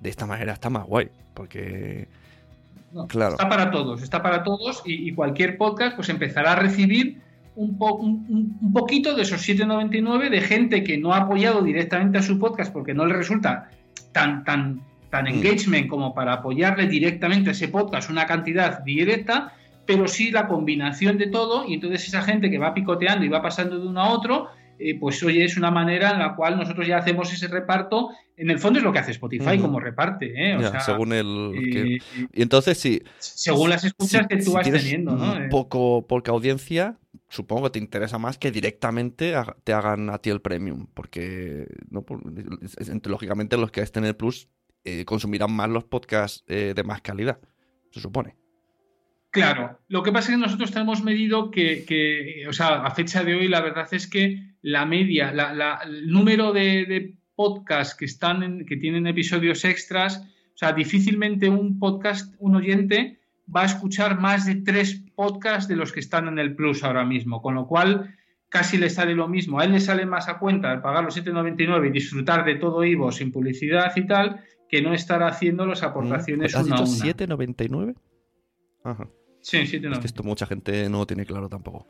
De 0.00 0.08
esta 0.08 0.24
manera 0.24 0.54
está 0.54 0.70
más 0.70 0.86
guay, 0.86 1.10
porque 1.34 2.08
Está 3.12 3.46
para 3.46 3.70
todos, 3.70 4.02
está 4.02 4.22
para 4.22 4.42
todos 4.42 4.82
y, 4.86 5.12
cualquier 5.12 5.58
podcast 5.58 5.94
pues 5.94 6.08
empezará 6.08 6.52
a 6.52 6.56
recibir 6.56 7.20
un, 7.56 7.76
un, 7.78 8.72
poquito 8.72 9.14
de 9.14 9.20
esos 9.20 9.46
7,99 9.46 10.30
de 10.30 10.40
gente 10.40 10.82
que 10.82 10.96
no 10.96 11.12
ha 11.12 11.18
apoyado 11.18 11.60
directamente 11.60 12.16
a 12.16 12.22
su 12.22 12.38
podcast 12.38 12.72
porque 12.72 12.94
no 12.94 13.04
le 13.04 13.12
resulta 13.12 13.68
tan, 14.12 14.44
tan, 14.44 14.80
tan 15.14 15.26
mm. 15.26 15.28
engagement 15.28 15.86
como 15.88 16.12
para 16.12 16.32
apoyarle 16.32 16.88
directamente 16.88 17.50
a 17.50 17.52
ese 17.52 17.68
podcast 17.68 18.10
una 18.10 18.26
cantidad 18.26 18.80
directa, 18.80 19.52
pero 19.86 20.08
sí 20.08 20.32
la 20.32 20.48
combinación 20.48 21.18
de 21.18 21.28
todo 21.28 21.64
y 21.68 21.74
entonces 21.74 22.08
esa 22.08 22.22
gente 22.22 22.50
que 22.50 22.58
va 22.58 22.74
picoteando 22.74 23.24
y 23.24 23.28
va 23.28 23.40
pasando 23.40 23.78
de 23.78 23.86
uno 23.86 24.00
a 24.00 24.10
otro 24.10 24.48
eh, 24.76 24.98
pues 24.98 25.22
oye, 25.22 25.44
es 25.44 25.56
una 25.56 25.70
manera 25.70 26.10
en 26.10 26.18
la 26.18 26.34
cual 26.34 26.56
nosotros 26.56 26.84
ya 26.86 26.98
hacemos 26.98 27.32
ese 27.32 27.46
reparto. 27.46 28.10
En 28.36 28.50
el 28.50 28.58
fondo 28.58 28.80
es 28.80 28.84
lo 28.84 28.92
que 28.92 28.98
hace 28.98 29.12
Spotify 29.12 29.56
como 29.56 29.78
reparte, 29.78 30.32
¿eh? 30.34 30.58
según 30.84 31.12
el... 31.12 31.52
Eh, 31.54 31.98
y 32.32 32.42
entonces 32.42 32.76
sí. 32.76 33.00
Según 33.18 33.70
las 33.70 33.84
escuchas 33.84 34.26
que 34.26 34.38
tú 34.38 34.52
vas 34.52 34.68
teniendo, 34.68 35.12
¿no? 35.12 35.34
Un 35.34 35.48
poco, 35.48 36.04
poca 36.08 36.32
audiencia, 36.32 36.98
supongo 37.28 37.64
que 37.64 37.70
te 37.70 37.78
interesa 37.78 38.18
más 38.18 38.36
que 38.36 38.50
directamente 38.50 39.34
te 39.62 39.72
hagan 39.72 40.10
a 40.10 40.18
ti 40.18 40.30
el 40.30 40.40
premium, 40.40 40.88
porque 40.92 41.68
¿no? 41.88 42.04
lógicamente 43.04 43.56
los 43.56 43.70
que 43.70 43.82
estén 43.82 44.02
en 44.02 44.08
el 44.08 44.16
Plus 44.16 44.48
consumirán 45.04 45.52
más 45.52 45.68
los 45.70 45.84
podcasts 45.84 46.44
de 46.46 46.82
más 46.84 47.00
calidad, 47.00 47.40
se 47.90 48.00
supone. 48.00 48.36
Claro, 49.34 49.80
lo 49.88 50.04
que 50.04 50.12
pasa 50.12 50.30
es 50.30 50.36
que 50.36 50.42
nosotros 50.42 50.70
tenemos 50.70 51.02
medido 51.02 51.50
que, 51.50 52.44
o 52.48 52.52
sea, 52.52 52.84
a 52.84 52.90
fecha 52.92 53.24
de 53.24 53.34
hoy 53.34 53.48
la 53.48 53.60
verdad 53.60 53.88
es 53.90 54.06
que 54.06 54.54
la 54.62 54.86
media, 54.86 55.34
el 55.84 56.08
número 56.08 56.52
de, 56.52 57.16
podcasts 57.34 57.96
que 57.96 58.04
están 58.04 58.64
que 58.64 58.76
tienen 58.76 59.08
episodios 59.08 59.64
extras, 59.64 60.18
o 60.18 60.56
sea, 60.56 60.72
difícilmente 60.72 61.48
un 61.48 61.80
podcast, 61.80 62.32
un 62.38 62.54
oyente 62.54 63.18
va 63.54 63.62
a 63.62 63.66
escuchar 63.66 64.20
más 64.20 64.46
de 64.46 64.54
tres 64.54 65.02
podcasts 65.16 65.66
de 65.66 65.74
los 65.74 65.90
que 65.90 65.98
están 65.98 66.28
en 66.28 66.38
el 66.38 66.54
Plus 66.54 66.84
ahora 66.84 67.04
mismo, 67.04 67.42
con 67.42 67.56
lo 67.56 67.66
cual 67.66 68.14
casi 68.48 68.78
le 68.78 68.88
sale 68.88 69.16
lo 69.16 69.26
mismo. 69.26 69.58
A 69.58 69.64
él 69.64 69.72
le 69.72 69.80
sale 69.80 70.06
más 70.06 70.28
a 70.28 70.38
cuenta 70.38 70.72
el 70.72 70.80
pagar 70.80 71.02
los 71.02 71.16
7,99 71.16 71.88
y 71.88 71.90
disfrutar 71.90 72.44
de 72.44 72.54
todo 72.54 72.84
Ivo 72.84 73.10
sin 73.10 73.32
publicidad 73.32 73.92
y 73.96 74.06
tal, 74.06 74.44
que 74.74 74.82
no 74.82 74.92
estar 74.92 75.22
haciendo 75.22 75.66
las 75.66 75.84
aportaciones 75.84 76.52
¿Has 76.56 76.66
una 76.66 76.78
dicho 76.78 76.84
7,99? 76.84 77.94
Ajá. 78.82 79.08
Sí, 79.40 79.68
sí, 79.68 79.76
Es 79.76 79.98
que 80.00 80.06
esto 80.08 80.24
mucha 80.24 80.46
gente 80.46 80.88
no 80.88 80.98
lo 80.98 81.06
tiene 81.06 81.24
claro 81.24 81.48
tampoco. 81.48 81.86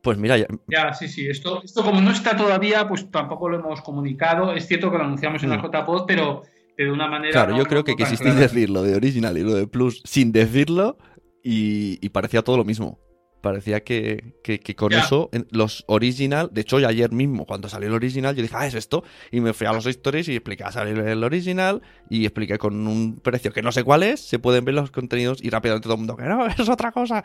Pues 0.00 0.16
mira, 0.16 0.38
ya... 0.38 0.46
ya... 0.66 0.94
sí, 0.94 1.08
sí. 1.08 1.28
Esto, 1.28 1.62
esto 1.62 1.84
como 1.84 2.00
no 2.00 2.10
está 2.10 2.34
todavía, 2.34 2.88
pues 2.88 3.10
tampoco 3.10 3.50
lo 3.50 3.58
hemos 3.58 3.82
comunicado. 3.82 4.54
Es 4.54 4.66
cierto 4.66 4.90
que 4.90 4.96
lo 4.96 5.04
anunciamos 5.04 5.42
en 5.42 5.50
la 5.50 5.58
mm. 5.58 5.70
JPod, 5.70 6.06
pero, 6.06 6.42
de 6.78 6.90
una 6.90 7.06
manera. 7.06 7.32
Claro, 7.32 7.54
yo 7.54 7.66
creo 7.66 7.84
que 7.84 7.96
quisisteis 7.96 8.36
decir 8.36 8.70
lo 8.70 8.82
de 8.82 8.96
original 8.96 9.36
y 9.36 9.42
lo 9.42 9.54
de 9.54 9.66
plus 9.66 10.00
sin 10.06 10.32
decirlo 10.32 10.96
y 11.42 12.08
parecía 12.08 12.40
todo 12.40 12.56
lo 12.56 12.64
mismo. 12.64 12.98
Parecía 13.40 13.84
que, 13.84 14.34
con 14.76 14.92
eso, 14.92 15.30
los 15.50 15.84
original, 15.86 16.48
de 16.52 16.62
hecho, 16.62 16.78
ayer 16.78 17.12
mismo, 17.12 17.46
cuando 17.46 17.68
salió 17.68 17.88
el 17.88 17.94
original, 17.94 18.34
yo 18.34 18.42
dije, 18.42 18.54
ah, 18.56 18.66
es 18.66 18.74
esto. 18.74 19.04
Y 19.30 19.40
me 19.40 19.52
fui 19.52 19.66
a 19.66 19.72
los 19.72 19.86
stories 19.86 20.28
y 20.28 20.34
expliqué 20.34 20.64
a 20.64 20.72
salir 20.72 20.98
el 20.98 21.22
original 21.22 21.82
y 22.10 22.24
expliqué 22.24 22.58
con 22.58 22.86
un 22.86 23.20
precio 23.20 23.52
que 23.52 23.62
no 23.62 23.70
sé 23.72 23.84
cuál 23.84 24.02
es, 24.02 24.20
se 24.20 24.38
pueden 24.38 24.64
ver 24.64 24.74
los 24.74 24.90
contenidos 24.90 25.42
y 25.42 25.50
rápidamente 25.50 25.84
todo 25.84 25.94
el 25.94 25.98
mundo, 25.98 26.16
que 26.16 26.24
no, 26.24 26.46
es 26.58 26.68
otra 26.68 26.90
cosa. 26.90 27.24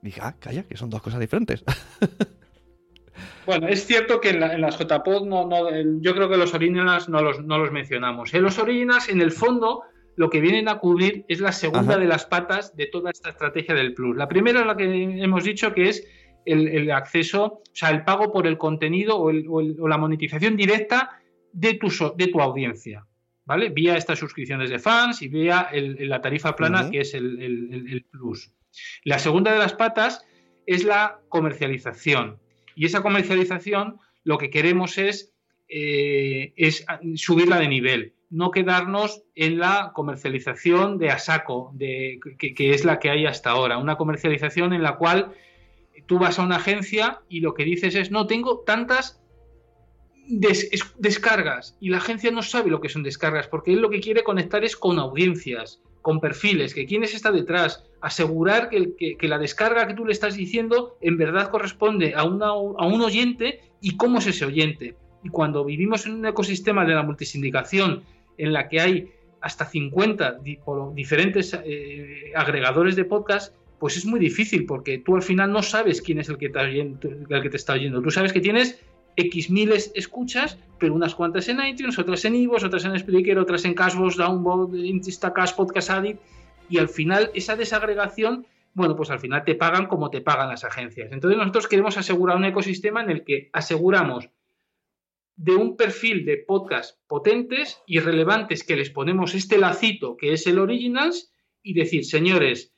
dije, 0.00 0.20
ah, 0.22 0.36
calla, 0.38 0.62
que 0.62 0.76
son 0.76 0.90
dos 0.90 1.02
cosas 1.02 1.20
diferentes. 1.20 1.64
Bueno, 3.46 3.66
es 3.66 3.86
cierto 3.86 4.20
que 4.20 4.30
en, 4.30 4.60
las 4.60 4.78
JPod 4.78 5.26
no, 5.26 5.46
no, 5.46 5.70
yo 6.00 6.14
creo 6.14 6.28
que 6.28 6.36
los 6.36 6.52
originals 6.54 7.08
no 7.08 7.22
los, 7.22 7.42
no 7.42 7.58
los 7.58 7.72
mencionamos. 7.72 8.34
En 8.34 8.42
los 8.42 8.58
originals, 8.58 9.08
en 9.08 9.22
el 9.22 9.32
fondo, 9.32 9.84
lo 10.18 10.30
que 10.30 10.40
vienen 10.40 10.68
a 10.68 10.78
cubrir 10.80 11.24
es 11.28 11.38
la 11.38 11.52
segunda 11.52 11.96
de 11.96 12.04
las 12.04 12.26
patas 12.26 12.74
de 12.74 12.86
toda 12.86 13.12
esta 13.12 13.30
estrategia 13.30 13.72
del 13.72 13.94
Plus. 13.94 14.16
La 14.16 14.26
primera 14.26 14.60
es 14.60 14.66
la 14.66 14.76
que 14.76 14.84
hemos 15.22 15.44
dicho 15.44 15.72
que 15.72 15.88
es 15.88 16.08
el, 16.44 16.90
acceso, 16.90 17.44
o 17.44 17.62
sea, 17.72 17.90
el 17.90 18.02
pago 18.02 18.32
por 18.32 18.48
el 18.48 18.58
contenido 18.58 19.16
o, 19.16 19.30
la 19.30 19.96
monetización 19.96 20.56
directa 20.56 21.20
de 21.52 21.74
tu, 21.74 21.86
de 22.16 22.26
tu 22.26 22.40
audiencia, 22.40 23.06
¿vale? 23.44 23.68
Vía 23.68 23.96
estas 23.96 24.18
suscripciones 24.18 24.70
de 24.70 24.80
fans 24.80 25.22
y 25.22 25.28
vía 25.28 25.68
la 25.72 26.20
tarifa 26.20 26.56
plana 26.56 26.90
que 26.90 27.02
es 27.02 27.14
el, 27.14 28.04
Plus. 28.10 28.50
La 29.04 29.20
segunda 29.20 29.52
de 29.52 29.60
las 29.60 29.74
patas 29.74 30.26
es 30.66 30.82
la 30.82 31.20
comercialización. 31.28 32.40
Y 32.74 32.86
esa 32.86 33.02
comercialización 33.02 34.00
lo 34.24 34.36
que 34.36 34.50
queremos 34.50 34.98
es, 34.98 35.32
eh, 35.68 36.54
es 36.56 36.84
subirla 37.14 37.60
de 37.60 37.68
nivel 37.68 38.17
no 38.30 38.50
quedarnos 38.50 39.22
en 39.34 39.58
la 39.58 39.92
comercialización 39.94 40.98
de 40.98 41.10
a 41.10 41.18
saco, 41.18 41.70
de, 41.74 42.20
que, 42.38 42.70
es 42.70 42.84
la 42.84 42.98
que 42.98 43.10
hay 43.10 43.26
hasta 43.26 43.50
ahora. 43.50 43.78
Una 43.78 43.96
comercialización 43.96 44.72
en 44.72 44.82
la 44.82 44.96
cual 44.96 45.32
tú 46.06 46.18
vas 46.18 46.38
a 46.38 46.42
una 46.42 46.56
agencia 46.56 47.20
y 47.28 47.40
lo 47.40 47.54
que 47.54 47.64
dices 47.64 47.94
es, 47.94 48.10
no, 48.10 48.26
tengo 48.26 48.60
tantas 48.60 49.20
descargas 50.98 51.78
y 51.80 51.88
la 51.88 51.98
agencia 51.98 52.30
no 52.30 52.42
sabe 52.42 52.70
lo 52.70 52.82
que 52.82 52.90
son 52.90 53.02
descargas 53.02 53.46
porque 53.46 53.72
él 53.72 53.80
lo 53.80 53.88
que 53.88 54.00
quiere 54.00 54.24
conectar 54.24 54.62
es 54.62 54.76
con 54.76 54.98
audiencias, 54.98 55.80
con 56.02 56.20
perfiles, 56.20 56.74
que 56.74 56.84
quién 56.84 57.02
está 57.02 57.32
detrás, 57.32 57.84
asegurar 58.02 58.68
que, 58.68 59.16
la 59.22 59.38
descarga 59.38 59.86
que 59.86 59.94
tú 59.94 60.04
le 60.04 60.12
estás 60.12 60.36
diciendo 60.36 60.98
en 61.00 61.16
verdad 61.16 61.50
corresponde 61.50 62.14
a, 62.14 62.24
una, 62.24 62.48
a 62.48 62.86
un 62.86 63.00
oyente 63.00 63.60
y 63.80 63.96
cómo 63.96 64.18
es 64.18 64.26
ese 64.26 64.44
oyente. 64.44 64.96
Y 65.24 65.30
cuando 65.30 65.64
vivimos 65.64 66.06
en 66.06 66.16
un 66.16 66.26
ecosistema 66.26 66.84
de 66.84 66.94
la 66.94 67.02
multisindicación 67.02 68.04
en 68.38 68.52
la 68.52 68.68
que 68.68 68.80
hay 68.80 69.10
hasta 69.40 69.64
50 69.64 70.38
diferentes 70.94 71.58
eh, 71.64 72.32
agregadores 72.34 72.96
de 72.96 73.04
podcast, 73.04 73.54
pues 73.78 73.96
es 73.96 74.04
muy 74.04 74.18
difícil 74.18 74.66
porque 74.66 74.98
tú 74.98 75.16
al 75.16 75.22
final 75.22 75.52
no 75.52 75.62
sabes 75.62 76.02
quién 76.02 76.18
es 76.18 76.28
el 76.28 76.38
que, 76.38 76.46
el 76.46 77.42
que 77.42 77.50
te 77.50 77.56
está 77.56 77.74
oyendo. 77.74 78.02
Tú 78.02 78.10
sabes 78.10 78.32
que 78.32 78.40
tienes 78.40 78.80
X 79.16 79.50
miles 79.50 79.92
escuchas, 79.94 80.58
pero 80.78 80.94
unas 80.94 81.14
cuantas 81.14 81.48
en 81.48 81.60
iTunes, 81.64 81.98
otras 81.98 82.24
en 82.24 82.36
iVoox, 82.36 82.64
otras 82.64 82.84
en 82.84 82.98
Spreaker, 82.98 83.38
otras 83.38 83.64
en 83.64 83.74
Cashbox, 83.74 84.16
Download, 84.16 84.74
Instacast, 84.74 85.56
Podcast 85.56 85.90
Addict, 85.90 86.20
y 86.68 86.78
al 86.78 86.88
final 86.88 87.30
esa 87.34 87.56
desagregación, 87.56 88.46
bueno, 88.74 88.94
pues 88.94 89.10
al 89.10 89.18
final 89.18 89.44
te 89.44 89.54
pagan 89.54 89.86
como 89.86 90.10
te 90.10 90.20
pagan 90.20 90.48
las 90.48 90.64
agencias. 90.64 91.10
Entonces 91.12 91.38
nosotros 91.38 91.66
queremos 91.66 91.96
asegurar 91.96 92.36
un 92.36 92.44
ecosistema 92.44 93.02
en 93.02 93.10
el 93.10 93.24
que 93.24 93.50
aseguramos 93.52 94.28
de 95.38 95.54
un 95.54 95.76
perfil 95.76 96.24
de 96.24 96.38
podcast 96.38 96.98
potentes 97.06 97.80
y 97.86 98.00
relevantes 98.00 98.64
que 98.64 98.74
les 98.74 98.90
ponemos 98.90 99.34
este 99.34 99.56
lacito 99.56 100.16
que 100.16 100.32
es 100.32 100.46
el 100.48 100.58
Originals 100.58 101.32
y 101.62 101.74
decir, 101.74 102.04
señores, 102.04 102.74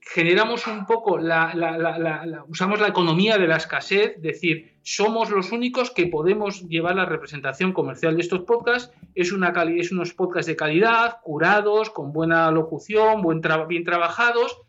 generamos 0.00 0.66
un 0.66 0.86
poco 0.86 1.18
la, 1.18 2.44
usamos 2.48 2.80
la 2.80 2.88
economía 2.88 3.38
de 3.38 3.46
la 3.46 3.58
escasez, 3.58 4.20
decir, 4.20 4.78
somos 4.82 5.30
los 5.30 5.52
únicos 5.52 5.92
que 5.92 6.08
podemos 6.08 6.66
llevar 6.68 6.96
la 6.96 7.04
representación 7.04 7.72
comercial 7.72 8.16
de 8.16 8.22
estos 8.22 8.40
podcasts, 8.40 8.92
es, 9.14 9.30
una 9.30 9.50
es 9.76 9.92
unos 9.92 10.14
podcasts 10.14 10.48
de 10.48 10.56
calidad, 10.56 11.18
curados, 11.22 11.90
con 11.90 12.12
buena 12.12 12.50
locución, 12.50 13.22
buen 13.22 13.40
bien 13.68 13.84
trabajados, 13.84 14.62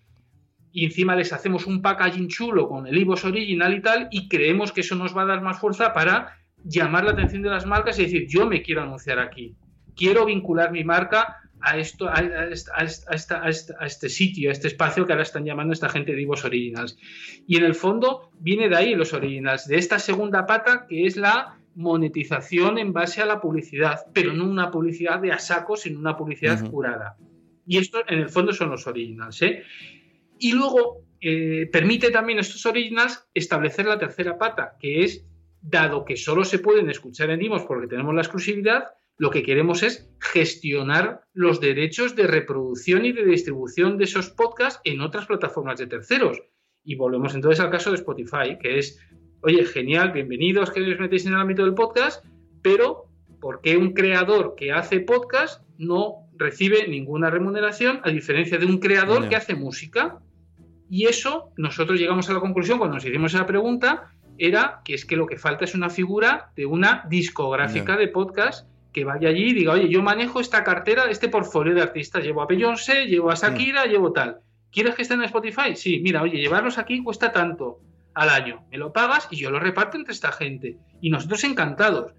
y 0.71 0.85
encima 0.85 1.15
les 1.15 1.33
hacemos 1.33 1.65
un 1.65 1.81
packaging 1.81 2.27
chulo 2.27 2.67
con 2.67 2.85
el 2.85 2.97
IVOS 2.99 3.25
original 3.25 3.73
y 3.73 3.81
tal, 3.81 4.07
y 4.11 4.27
creemos 4.29 4.71
que 4.71 4.81
eso 4.81 4.95
nos 4.95 5.17
va 5.17 5.23
a 5.23 5.27
dar 5.27 5.41
más 5.41 5.59
fuerza 5.59 5.93
para 5.93 6.38
llamar 6.63 7.05
la 7.05 7.11
atención 7.11 7.41
de 7.41 7.49
las 7.49 7.65
marcas 7.65 7.99
y 7.99 8.03
decir, 8.03 8.27
yo 8.27 8.45
me 8.45 8.61
quiero 8.61 8.81
anunciar 8.81 9.19
aquí, 9.19 9.55
quiero 9.95 10.25
vincular 10.25 10.71
mi 10.71 10.83
marca 10.83 11.37
a, 11.61 11.77
esto, 11.77 12.09
a, 12.09 12.21
este 13.85 14.09
sitio, 14.09 14.49
a 14.49 14.53
este 14.53 14.67
espacio 14.67 15.05
que 15.05 15.13
ahora 15.13 15.23
están 15.23 15.45
llamando 15.45 15.73
esta 15.73 15.89
gente 15.89 16.15
Divos 16.15 16.45
Originals. 16.45 16.97
Y 17.47 17.57
en 17.57 17.65
el 17.65 17.75
fondo 17.75 18.31
viene 18.39 18.69
de 18.69 18.77
ahí 18.77 18.95
los 18.95 19.13
Originals, 19.13 19.67
de 19.67 19.77
esta 19.77 19.99
segunda 19.99 20.45
pata 20.45 20.85
que 20.87 21.05
es 21.05 21.17
la 21.17 21.57
monetización 21.75 22.77
en 22.77 22.93
base 22.93 23.21
a 23.21 23.25
la 23.25 23.39
publicidad, 23.39 23.99
pero 24.13 24.33
no 24.33 24.45
una 24.45 24.71
publicidad 24.71 25.19
de 25.19 25.31
a 25.31 25.39
saco, 25.39 25.75
sino 25.75 25.99
una 25.99 26.17
publicidad 26.17 26.69
curada. 26.69 27.17
Y 27.65 27.77
esto 27.77 27.99
en 28.07 28.19
el 28.19 28.29
fondo 28.29 28.51
son 28.53 28.71
los 28.71 28.87
Originals. 28.87 29.41
¿eh? 29.41 29.63
Y 30.39 30.53
luego 30.53 31.03
eh, 31.21 31.69
permite 31.71 32.09
también 32.11 32.39
estos 32.39 32.65
Originals 32.65 33.27
establecer 33.33 33.85
la 33.85 33.99
tercera 33.99 34.37
pata, 34.37 34.75
que 34.79 35.03
es, 35.03 35.25
dado 35.61 36.05
que 36.05 36.15
solo 36.15 36.43
se 36.43 36.59
pueden 36.59 36.89
escuchar 36.89 37.29
en 37.29 37.39
Divos 37.39 37.63
porque 37.67 37.87
tenemos 37.87 38.13
la 38.15 38.21
exclusividad, 38.21 38.85
lo 39.17 39.29
que 39.29 39.43
queremos 39.43 39.83
es 39.83 40.09
gestionar 40.19 41.21
los 41.33 41.59
derechos 41.59 42.15
de 42.15 42.27
reproducción 42.27 43.05
y 43.05 43.11
de 43.11 43.25
distribución 43.25 43.97
de 43.97 44.05
esos 44.05 44.29
podcasts 44.29 44.79
en 44.85 45.01
otras 45.01 45.25
plataformas 45.25 45.77
de 45.77 45.87
terceros. 45.87 46.41
Y 46.83 46.95
volvemos 46.95 47.35
entonces 47.35 47.59
al 47.59 47.69
caso 47.69 47.91
de 47.91 47.97
Spotify, 47.97 48.57
que 48.61 48.79
es, 48.79 48.97
oye, 49.41 49.65
genial, 49.65 50.13
bienvenidos 50.13 50.71
que 50.71 50.81
os 50.81 50.99
metéis 50.99 51.25
en 51.25 51.33
el 51.33 51.39
ámbito 51.39 51.65
del 51.65 51.73
podcast, 51.73 52.25
pero 52.61 53.09
¿por 53.41 53.59
qué 53.61 53.75
un 53.75 53.93
creador 53.93 54.55
que 54.55 54.71
hace 54.71 55.01
podcast 55.01 55.63
no 55.77 56.29
recibe 56.37 56.87
ninguna 56.87 57.29
remuneración 57.29 57.99
a 58.03 58.09
diferencia 58.09 58.57
de 58.57 58.65
un 58.65 58.79
creador 58.79 59.27
que 59.27 59.35
hace 59.35 59.55
música? 59.55 60.19
Y 60.89 61.07
eso 61.07 61.51
nosotros 61.57 61.99
llegamos 61.99 62.29
a 62.29 62.33
la 62.33 62.39
conclusión 62.39 62.77
cuando 62.79 62.95
nos 62.95 63.05
hicimos 63.05 63.33
esa 63.33 63.45
pregunta, 63.45 64.13
era 64.39 64.81
que 64.83 64.93
es 64.93 65.05
que 65.05 65.15
lo 65.15 65.25
que 65.25 65.37
falta 65.37 65.65
es 65.65 65.75
una 65.75 65.89
figura 65.89 66.51
de 66.55 66.65
una 66.65 67.05
discográfica 67.09 67.97
de 67.97 68.07
podcast 68.07 68.67
que 68.91 69.03
vaya 69.03 69.29
allí 69.29 69.49
y 69.49 69.53
diga, 69.53 69.73
oye, 69.73 69.89
yo 69.89 70.01
manejo 70.01 70.39
esta 70.39 70.63
cartera, 70.63 71.05
este 71.09 71.29
portfolio 71.29 71.75
de 71.75 71.81
artistas, 71.81 72.23
llevo 72.23 72.41
a 72.41 72.47
Beyoncé, 72.47 73.05
llevo 73.05 73.29
a 73.29 73.35
Shakira, 73.35 73.85
llevo 73.85 74.11
tal. 74.11 74.39
¿Quieres 74.71 74.95
que 74.95 75.03
esté 75.03 75.13
en 75.13 75.23
Spotify? 75.23 75.75
Sí, 75.75 75.99
mira, 76.01 76.21
oye, 76.21 76.37
llevarlos 76.37 76.77
aquí 76.77 77.03
cuesta 77.03 77.31
tanto 77.31 77.79
al 78.13 78.29
año. 78.29 78.65
Me 78.71 78.77
lo 78.77 78.91
pagas 78.91 79.27
y 79.31 79.37
yo 79.37 79.51
lo 79.51 79.59
reparto 79.59 79.97
entre 79.97 80.13
esta 80.13 80.31
gente. 80.31 80.77
Y 81.01 81.09
nosotros 81.09 81.43
encantados. 81.43 82.13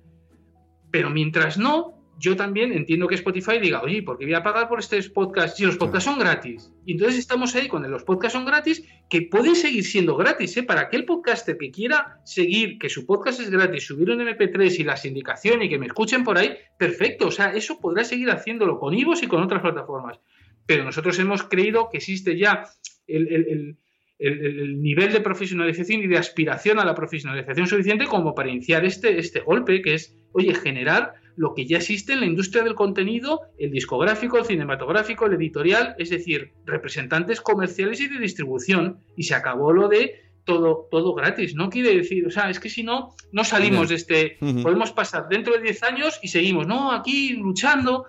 Pero 0.90 1.10
mientras 1.10 1.58
no, 1.58 1.99
yo 2.20 2.36
también 2.36 2.72
entiendo 2.72 3.08
que 3.08 3.14
Spotify 3.14 3.58
diga, 3.58 3.80
oye, 3.80 4.02
¿por 4.02 4.18
qué 4.18 4.26
voy 4.26 4.34
a 4.34 4.42
pagar 4.42 4.68
por 4.68 4.78
estos 4.78 5.08
podcasts 5.08 5.56
si 5.56 5.64
los 5.64 5.78
podcasts 5.78 6.04
son 6.04 6.18
gratis? 6.18 6.70
Y 6.84 6.92
entonces 6.92 7.18
estamos 7.18 7.54
ahí 7.54 7.66
cuando 7.66 7.88
los 7.88 8.04
podcasts 8.04 8.34
son 8.34 8.44
gratis, 8.44 8.86
que 9.08 9.22
pueden 9.22 9.56
seguir 9.56 9.84
siendo 9.84 10.16
gratis, 10.16 10.54
¿eh? 10.58 10.62
Para 10.62 10.82
aquel 10.82 11.06
podcaster 11.06 11.56
que 11.56 11.70
quiera 11.70 12.20
seguir, 12.26 12.78
que 12.78 12.90
su 12.90 13.06
podcast 13.06 13.40
es 13.40 13.48
gratis, 13.48 13.86
subir 13.86 14.10
un 14.10 14.20
MP3 14.20 14.80
y 14.80 14.84
la 14.84 14.98
sindicación 14.98 15.62
y 15.62 15.70
que 15.70 15.78
me 15.78 15.86
escuchen 15.86 16.22
por 16.22 16.36
ahí, 16.36 16.54
perfecto, 16.78 17.28
o 17.28 17.30
sea, 17.30 17.54
eso 17.54 17.80
podrá 17.80 18.04
seguir 18.04 18.30
haciéndolo 18.30 18.78
con 18.78 18.92
Ivos 18.92 19.22
y 19.22 19.26
con 19.26 19.42
otras 19.42 19.62
plataformas. 19.62 20.20
Pero 20.66 20.84
nosotros 20.84 21.18
hemos 21.18 21.44
creído 21.44 21.88
que 21.90 21.96
existe 21.96 22.36
ya 22.36 22.64
el, 23.06 23.76
el 24.18 24.82
nivel 24.82 25.10
de 25.10 25.22
profesionalización 25.22 26.02
y 26.02 26.06
de 26.06 26.18
aspiración 26.18 26.78
a 26.78 26.84
la 26.84 26.94
profesionalización 26.94 27.66
suficiente 27.66 28.04
como 28.04 28.34
para 28.34 28.50
iniciar 28.50 28.84
este, 28.84 29.18
este 29.18 29.40
golpe, 29.40 29.80
que 29.80 29.94
es, 29.94 30.14
oye, 30.32 30.54
generar 30.54 31.14
lo 31.40 31.54
que 31.54 31.64
ya 31.64 31.78
existe 31.78 32.12
en 32.12 32.20
la 32.20 32.26
industria 32.26 32.62
del 32.62 32.74
contenido, 32.74 33.40
el 33.56 33.70
discográfico, 33.70 34.36
el 34.36 34.44
cinematográfico, 34.44 35.24
el 35.24 35.32
editorial, 35.32 35.94
es 35.96 36.10
decir, 36.10 36.52
representantes 36.66 37.40
comerciales 37.40 37.98
y 38.02 38.08
de 38.08 38.18
distribución. 38.18 38.98
Y 39.16 39.22
se 39.22 39.34
acabó 39.34 39.72
lo 39.72 39.88
de 39.88 40.20
todo, 40.44 40.86
todo 40.90 41.14
gratis. 41.14 41.54
No 41.54 41.70
quiere 41.70 41.96
decir, 41.96 42.26
o 42.26 42.30
sea, 42.30 42.50
es 42.50 42.60
que 42.60 42.68
si 42.68 42.82
no, 42.82 43.14
no 43.32 43.42
salimos 43.42 43.88
de 43.88 43.94
este. 43.94 44.36
Podemos 44.62 44.92
pasar 44.92 45.28
dentro 45.30 45.54
de 45.54 45.62
10 45.62 45.82
años 45.84 46.20
y 46.22 46.28
seguimos, 46.28 46.66
no, 46.66 46.92
aquí 46.92 47.30
luchando. 47.30 48.04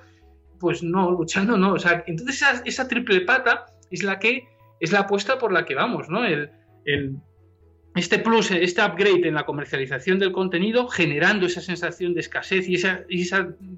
Pues 0.59 0.83
no, 0.83 1.09
luchando 1.11 1.57
no. 1.57 1.71
O 1.75 1.79
sea, 1.79 2.03
entonces 2.07 2.43
esa, 2.65 2.87
triple 2.89 3.21
pata 3.21 3.65
es 3.91 4.03
la 4.03 4.19
que 4.19 4.43
es 4.81 4.91
la 4.91 4.99
apuesta 4.99 5.37
por 5.39 5.53
la 5.53 5.63
que 5.63 5.73
vamos, 5.73 6.09
¿no? 6.09 6.25
el 6.25 6.51
este 7.95 8.19
plus, 8.19 8.51
este 8.51 8.81
upgrade 8.81 9.27
en 9.27 9.33
la 9.33 9.45
comercialización 9.45 10.17
del 10.17 10.31
contenido, 10.31 10.87
generando 10.87 11.45
esa 11.45 11.61
sensación 11.61 12.13
de 12.13 12.21
escasez 12.21 12.69
y 12.69 12.75
esa, 12.75 13.05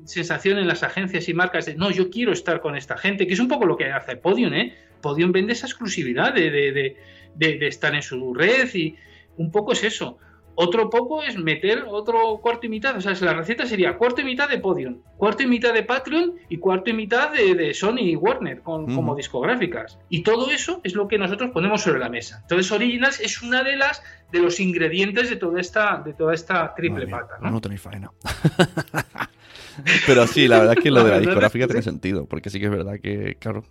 sensación 0.05 0.59
en 0.59 0.68
las 0.68 0.84
agencias 0.84 1.28
y 1.30 1.34
marcas 1.34 1.66
de 1.66 1.76
no, 1.76 1.89
yo 1.89 2.09
quiero 2.09 2.32
estar 2.32 2.61
con 2.61 2.76
esta 2.76 2.97
gente, 2.97 3.26
que 3.26 3.34
es 3.34 3.39
un 3.39 3.47
poco 3.47 3.66
lo 3.66 3.76
que 3.76 3.91
hace 3.91 4.16
Podium, 4.16 4.53
¿eh? 4.53 4.76
Podium 5.01 5.32
vende 5.32 5.53
esa 5.53 5.66
exclusividad 5.66 6.34
de, 6.34 6.95
de 7.36 7.68
estar 7.68 7.95
en 7.95 8.03
su 8.03 8.34
red 8.34 8.74
y 8.76 8.95
un 9.38 9.51
poco 9.51 9.74
es 9.74 9.84
eso. 9.84 10.20
Otro 10.56 10.89
poco 10.89 11.24
es 11.24 11.38
meter 11.38 11.86
otro 11.88 12.39
cuarto 12.41 12.66
y 12.68 12.70
mitad. 12.70 12.95
O 12.95 13.01
sea, 13.01 13.14
la 13.22 13.34
receta 13.34 13.66
sería 13.66 13.97
cuarto 13.97 14.22
y 14.22 14.24
mitad 14.24 14.49
de 14.49 14.60
Podium, 14.60 14.99
cuarto 15.18 15.43
y 15.43 15.47
mitad 15.47 15.74
de 15.74 15.84
Patreon 15.84 16.36
y 16.49 16.58
cuarto 16.58 16.89
y 16.89 16.93
mitad 16.93 17.32
de, 17.32 17.74
Sony 17.74 17.99
y 17.99 18.16
Warner 18.16 18.62
como 18.62 19.16
discográficas. 19.16 19.97
Y 20.10 20.24
todo 20.24 20.51
eso 20.51 20.82
es 20.84 20.95
lo 20.95 21.08
que 21.08 21.18
nosotros 21.18 21.51
ponemos 21.51 21.82
sobre 21.82 21.99
la 21.99 22.10
mesa. 22.10 22.39
Entonces, 22.41 22.72
Originals 22.72 23.20
es 23.20 23.41
una 23.41 23.64
de 23.64 23.78
las 23.78 24.04
de 24.32 24.39
los 24.39 24.60
ingredientes 24.60 25.30
de 25.30 25.36
toda 25.36 25.62
esta, 25.62 26.01
de 26.04 26.14
toda 26.14 26.34
esta 26.34 26.74
triple 26.74 27.08
pata. 27.08 27.38
¿no? 27.39 27.51
no 27.51 27.62
tenéis 27.62 27.82
faena. 27.82 28.12
Pero 30.08 30.28
sí, 30.28 30.47
la 30.47 30.60
verdad 30.60 30.76
es 30.78 30.84
que 30.84 30.91
lo 30.91 31.04
de 31.04 31.12
la 31.12 31.20
discográfica 31.22 31.68
tiene 31.68 31.82
sentido, 31.82 32.26
porque 32.26 32.49
sí 32.49 32.60
que 32.60 32.66
es 32.66 32.72
verdad 32.72 32.99
que, 33.01 33.38
claro, 33.39 33.64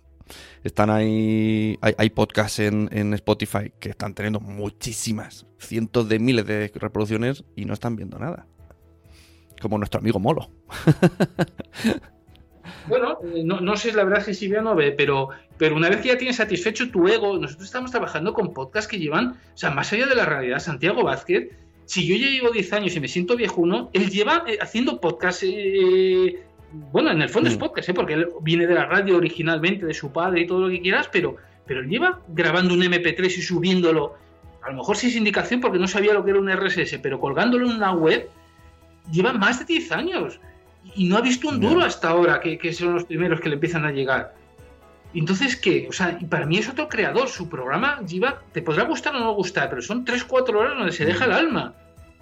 están 0.63 0.89
ahí. 0.89 1.77
Hay, 1.81 2.09
podcasts 2.11 2.59
en, 2.59 3.13
Spotify 3.13 3.71
que 3.79 3.89
están 3.89 4.13
teniendo 4.13 4.39
muchísimas, 4.39 5.45
cientos 5.57 6.07
de 6.09 6.19
miles 6.19 6.45
de 6.45 6.71
reproducciones 6.75 7.43
y 7.55 7.65
no 7.65 7.73
están 7.73 7.95
viendo 7.95 8.17
nada. 8.19 8.47
Como 9.61 9.77
nuestro 9.77 9.99
amigo 9.99 10.19
Molo. 10.19 10.49
Bueno, 12.87 13.19
eh, 13.23 13.43
no, 13.43 13.77
sé 13.77 13.93
la 13.93 14.03
verdad 14.03 14.23
si 14.23 14.33
sí 14.33 14.53
o 14.53 14.61
no 14.61 14.75
ve, 14.75 14.91
pero, 14.91 15.29
pero 15.57 15.75
una 15.75 15.89
vez 15.89 16.01
que 16.01 16.09
ya 16.09 16.17
tienes 16.17 16.37
satisfecho 16.37 16.91
tu 16.91 17.07
ego, 17.07 17.37
nosotros 17.37 17.65
estamos 17.65 17.91
trabajando 17.91 18.33
con 18.33 18.53
podcasts 18.53 18.89
que 18.89 18.99
llevan, 18.99 19.31
o 19.53 19.57
sea, 19.57 19.71
más 19.71 19.91
allá 19.93 20.05
de 20.05 20.15
la 20.15 20.25
realidad, 20.25 20.59
Santiago 20.59 21.03
Vázquez, 21.03 21.49
si 21.85 22.07
yo 22.07 22.15
ya 22.15 22.29
llevo 22.29 22.51
10 22.51 22.73
años 22.73 22.95
y 22.95 22.99
me 22.99 23.07
siento 23.07 23.35
viejuno, 23.35 23.89
él 23.93 24.09
lleva 24.09 24.43
eh, 24.47 24.57
haciendo 24.61 24.99
podcasts 24.99 25.43
eh, 25.45 26.43
bueno, 26.73 27.11
en 27.11 27.21
el 27.21 27.29
fondo 27.29 27.49
es 27.49 27.55
mm. 27.55 27.59
podcast, 27.59 27.89
¿eh? 27.89 27.93
porque 27.93 28.13
él 28.13 28.29
viene 28.41 28.65
de 28.65 28.73
la 28.73 28.85
radio 28.85 29.17
originalmente, 29.17 29.85
de 29.85 29.93
su 29.93 30.11
padre 30.11 30.41
y 30.41 30.47
todo 30.47 30.61
lo 30.61 30.69
que 30.69 30.81
quieras, 30.81 31.07
pero, 31.11 31.37
pero 31.67 31.81
él 31.81 31.87
lleva 31.87 32.19
grabando 32.29 32.73
un 32.73 32.81
MP3 32.81 33.25
y 33.25 33.41
subiéndolo. 33.41 34.15
A 34.63 34.71
lo 34.71 34.77
mejor 34.77 34.95
es 34.95 35.15
indicación 35.15 35.61
porque 35.61 35.77
no 35.77 35.87
sabía 35.87 36.13
lo 36.13 36.23
que 36.23 36.31
era 36.31 36.39
un 36.39 36.51
RSS, 36.51 36.97
pero 37.01 37.19
colgándolo 37.19 37.67
en 37.67 37.75
una 37.75 37.91
web, 37.93 38.27
lleva 39.11 39.33
más 39.33 39.59
de 39.59 39.65
10 39.65 39.91
años. 39.91 40.39
Y 40.95 41.05
no 41.05 41.17
ha 41.17 41.21
visto 41.21 41.47
un 41.47 41.59
duro 41.59 41.81
hasta 41.81 42.09
ahora, 42.09 42.39
que, 42.39 42.73
son 42.73 42.95
los 42.95 43.05
primeros 43.05 43.39
que 43.39 43.49
le 43.49 43.55
empiezan 43.55 43.85
a 43.85 43.91
llegar. 43.91 44.33
Entonces, 45.13 45.55
¿qué? 45.55 45.85
O 45.89 45.93
sea, 45.93 46.17
para 46.29 46.45
mí 46.45 46.57
es 46.57 46.67
otro 46.67 46.89
creador. 46.89 47.27
Su 47.29 47.47
programa 47.49 48.01
lleva, 48.01 48.41
te 48.51 48.61
podrá 48.61 48.83
gustar 48.83 49.15
o 49.15 49.19
no 49.19 49.33
gustar, 49.33 49.69
pero 49.69 49.81
son 49.81 50.05
3-4 50.05 50.55
horas 50.55 50.75
donde 50.75 50.91
se 50.91 51.05
deja 51.05 51.25
el 51.25 51.33
alma. 51.33 51.75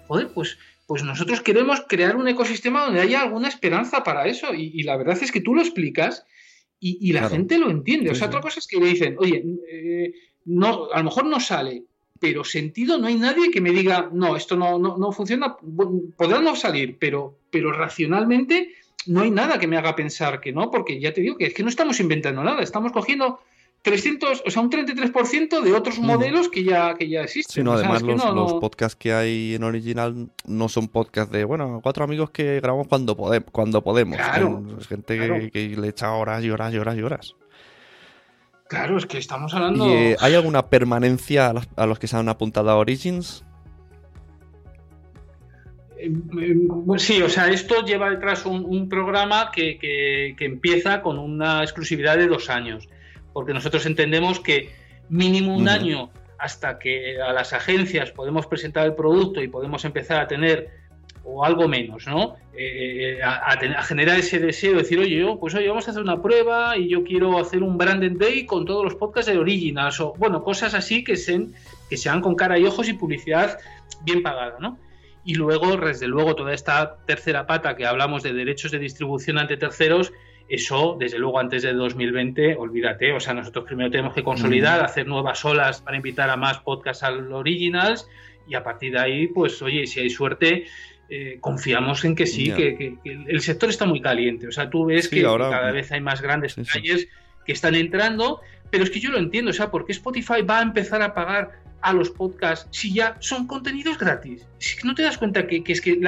Joder, 0.08 0.28
pues, 0.34 0.58
pues 0.92 1.04
nosotros 1.04 1.40
queremos 1.40 1.84
crear 1.88 2.16
un 2.16 2.28
ecosistema 2.28 2.84
donde 2.84 3.00
haya 3.00 3.22
alguna 3.22 3.48
esperanza 3.48 4.04
para 4.04 4.26
eso. 4.26 4.52
Y, 4.52 4.82
la 4.82 4.98
verdad 4.98 5.16
es 5.22 5.32
que 5.32 5.40
tú 5.40 5.54
lo 5.54 5.62
explicas 5.62 6.26
y, 6.78 7.10
la 7.14 7.30
gente 7.30 7.56
lo 7.56 7.70
entiende. 7.70 8.10
o 8.10 8.14
sea, 8.14 8.26
otra 8.26 8.42
cosa 8.42 8.58
es 8.58 8.66
que 8.66 8.78
le 8.78 8.88
dicen, 8.88 9.16
oye, 9.18 9.42
eh, 9.70 10.12
no, 10.44 10.90
a 10.92 10.98
lo 10.98 11.04
mejor 11.04 11.24
no 11.24 11.40
sale, 11.40 11.84
pero 12.20 12.44
sentido 12.44 12.98
no 12.98 13.06
hay 13.06 13.14
nadie 13.14 13.50
que 13.50 13.62
me 13.62 13.70
diga, 13.70 14.10
no, 14.12 14.36
esto 14.36 14.54
no, 14.54 14.78
no, 14.78 14.98
no 14.98 15.12
funciona, 15.12 15.56
podrá 16.18 16.42
no 16.42 16.56
salir, 16.56 16.98
pero, 16.98 17.38
pero 17.50 17.72
racionalmente 17.72 18.74
no 19.06 19.22
hay 19.22 19.30
nada 19.30 19.58
que 19.58 19.68
me 19.68 19.78
haga 19.78 19.96
pensar 19.96 20.42
que 20.42 20.52
no, 20.52 20.70
porque 20.70 21.00
ya 21.00 21.14
te 21.14 21.22
digo 21.22 21.38
que 21.38 21.46
es 21.46 21.54
que 21.54 21.62
no 21.62 21.70
estamos 21.70 22.00
inventando 22.00 22.44
nada, 22.44 22.60
estamos 22.60 22.92
cogiendo 22.92 23.40
300, 23.82 24.44
o 24.46 24.50
sea, 24.50 24.62
un 24.62 24.70
33% 24.70 25.60
de 25.60 25.72
otros 25.72 25.98
modelos 25.98 26.48
que 26.48 26.62
ya, 26.62 26.94
que 26.94 27.08
ya 27.08 27.22
existen. 27.22 27.52
Sí, 27.52 27.62
no, 27.62 27.72
además 27.72 28.02
los, 28.02 28.54
podcasts 28.54 28.96
que 28.96 29.12
hay 29.12 29.54
en 29.54 29.64
original 29.64 30.28
no 30.46 30.68
son 30.68 30.88
podcasts 30.88 31.32
de, 31.32 31.44
bueno, 31.44 31.80
cuatro 31.82 32.04
amigos 32.04 32.30
que 32.30 32.60
grabamos 32.60 32.86
cuando, 32.86 33.16
podemos 33.16 33.50
cuando 33.50 33.82
podemos. 33.82 34.16
Claro, 34.16 34.64
es 34.78 34.86
gente 34.86 35.50
que, 35.52 35.76
le 35.76 35.88
echa 35.88 36.12
horas 36.12 36.44
y 36.44 36.50
horas 36.50 36.72
y 36.72 36.78
horas 36.78 36.96
y 36.96 37.02
horas. 37.02 37.36
Claro, 38.68 38.96
es 38.96 39.04
que 39.04 39.18
estamos 39.18 39.52
hablando... 39.52 39.86
Eh, 39.86 40.16
¿Hay 40.20 40.34
alguna 40.34 40.68
permanencia 40.68 41.52
a 41.76 41.86
los 41.86 41.98
que 41.98 42.06
se 42.06 42.16
han 42.16 42.28
apuntado 42.28 42.70
a 42.70 42.76
Origins? 42.76 43.44
Sí, 46.98 47.22
o 47.22 47.28
sea, 47.28 47.48
esto 47.48 47.84
lleva 47.84 48.10
detrás 48.10 48.44
un, 48.44 48.88
programa 48.88 49.50
que, 49.52 50.34
empieza 50.40 51.02
con 51.02 51.18
una 51.18 51.62
exclusividad 51.62 52.16
de 52.16 52.26
dos 52.26 52.50
años, 52.50 52.88
porque 53.32 53.54
nosotros 53.54 53.86
entendemos 53.86 54.40
que 54.40 54.70
mínimo 55.08 55.56
un 55.56 55.68
año 55.68 56.10
hasta 56.38 56.78
que 56.78 57.20
a 57.20 57.32
las 57.32 57.52
agencias 57.52 58.10
podemos 58.10 58.46
presentar 58.46 58.86
el 58.86 58.94
producto 58.94 59.40
y 59.40 59.48
podemos 59.48 59.84
empezar 59.84 60.20
a 60.20 60.26
tener, 60.26 60.70
o 61.24 61.44
algo 61.44 61.68
menos, 61.68 62.06
¿no? 62.06 62.34
Eh, 62.52 63.20
a, 63.22 63.82
generar 63.84 64.18
ese 64.18 64.40
deseo 64.40 64.72
de 64.72 64.78
decir, 64.78 64.98
oye, 64.98 65.16
yo, 65.16 65.38
pues 65.38 65.54
oye, 65.54 65.68
vamos 65.68 65.86
a 65.86 65.92
hacer 65.92 66.02
una 66.02 66.20
prueba 66.20 66.76
y 66.76 66.88
yo 66.88 67.04
quiero 67.04 67.38
hacer 67.38 67.62
un 67.62 67.78
branded 67.78 68.18
day 68.18 68.44
con 68.44 68.66
todos 68.66 68.84
los 68.84 68.96
podcasts 68.96 69.30
de 69.30 69.38
Originals, 69.38 70.00
o 70.00 70.14
bueno, 70.18 70.42
cosas 70.42 70.74
así 70.74 71.04
que, 71.04 71.16
sean, 71.16 71.54
que 71.88 71.96
sean 71.96 72.20
con 72.20 72.34
cara 72.34 72.58
y 72.58 72.64
ojos 72.64 72.88
y 72.88 72.94
publicidad 72.94 73.58
bien 74.04 74.22
pagada, 74.22 74.56
¿no? 74.58 74.78
Y 75.24 75.36
luego, 75.36 75.76
desde 75.76 76.08
luego, 76.08 76.34
toda 76.34 76.52
esta 76.52 76.96
tercera 77.06 77.46
pata 77.46 77.76
que 77.76 77.86
hablamos 77.86 78.24
de 78.24 78.32
derechos 78.32 78.72
de 78.72 78.80
distribución 78.80 79.38
ante 79.38 79.56
terceros, 79.56 80.12
eso, 80.48 80.96
desde 80.98 81.18
luego, 81.18 81.38
antes 81.38 81.62
de 81.62 81.72
2020, 81.72 82.56
olvídate. 82.56 83.12
O 83.12 83.20
sea, 83.20 83.34
nosotros 83.34 83.64
primero 83.64 83.90
tenemos 83.90 84.14
que 84.14 84.22
consolidar, 84.22 84.84
hacer 84.84 85.06
nuevas 85.06 85.44
olas 85.44 85.80
para 85.80 85.96
invitar 85.96 86.30
a 86.30 86.36
más 86.36 86.58
podcasts 86.58 87.02
al 87.02 87.32
Originals 87.32 88.06
y 88.46 88.54
a 88.54 88.62
partir 88.62 88.92
de 88.92 89.00
ahí, 89.00 89.26
pues, 89.28 89.62
oye, 89.62 89.86
si 89.86 90.00
hay 90.00 90.10
suerte, 90.10 90.66
eh, 91.08 91.38
confiamos 91.40 92.04
en 92.04 92.14
que 92.14 92.26
sí, 92.26 92.50
que, 92.52 92.96
el 93.04 93.40
sector 93.40 93.68
está 93.68 93.84
muy 93.84 94.00
caliente. 94.00 94.48
O 94.48 94.52
sea, 94.52 94.70
tú 94.70 94.86
ves 94.86 95.08
que 95.08 95.22
cada 95.22 95.70
vez 95.70 95.92
hay 95.92 96.00
más 96.00 96.20
grandes 96.22 96.54
calles 96.54 97.08
que 97.44 97.52
están 97.52 97.74
entrando, 97.74 98.40
pero 98.70 98.84
es 98.84 98.90
que 98.90 99.00
yo 99.00 99.10
lo 99.10 99.18
entiendo, 99.18 99.50
o 99.50 99.54
sea, 99.54 99.70
¿por 99.70 99.84
qué 99.84 99.92
Spotify 99.92 100.42
va 100.42 100.60
a 100.60 100.62
empezar 100.62 101.02
a 101.02 101.12
pagar 101.12 101.60
a 101.82 101.92
los 101.92 102.10
podcasts 102.10 102.66
si 102.70 102.94
ya 102.94 103.16
son 103.20 103.46
contenidos 103.46 103.98
gratis? 103.98 104.46
Si 104.58 104.86
no 104.86 104.94
te 104.94 105.02
das 105.02 105.18
cuenta 105.18 105.46
que, 105.46 105.62
es 105.66 105.80
que 105.80 106.00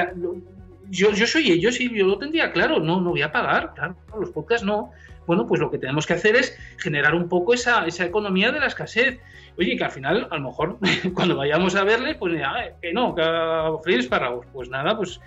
yo, 0.89 1.11
yo 1.11 1.27
soy 1.27 1.51
ellos 1.51 1.79
y 1.79 1.95
yo 1.95 2.05
lo 2.05 2.17
tendría 2.17 2.51
claro, 2.51 2.79
no, 2.79 3.01
no 3.01 3.11
voy 3.11 3.21
a 3.21 3.31
pagar, 3.31 3.73
claro, 3.73 3.95
los 4.19 4.31
podcasts 4.31 4.65
no. 4.65 4.91
Bueno, 5.25 5.47
pues 5.47 5.59
lo 5.59 5.71
que 5.71 5.79
tenemos 5.79 6.05
que 6.05 6.13
hacer 6.13 6.35
es 6.35 6.55
generar 6.77 7.15
un 7.15 7.27
poco 7.27 7.55
esa, 7.55 7.87
esa 7.87 8.05
economía 8.05 8.51
de 8.51 8.59
la 8.59 8.67
escasez. 8.67 9.19
Oye, 9.57 9.75
que 9.75 9.83
al 9.83 9.89
final, 9.89 10.27
a 10.29 10.37
lo 10.37 10.49
mejor, 10.49 10.77
cuando 11.15 11.35
vayamos 11.35 11.75
a 11.75 11.83
verle, 11.83 12.13
pues 12.13 12.39
que 12.79 12.93
no, 12.93 13.15
que 13.15 13.23
a 13.23 13.71
freír 13.83 14.01
espárragos. 14.01 14.45
Pues 14.53 14.69
nada, 14.69 14.95
pues 14.95 15.19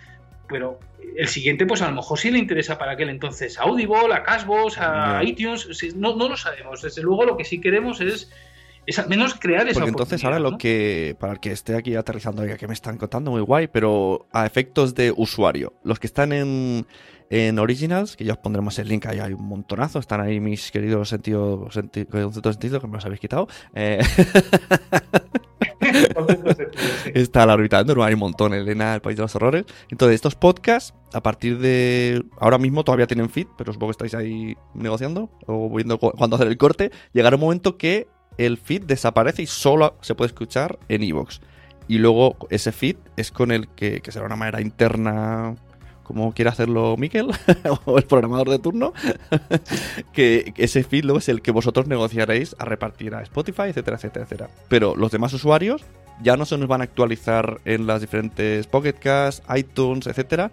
pero 0.49 0.81
el 1.17 1.29
siguiente, 1.29 1.67
pues 1.67 1.83
a 1.83 1.89
lo 1.89 1.95
mejor 1.95 2.19
sí 2.19 2.31
le 2.31 2.39
interesa 2.39 2.79
para 2.79 2.93
aquel 2.93 3.11
entonces 3.11 3.59
a 3.59 3.63
Audible, 3.63 4.15
a 4.15 4.23
Casbos, 4.23 4.79
a 4.79 5.23
iTunes, 5.23 5.95
no, 5.95 6.17
no 6.17 6.29
lo 6.29 6.37
sabemos. 6.37 6.83
Desde 6.83 7.03
luego 7.03 7.25
lo 7.25 7.37
que 7.37 7.45
sí 7.45 7.61
queremos 7.61 8.01
es 8.01 8.33
es 8.89 8.99
al 8.99 9.09
menos 9.09 9.35
crear 9.39 9.69
esa 9.69 9.81
Porque 9.81 9.91
entonces 9.91 10.25
ahora 10.25 10.39
lo 10.39 10.57
que, 10.57 11.15
para 11.21 11.35
el 11.35 11.41
que 11.41 11.53
esté 11.53 11.77
aquí 11.77 11.95
aterrizando, 11.95 12.41
oiga, 12.41 12.57
que 12.57 12.67
me 12.67 12.73
están 12.73 12.97
contando 12.97 13.31
muy 13.31 13.43
guay, 13.43 13.67
pero 13.69 14.27
a 14.33 14.47
efectos 14.47 14.95
de 14.95 15.13
usuario, 15.15 15.75
los 15.85 15.99
que 15.99 16.07
están 16.07 16.33
en, 16.33 16.87
en 17.29 17.59
Originals, 17.59 18.17
que 18.17 18.25
ya 18.25 18.33
os 18.33 18.39
pondremos 18.39 18.79
el 18.79 18.89
link, 18.89 19.05
ahí 19.05 19.19
hay 19.19 19.35
un 19.35 19.47
montonazo, 19.47 19.99
están 19.99 20.23
ahí 20.23 20.41
mis 20.41 20.71
queridos 20.71 21.11
sentidos, 21.11 21.75
senti 21.75 22.07
conceptos 22.07 22.55
sentido, 22.55 22.81
que 22.81 22.87
me 22.87 22.95
los 22.95 23.05
habéis 23.05 23.21
quitado. 23.21 23.47
Eh... 23.75 24.01
Está 27.15 27.47
la 27.47 27.55
órbita 27.55 27.83
no 27.85 28.05
hay 28.05 28.15
un 28.15 28.21
montón, 28.21 28.53
Elena, 28.55 28.95
el 28.95 29.01
País 29.01 29.17
de 29.17 29.23
los 29.23 29.35
Horrores. 29.35 29.65
Entonces, 29.91 30.17
estos 30.17 30.35
podcasts, 30.35 30.95
a 31.13 31.23
partir 31.23 31.59
de. 31.59 32.23
Ahora 32.39 32.59
mismo 32.59 32.85
todavía 32.85 33.07
tienen 33.07 33.31
feed, 33.31 33.47
pero 33.57 33.73
supongo 33.73 33.91
que 33.91 34.05
estáis 34.05 34.15
ahí 34.15 34.57
negociando 34.75 35.31
o 35.47 35.71
viendo 35.75 35.99
cuándo 35.99 36.37
hacer 36.37 36.49
el 36.49 36.59
corte. 36.59 36.91
Llegará 37.13 37.37
un 37.37 37.43
momento 37.43 37.79
que 37.79 38.09
el 38.39 38.57
feed 38.57 38.85
desaparece 38.85 39.43
y 39.43 39.47
solo 39.47 39.97
se 40.01 40.15
puede 40.15 40.29
escuchar 40.29 40.79
en 40.89 41.03
Evox. 41.03 41.41
Y 41.89 41.99
luego 41.99 42.37
ese 42.51 42.73
feed 42.73 42.97
es 43.17 43.31
con 43.31 43.51
el 43.51 43.69
que, 43.69 44.01
será 44.09 44.27
una 44.27 44.37
manera 44.37 44.61
interna 44.61 45.57
como 46.03 46.33
quiere 46.33 46.49
hacerlo 46.49 46.97
Miquel 46.97 47.29
o 47.85 47.99
el 47.99 48.05
programador 48.05 48.49
de 48.49 48.59
turno, 48.59 48.95
que 50.15 50.55
ese 50.57 50.83
feed 50.83 51.05
luego 51.05 51.19
es 51.19 51.29
el 51.29 51.43
que 51.43 51.51
vosotros 51.51 51.87
negociaréis 51.87 52.57
a 52.59 52.65
repartir 52.65 53.15
a 53.15 53.21
Spotify, 53.23 53.65
etcétera, 53.65 53.99
etcétera, 53.99 54.25
etcétera. 54.25 54.51
Pero 54.69 54.97
los 54.97 55.13
demás 55.13 55.35
usuarios 55.35 55.85
ya 56.23 56.39
no 56.39 56.47
se 56.47 56.57
nos 56.57 56.67
van 56.67 56.81
a 56.81 56.85
actualizar 56.85 57.61
en 57.67 57.87
las 57.87 58.01
diferentes 58.01 58.67
Pocket 58.67 58.97
iTunes, 59.55 60.07
etcétera, 60.07 60.51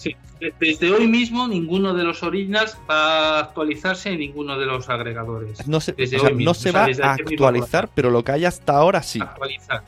Sí, 0.00 0.16
desde 0.58 0.90
hoy 0.90 1.06
mismo 1.06 1.46
ninguno 1.46 1.92
de 1.92 2.04
los 2.04 2.22
originals 2.22 2.74
va 2.88 3.36
a 3.36 3.40
actualizarse 3.40 4.08
en 4.08 4.20
ninguno 4.20 4.58
de 4.58 4.64
los 4.64 4.88
agregadores. 4.88 5.68
No 5.68 5.78
se, 5.78 5.94
no 6.36 6.54
se 6.54 6.72
va 6.72 6.86
a 7.02 7.12
actualizar, 7.12 7.90
pero 7.94 8.08
lo 8.08 8.24
que 8.24 8.32
hay 8.32 8.46
hasta 8.46 8.76
ahora 8.78 9.02
sí. 9.02 9.20
Actualizar. 9.20 9.84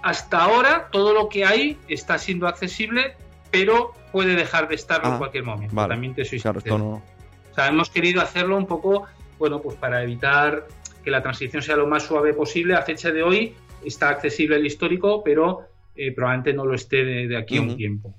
Hasta 0.00 0.42
ahora 0.42 0.88
todo 0.90 1.12
lo 1.12 1.28
que 1.28 1.44
hay 1.44 1.76
está 1.88 2.16
siendo 2.16 2.48
accesible, 2.48 3.16
pero 3.50 3.92
puede 4.12 4.34
dejar 4.34 4.66
de 4.66 4.76
estarlo 4.76 5.08
en 5.08 5.14
ah, 5.16 5.18
cualquier 5.18 5.44
momento. 5.44 5.74
También 5.74 6.14
te 6.14 6.24
soy 6.24 6.40
claro, 6.40 6.60
o 6.60 7.54
sea, 7.54 7.68
hemos 7.68 7.90
querido 7.90 8.22
hacerlo 8.22 8.56
un 8.56 8.66
poco, 8.66 9.04
bueno, 9.38 9.60
pues 9.60 9.76
para 9.76 10.02
evitar 10.02 10.68
que 11.04 11.10
la 11.10 11.22
transición 11.22 11.62
sea 11.62 11.76
lo 11.76 11.86
más 11.86 12.04
suave 12.04 12.32
posible. 12.32 12.74
A 12.74 12.80
fecha 12.80 13.10
de 13.10 13.22
hoy 13.22 13.54
está 13.84 14.08
accesible 14.08 14.56
el 14.56 14.64
histórico, 14.64 15.22
pero 15.22 15.68
eh, 15.94 16.12
probablemente 16.12 16.54
no 16.54 16.64
lo 16.64 16.74
esté 16.74 17.04
de, 17.04 17.36
aquí 17.36 17.58
a 17.58 17.60
un 17.60 17.76
tiempo. 17.76 18.14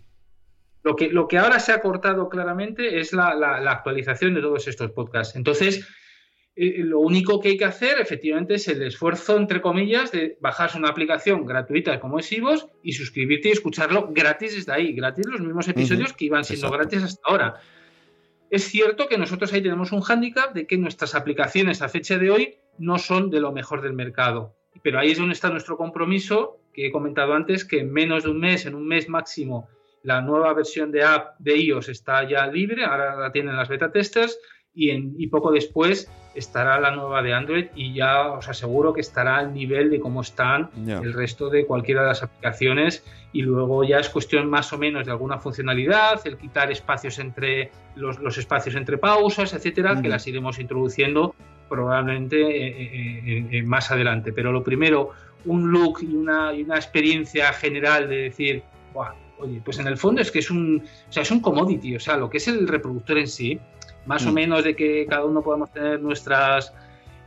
Lo 0.84 0.95
que, 0.95 1.09
lo 1.09 1.28
que 1.28 1.38
ahora 1.38 1.59
se 1.59 1.71
ha 1.71 1.82
cortado 1.82 2.30
claramente 2.30 2.99
es 2.99 3.13
la, 3.13 3.32
actualización 3.69 4.36
de 4.36 4.41
todos 4.41 4.67
estos 4.67 4.91
podcasts. 4.91 5.36
Entonces, 5.36 5.88
eh, 6.55 6.78
lo 6.80 6.99
único 6.99 7.39
que 7.39 7.49
hay 7.49 7.57
que 7.57 7.65
hacer, 7.65 7.99
efectivamente, 7.99 8.55
es 8.55 8.67
el 8.67 8.82
esfuerzo, 8.82 9.38
entre 9.38 9.61
comillas, 9.61 10.11
de 10.11 10.38
bajarse 10.39 10.78
una 10.78 10.89
aplicación 10.89 11.45
gratuita 11.45 11.99
como 11.99 12.19
es 12.19 12.32
Ivos 12.32 12.67
y 12.84 12.93
suscribirte 12.93 13.49
y 13.49 13.51
escucharlo 13.51 14.09
gratis 14.11 14.55
desde 14.55 14.71
ahí, 14.71 14.93
gratis 14.93 15.25
los 15.28 15.41
mismos 15.41 15.67
episodios 15.67 16.13
que 16.13 16.25
iban 16.25 16.43
siendo 16.43 16.71
gratis 16.71 17.03
hasta 17.03 17.21
ahora. 17.25 17.59
Es 18.49 18.63
cierto 18.63 19.07
que 19.07 19.17
nosotros 19.17 19.51
ahí 19.51 19.61
tenemos 19.61 19.91
un 19.91 20.01
hándicap 20.01 20.53
de 20.53 20.65
que 20.65 20.78
nuestras 20.78 21.15
aplicaciones 21.15 21.82
a 21.82 21.89
fecha 21.89 22.17
de 22.17 22.32
hoy 22.32 22.55
no 22.78 22.97
son 22.97 23.30
de 23.30 23.41
lo 23.41 23.51
mejor 23.51 23.82
del 23.82 23.93
mercado. 23.93 24.55
Pero 24.84 24.99
ahí 24.99 25.11
es 25.11 25.17
donde 25.17 25.34
está 25.34 25.49
nuestro 25.49 25.75
compromiso, 25.75 26.59
que 26.73 26.88
he 26.88 26.91
comentado 26.91 27.34
antes, 27.34 27.65
que 27.65 27.80
en 27.80 27.91
menos 27.91 28.23
de 28.23 28.30
un 28.30 28.39
mes, 28.39 28.65
en 28.65 28.75
un 28.75 28.88
mes 28.88 29.09
máximo, 29.09 29.67
la 30.07 30.21
nueva 30.21 30.53
versión 30.53 30.89
de 30.89 31.03
app 31.03 31.37
de 31.37 31.57
iOS 31.57 31.89
está 31.89 32.25
ya 32.25 32.47
libre, 32.47 32.85
ahora 32.85 33.17
la 33.17 33.29
tienen 33.29 33.57
las 33.57 33.67
beta 33.67 33.91
testers 33.91 34.39
y, 34.73 34.91
en, 34.91 35.13
y 35.17 35.27
poco 35.27 35.51
después 35.51 36.09
estará 36.33 36.79
la 36.79 36.91
nueva 36.91 37.21
de 37.21 37.33
Android 37.33 37.65
y 37.75 37.93
ya 37.93 38.31
os 38.31 38.47
aseguro 38.47 38.93
que 38.93 39.01
estará 39.01 39.35
al 39.35 39.53
nivel 39.53 39.89
de 39.89 39.99
cómo 39.99 40.21
están 40.21 40.69
el 40.87 41.11
resto 41.11 41.49
de 41.49 41.65
cualquiera 41.65 42.03
de 42.03 42.07
las 42.07 42.23
aplicaciones 42.23 43.03
y 43.33 43.41
luego 43.41 43.83
ya 43.83 43.99
es 43.99 44.07
cuestión 44.07 44.49
más 44.49 44.71
o 44.71 44.77
menos 44.77 45.05
de 45.05 45.11
alguna 45.11 45.39
funcionalidad, 45.39 46.25
el 46.25 46.37
quitar 46.37 46.71
espacios 46.71 47.19
entre 47.19 47.71
los, 47.97 48.17
los 48.19 48.37
espacios 48.37 48.75
entre 48.75 48.97
pausas, 48.97 49.53
etcétera, 49.53 50.01
que 50.01 50.07
las 50.07 50.25
iremos 50.25 50.57
introduciendo 50.57 51.35
probablemente 51.67 52.37
eh, 52.39 52.67
eh, 52.69 53.47
eh, 53.51 53.63
más 53.63 53.91
adelante. 53.91 54.31
Pero 54.31 54.53
lo 54.53 54.63
primero, 54.63 55.09
un 55.43 55.69
look 55.69 55.99
y 56.01 56.15
una, 56.15 56.53
y 56.53 56.63
una 56.63 56.77
experiencia 56.77 57.51
general 57.51 58.07
de 58.07 58.15
decir, 58.15 58.63
Oye, 59.39 59.61
pues 59.63 59.79
en 59.79 59.88
el 59.88 59.97
fondo 59.97 60.21
es 60.21 60.31
que 60.31 60.39
es 60.39 60.49
un, 60.49 60.83
o 61.09 61.11
sea, 61.11 61.23
es 61.23 61.31
un 61.31 61.41
commodity, 61.41 61.95
o 61.95 61.99
sea, 61.99 62.17
lo 62.17 62.29
que 62.29 62.38
es 62.38 62.47
el 62.47 62.67
reproductor 62.67 63.17
en 63.17 63.27
sí, 63.27 63.59
más 64.05 64.25
o 64.25 64.31
mm. 64.31 64.33
menos 64.33 64.63
de 64.63 64.75
que 64.75 65.05
cada 65.07 65.25
uno 65.25 65.41
podemos 65.41 65.71
tener 65.71 66.01
nuestras 66.01 66.73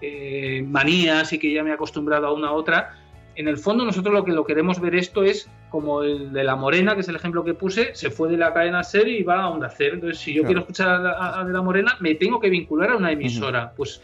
eh, 0.01 0.65
manías 0.67 1.33
y 1.33 1.39
que 1.39 1.53
ya 1.53 1.63
me 1.63 1.71
he 1.71 1.75
acostumbrado 1.75 2.27
a 2.27 2.33
una 2.33 2.49
a 2.49 2.53
otra, 2.53 2.97
en 3.37 3.49
el 3.49 3.59
fondo 3.59 3.85
nosotros 3.85 4.13
lo 4.13 4.25
que 4.25 4.33
lo 4.33 4.45
queremos 4.45 4.81
ver 4.81 4.95
esto 4.95 5.23
es 5.23 5.49
como 5.71 6.03
el 6.03 6.33
de 6.33 6.45
la 6.45 6.57
Morena, 6.57 6.95
que 6.95 7.01
es 7.01 7.09
el 7.09 7.17
ejemplo 7.17 7.45
que 7.45 7.55
puse, 7.55 7.95
se 7.95 8.11
fue 8.11 8.29
de 8.29 8.37
la 8.37 8.53
cadena 8.53 8.83
SER 8.83 9.09
y 9.09 9.23
va 9.23 9.43
a 9.43 9.49
Onda 9.49 9.71
Cero. 9.71 9.95
Entonces, 9.95 10.19
si 10.19 10.35
yo 10.35 10.43
quiero 10.43 10.61
escuchar 10.61 10.89
a, 10.89 11.45
de 11.45 11.53
la 11.53 11.63
Morena, 11.63 11.97
me 12.01 12.17
tengo 12.17 12.41
que 12.41 12.51
vincular 12.51 12.91
a 12.91 12.97
una 12.97 13.13
emisora. 13.13 13.73
Pues 13.77 14.03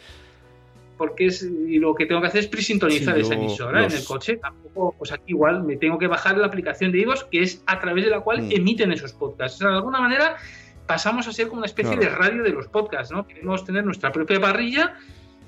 porque 0.96 1.26
es 1.26 1.42
y 1.42 1.78
lo 1.78 1.94
que 1.94 2.06
tengo 2.06 2.20
que 2.20 2.28
hacer 2.28 2.40
es 2.40 2.46
presintonizar 2.48 3.18
esa 3.18 3.34
emisora 3.34 3.84
en 3.84 3.92
el 3.92 4.04
coche. 4.04 4.36
Tampoco, 4.36 4.94
pues 4.98 5.12
aquí 5.12 5.32
igual 5.32 5.62
me 5.62 5.76
tengo 5.76 5.98
que 5.98 6.06
bajar 6.06 6.38
la 6.38 6.46
aplicación 6.46 6.92
de 6.92 7.00
iVoox, 7.00 7.24
que 7.24 7.42
es 7.42 7.62
a 7.66 7.78
través 7.78 8.04
de 8.04 8.10
la 8.10 8.20
cual 8.20 8.42
mm. 8.42 8.52
emiten 8.52 8.92
esos 8.92 9.12
podcasts. 9.12 9.56
O 9.56 9.58
sea, 9.58 9.70
de 9.70 9.76
alguna 9.76 10.00
manera 10.00 10.36
pasamos 10.86 11.26
a 11.28 11.32
ser 11.32 11.48
como 11.48 11.58
una 11.58 11.66
especie 11.66 11.96
de 11.96 12.08
radio 12.08 12.42
de 12.42 12.50
los 12.50 12.68
podcasts, 12.68 13.12
¿no? 13.12 13.26
Queremos 13.26 13.64
tener 13.64 13.84
nuestra 13.84 14.12
propia 14.12 14.40
parrilla 14.40 14.94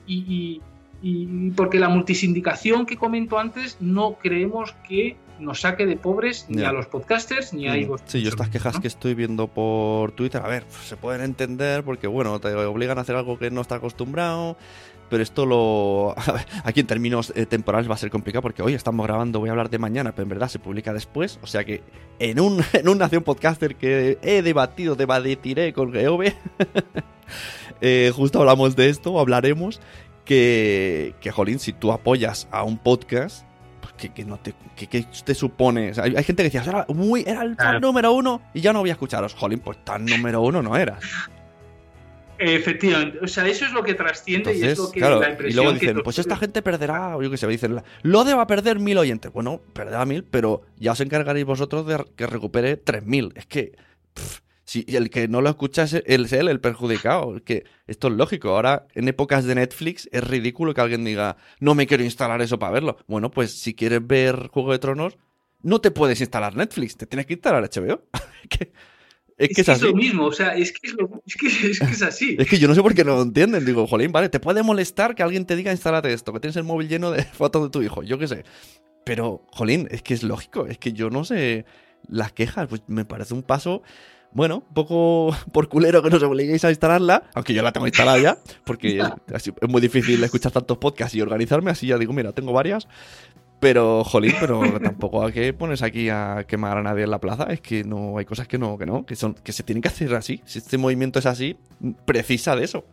y, 0.07 0.61
y, 1.01 1.51
porque 1.53 1.79
la 1.79 1.89
multisindicación 1.89 2.87
que 2.87 2.97
comento 2.97 3.39
antes 3.39 3.77
no 3.81 4.19
creemos 4.21 4.75
que 4.89 5.17
nos 5.39 5.61
saque 5.61 5.87
de 5.87 5.97
pobres 5.97 6.47
ni 6.49 6.65
a 6.65 6.73
los 6.73 6.87
podcasters 6.87 7.53
ni 7.53 7.69
a 7.69 7.75
mm. 7.75 7.77
iVoox. 7.77 8.03
Sí, 8.07 8.23
yo 8.23 8.29
estas 8.31 8.49
quejas 8.49 8.81
que 8.81 8.89
estoy 8.89 9.15
viendo 9.15 9.47
por 9.47 10.13
Twitter, 10.13 10.43
a 10.43 10.49
ver, 10.49 10.65
se 10.85 10.97
pueden 10.97 11.23
entender 11.23 11.85
porque, 11.85 12.09
bueno, 12.09 12.41
te 12.41 12.53
obligan 12.55 12.99
a 12.99 13.03
hacer 13.03 13.15
algo 13.15 13.39
que 13.39 13.51
no 13.51 13.61
está 13.61 13.77
acostumbrado 13.77 14.57
pero 15.09 15.23
esto 15.23 15.47
lo. 15.47 16.15
Aquí 16.65 16.81
en 16.81 16.87
términos 16.87 17.33
eh, 17.35 17.47
temporales 17.47 17.91
va 17.91 17.95
a 17.95 17.99
ser 17.99 18.11
complicado 18.11 18.43
porque 18.43 18.63
hoy 18.63 18.75
estamos 18.75 19.07
grabando, 19.07 19.41
voy 19.41 19.49
a 19.49 19.53
hablar 19.53 19.71
de 19.71 19.79
mañana, 19.79 20.13
pero 20.13 20.25
en 20.25 20.31
verdad 20.31 20.49
se 20.49 20.59
publica 20.59 20.93
después. 20.93 21.39
O 21.43 21.47
sea 21.47 21.65
que 21.65 21.83
en 22.19 22.41
un, 22.41 22.63
en 22.73 22.89
un 22.89 22.99
Nación 22.99 23.23
Podcaster 23.23 23.77
que 23.77 24.19
he 24.23 24.43
debatido, 24.43 24.97
debatiré 24.97 25.73
con 25.73 25.93
Geove, 25.93 26.35
eh, 27.81 28.13
justo 28.15 28.41
hablamos 28.41 28.77
de 28.77 28.89
esto, 28.89 29.19
hablaremos. 29.19 29.81
Que, 30.25 31.15
que, 31.23 31.31
jolín, 31.31 31.59
si 31.59 31.73
tú 31.73 31.91
apoyas 31.91 32.49
a 32.51 32.63
un 32.63 32.77
podcast, 32.77 33.47
pues 33.81 33.95
que, 33.95 34.11
que, 34.11 34.27
no 34.27 34.37
te, 34.39 34.53
que, 34.77 35.03
te 35.03 35.35
supone. 35.35 35.93
hay, 35.97 36.23
gente 36.23 36.43
que 36.43 36.51
decía, 36.51 36.63
era, 36.63 36.85
muy, 36.91 37.25
era 37.27 37.41
el 37.41 37.57
fan 37.57 37.81
número 37.81 38.13
uno 38.13 38.43
y 38.53 38.61
ya 38.61 38.75
no 38.75 38.81
voy 38.81 38.91
a 38.91 38.93
escucharos. 38.93 39.33
Jolín, 39.33 39.61
pues 39.61 39.83
tan 39.87 40.05
número 40.05 40.43
uno 40.43 40.61
no 40.61 40.77
eras. 40.77 41.03
Efectivamente, 42.39 43.19
o 43.23 43.27
sea, 43.27 43.47
eso 43.47 43.65
es 43.65 43.73
lo 43.73 43.83
que 43.83 43.95
trasciende 43.95 44.57
y 44.57 44.65
es 44.65 44.79
lo 44.79 44.91
que 44.91 45.01
la 45.01 45.31
impresión 45.31 45.51
Y 45.51 45.55
luego 45.55 45.73
dicen, 45.73 46.03
pues 46.03 46.19
esta 46.19 46.37
gente 46.37 46.63
perderá, 46.63 47.17
o 47.17 47.23
yo 47.23 47.31
qué 47.31 47.37
sé, 47.37 47.47
dicen, 47.47 47.83
lo 48.03 48.25
va 48.25 48.43
a 48.43 48.47
perder 48.47 48.79
mil 48.79 48.97
oyentes. 48.99 49.33
Bueno, 49.33 49.61
perderá 49.73 50.05
mil, 50.05 50.25
pero 50.25 50.63
ya 50.77 50.93
os 50.93 51.01
encargaréis 51.01 51.47
vosotros 51.47 51.87
de 51.87 52.05
que 52.17 52.27
recupere 52.27 52.77
tres 52.77 53.05
mil. 53.05 53.33
Es 53.35 53.47
que, 53.47 53.73
si 54.65 54.85
el 54.89 55.11
que 55.11 55.29
no 55.29 55.41
lo 55.41 55.49
escucha 55.49 55.85
es 55.85 55.95
él, 55.95 56.49
el 56.49 56.61
perjudicado. 56.61 57.43
Que 57.45 57.65
esto 57.87 58.09
es 58.09 58.15
lógico. 58.15 58.51
Ahora, 58.51 58.87
en 58.95 59.09
épocas 59.09 59.45
de 59.45 59.55
Netflix, 59.55 60.09
es 60.13 60.23
ridículo 60.23 60.75
que 60.75 60.81
alguien 60.81 61.05
diga, 61.05 61.39
no 61.59 61.75
me 61.75 61.87
quiero 61.87 62.05
instalar 62.05 62.43
eso 62.43 62.59
para 62.59 62.73
verlo. 62.73 62.99
Bueno, 63.07 63.31
pues 63.31 63.59
si 63.59 63.75
quieres 63.75 64.07
ver 64.07 64.49
Juego 64.49 64.73
de 64.73 64.79
Tronos, 64.79 65.19
no 65.63 65.81
te 65.81 65.91
puedes 65.91 66.21
instalar 66.21 66.55
Netflix, 66.55 66.97
te 66.97 67.07
tienes 67.07 67.27
que 67.27 67.35
instalar 67.35 67.69
HBO. 67.69 68.03
que 68.49 68.73
es, 69.39 69.49
que 69.51 69.61
es, 69.61 69.83
lo 69.83 69.95
mismo, 69.95 70.27
o 70.27 70.33
sea, 70.33 70.57
es 70.57 70.73
que 70.73 70.89
es, 70.89 71.37
que, 71.37 71.71
es, 71.71 72.03
así. 72.03 72.37
es 72.39 72.49
que 72.49 72.59
yo 72.59 72.67
no 72.67 72.75
sé 72.75 72.83
por 72.83 72.93
qué 72.93 73.05
no 73.05 73.15
lo 73.15 73.23
entienden. 73.23 73.65
Digo, 73.65 73.87
jolín, 73.87 74.11
vale, 74.11 74.29
te 74.29 74.41
puede 74.41 74.65
molestar 74.65 75.15
que 75.15 75.23
alguien 75.23 75.47
te 75.47 75.55
diga 75.55 75.71
instálate 75.71 76.13
esto, 76.13 76.33
que 76.33 76.41
tienes 76.41 76.57
el 76.57 76.65
móvil 76.65 76.89
lleno 76.89 77.13
de 77.13 77.23
fotos 77.33 77.63
de 77.63 77.71
tu 77.71 77.81
hijo, 77.83 78.03
yo 78.03 78.19
qué 78.19 78.27
sé. 78.27 78.45
Pero, 79.05 79.47
jolín, 79.53 79.87
es 79.93 80.03
que 80.03 80.15
es 80.15 80.25
lógico, 80.25 80.67
es 80.67 80.79
que 80.79 80.93
yo 80.93 81.09
no 81.09 81.25
sé 81.25 81.65
las 82.09 82.33
quejas, 82.33 82.67
pues 82.69 82.83
me 82.89 83.05
parece 83.05 83.33
un 83.33 83.43
paso, 83.43 83.83
bueno, 84.33 84.65
un 84.69 84.75
poco 84.75 85.35
por 85.53 85.69
culero 85.69 86.03
que 86.03 86.11
nos 86.11 86.23
obliguéis 86.23 86.65
a 86.65 86.71
instalarla, 86.71 87.31
aunque 87.35 87.55
yo 87.55 87.63
la 87.63 87.73
tengo 87.73 87.87
instalada 87.87 88.19
ya, 88.19 88.39
porque 88.65 89.01
es 89.33 89.69
muy 89.69 89.81
difícil 89.81 90.23
escuchar 90.25 90.53
tantos 90.53 90.79
podcasts 90.79 91.15
y 91.15 91.21
organizarme, 91.21 91.71
así 91.71 91.87
ya 91.87 91.97
digo, 91.97 92.13
mira, 92.13 92.33
tengo 92.33 92.53
varias, 92.53 92.89
pero, 93.61 94.05
jolín, 94.05 94.35
pero 94.41 94.61
tampoco 94.81 95.25
hay 95.25 95.33
que 95.33 95.53
pones 95.53 95.83
aquí 95.83 96.09
a 96.09 96.45
quemar 96.47 96.79
a 96.79 96.83
nadie 96.83 97.05
en 97.05 97.11
la 97.11 97.21
plaza. 97.21 97.45
Es 97.45 97.61
que 97.61 97.85
no 97.85 98.19
hay 98.19 98.25
cosas 98.25 98.47
que 98.47 98.59
no, 98.59 98.79
que 98.79 98.87
no, 98.87 99.05
que 99.05 99.17
son, 99.17 99.35
que 99.35 99.53
se 99.53 99.63
tienen 99.63 99.83
que 99.83 99.89
hacer 99.89 100.15
así. 100.15 100.41
Si 100.45 100.59
este 100.59 100.79
movimiento 100.79 101.19
es 101.19 101.27
así, 101.27 101.57
precisa 102.05 102.55
de 102.55 102.65
eso. 102.65 102.85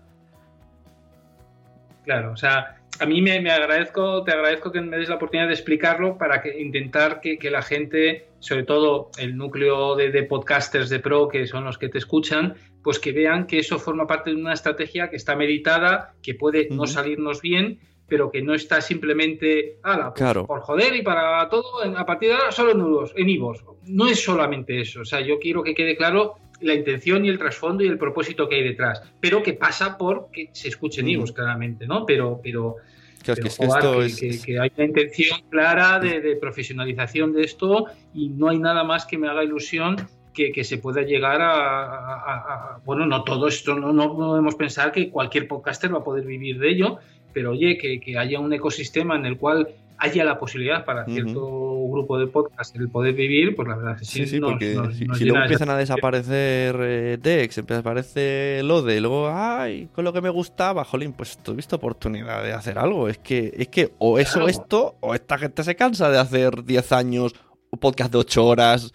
Claro, 2.04 2.34
o 2.34 2.38
sea, 2.38 2.78
a 3.00 3.06
mí 3.06 3.22
me, 3.22 3.50
agradezco, 3.50 4.24
te 4.24 4.32
agradezco 4.32 4.72
que 4.72 4.80
me 4.80 4.98
des 4.98 5.10
la 5.10 5.16
oportunidad 5.16 5.48
de 5.48 5.54
explicarlo 5.54 6.18
para 6.18 6.42
que 6.42 6.62
intentar 6.62 7.20
que, 7.20 7.38
la 7.50 7.62
gente, 7.62 8.30
sobre 8.40 8.64
todo 8.64 9.10
el 9.18 9.36
núcleo 9.36 9.96
de, 9.96 10.24
podcasters 10.24 10.90
de 10.90 11.00
pro, 11.00 11.28
que 11.28 11.46
son 11.48 11.66
los 11.66 11.78
que 11.78 11.90
te 11.90 11.98
escuchan, 11.98 12.56
pues 12.84 13.00
que 13.00 13.12
vean 13.12 13.48
que 13.48 13.60
eso 13.60 13.80
forma 13.80 14.08
parte 14.08 14.30
de 14.30 14.36
una 14.38 14.54
estrategia 14.54 15.10
que 15.10 15.16
está 15.16 15.36
meditada, 15.36 16.14
que 16.22 16.36
puede 16.36 16.70
no 16.70 16.86
salirnos 16.86 17.42
bien, 17.42 17.80
pero 18.08 18.32
que 18.32 18.42
no 18.42 18.54
está 18.54 18.82
simplemente 18.82 19.78
ala, 19.84 20.14
pues, 20.14 20.34
por 20.46 20.62
joder 20.62 20.96
y 20.96 21.02
para 21.02 21.48
todo, 21.50 21.84
a 21.84 22.06
partir 22.06 22.30
de 22.30 22.36
ahora 22.36 22.52
solo 22.52 22.72
en 22.72 22.80
nudos, 22.80 23.14
en 23.16 23.30
IVOS. 23.30 23.64
No 23.86 24.08
es 24.08 24.24
solamente 24.24 24.80
eso, 24.80 25.02
o 25.02 25.06
sea, 25.06 25.22
yo 25.22 25.40
quiero 25.40 25.64
que 25.64 25.74
quede 25.74 25.96
claro 25.96 26.36
la 26.62 26.74
intención 26.74 27.26
y 27.26 27.30
el 27.30 27.38
trasfondo 27.38 27.84
y 27.84 27.88
el 27.88 27.98
propósito 27.98 28.48
que 28.48 28.56
hay 28.56 28.64
detrás, 28.64 29.02
pero 29.20 29.44
que 29.44 29.54
pasa 29.54 29.98
por 29.98 30.30
que 30.32 30.50
se 30.54 30.70
escuchen 30.70 31.08
IVOS, 31.08 31.32
claramente, 31.32 31.88
¿no? 31.88 32.06
Pero, 32.06 32.40
pero, 32.44 32.78
que, 33.24 34.60
hay 34.60 34.72
una 34.76 34.86
intención 34.86 35.40
clara 35.50 36.00
de, 36.00 36.38
profesionalización 36.40 37.34
de 37.34 37.44
esto 37.44 37.86
y 38.14 38.30
no 38.30 38.50
hay 38.50 38.60
nada 38.60 38.84
más 38.84 39.06
que 39.06 39.18
me 39.18 39.28
haga 39.28 39.44
ilusión 39.44 39.96
que, 40.34 40.64
se 40.66 40.78
pueda 40.78 41.02
llegar 41.02 41.40
a, 41.42 42.80
bueno, 42.84 43.06
no 43.06 43.24
todo 43.24 43.48
esto, 43.48 43.74
no, 43.74 43.94
no 43.94 44.16
podemos 44.16 44.56
pensar 44.56 44.92
que 44.92 45.10
cualquier 45.10 45.48
podcaster 45.48 45.94
va 45.94 46.00
a 46.00 46.04
poder 46.04 46.26
vivir 46.26 46.60
de 46.60 46.70
ello, 46.70 47.00
pero 47.36 47.52
oye, 47.52 47.78
que, 47.78 48.18
haya 48.18 48.40
un 48.40 48.54
ecosistema 48.54 49.18
en 49.18 49.26
el 49.26 49.38
cual 49.38 49.68
haya 49.98 50.24
la 50.24 50.40
posibilidad 50.40 50.86
para 50.86 51.04
cierto 51.04 51.86
grupo 51.90 52.18
de 52.18 52.28
podcast 52.28 52.74
el 52.78 52.88
poder 52.88 53.14
vivir, 53.14 53.58
pues 53.58 53.68
la 53.68 53.76
verdad 53.76 53.94
es 53.96 54.00
que 54.00 54.06
sí. 54.06 54.26
Sí, 54.26 54.40
porque 54.40 54.78
si, 54.94 55.26
luego 55.26 55.42
empiezan 55.42 55.70
a 55.70 55.76
desaparecer 55.76 56.78
eh, 56.80 57.18
Dex, 57.22 57.58
empieza 57.58 57.80
a 57.80 57.82
aparecer 57.82 58.64
Lode, 58.64 58.96
y 58.96 59.00
luego, 59.02 59.30
ay, 59.30 59.90
con 59.94 60.06
lo 60.06 60.14
que 60.14 60.22
me 60.22 60.30
gustaba, 60.30 60.86
jolín, 60.86 61.12
pues 61.12 61.38
visto 61.54 61.76
oportunidad 61.76 62.42
de 62.42 62.54
hacer 62.54 62.80
algo. 62.80 63.10
Es 63.10 63.18
que, 63.18 63.54
es 63.58 63.68
que 63.68 63.92
o 63.98 64.18
eso 64.18 64.48
esto, 64.48 64.96
o 65.02 65.14
esta 65.14 65.38
gente 65.38 65.66
se 65.66 65.76
cansa 65.76 66.10
de 66.10 66.20
hacer 66.20 66.64
10 66.64 66.92
años 66.94 67.36
un 67.70 67.80
podcast 67.80 68.14
de 68.14 68.20
8 68.20 68.46
horas 68.46 68.94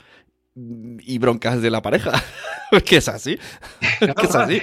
y 0.54 1.18
broncas 1.18 1.60
de 1.60 1.70
la 1.70 1.82
pareja. 1.82 2.12
es 2.72 2.82
que 2.84 2.96
es 2.96 3.08
así. 3.08 3.38
es 4.00 4.14
que 4.14 4.26
es 4.26 4.34
así. 4.34 4.60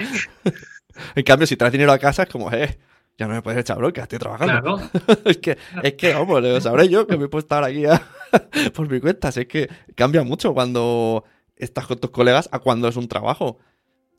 en 1.14 1.22
cambio, 1.22 1.46
si 1.46 1.56
traes 1.56 1.70
dinero 1.70 1.92
a 1.92 1.98
casa, 1.98 2.24
es 2.24 2.28
como, 2.28 2.50
eh 2.50 2.76
ya 3.18 3.26
no 3.26 3.34
me 3.34 3.42
puedes 3.42 3.60
echar 3.60 3.78
bronca, 3.78 4.02
estoy 4.02 4.20
trabajando. 4.20 4.80
es 5.24 5.38
que, 5.38 5.58
es 5.82 5.94
que, 5.94 6.14
vamos, 6.14 6.40
lo 6.40 6.60
sabré 6.60 6.88
yo 6.88 7.08
que 7.08 7.16
me 7.16 7.28
puedo 7.28 7.40
estar 7.40 7.64
aquí 7.64 7.82
por 8.74 8.88
mi 8.88 9.00
cuenta. 9.00 9.30
es 9.30 9.46
que 9.46 9.68
cambia 9.96 10.22
mucho 10.22 10.54
cuando 10.54 11.24
estás 11.56 11.88
con 11.88 11.98
tus 11.98 12.10
colegas 12.10 12.48
a 12.52 12.60
cuando 12.60 12.86
es 12.86 12.96
un 12.96 13.08
trabajo. 13.08 13.58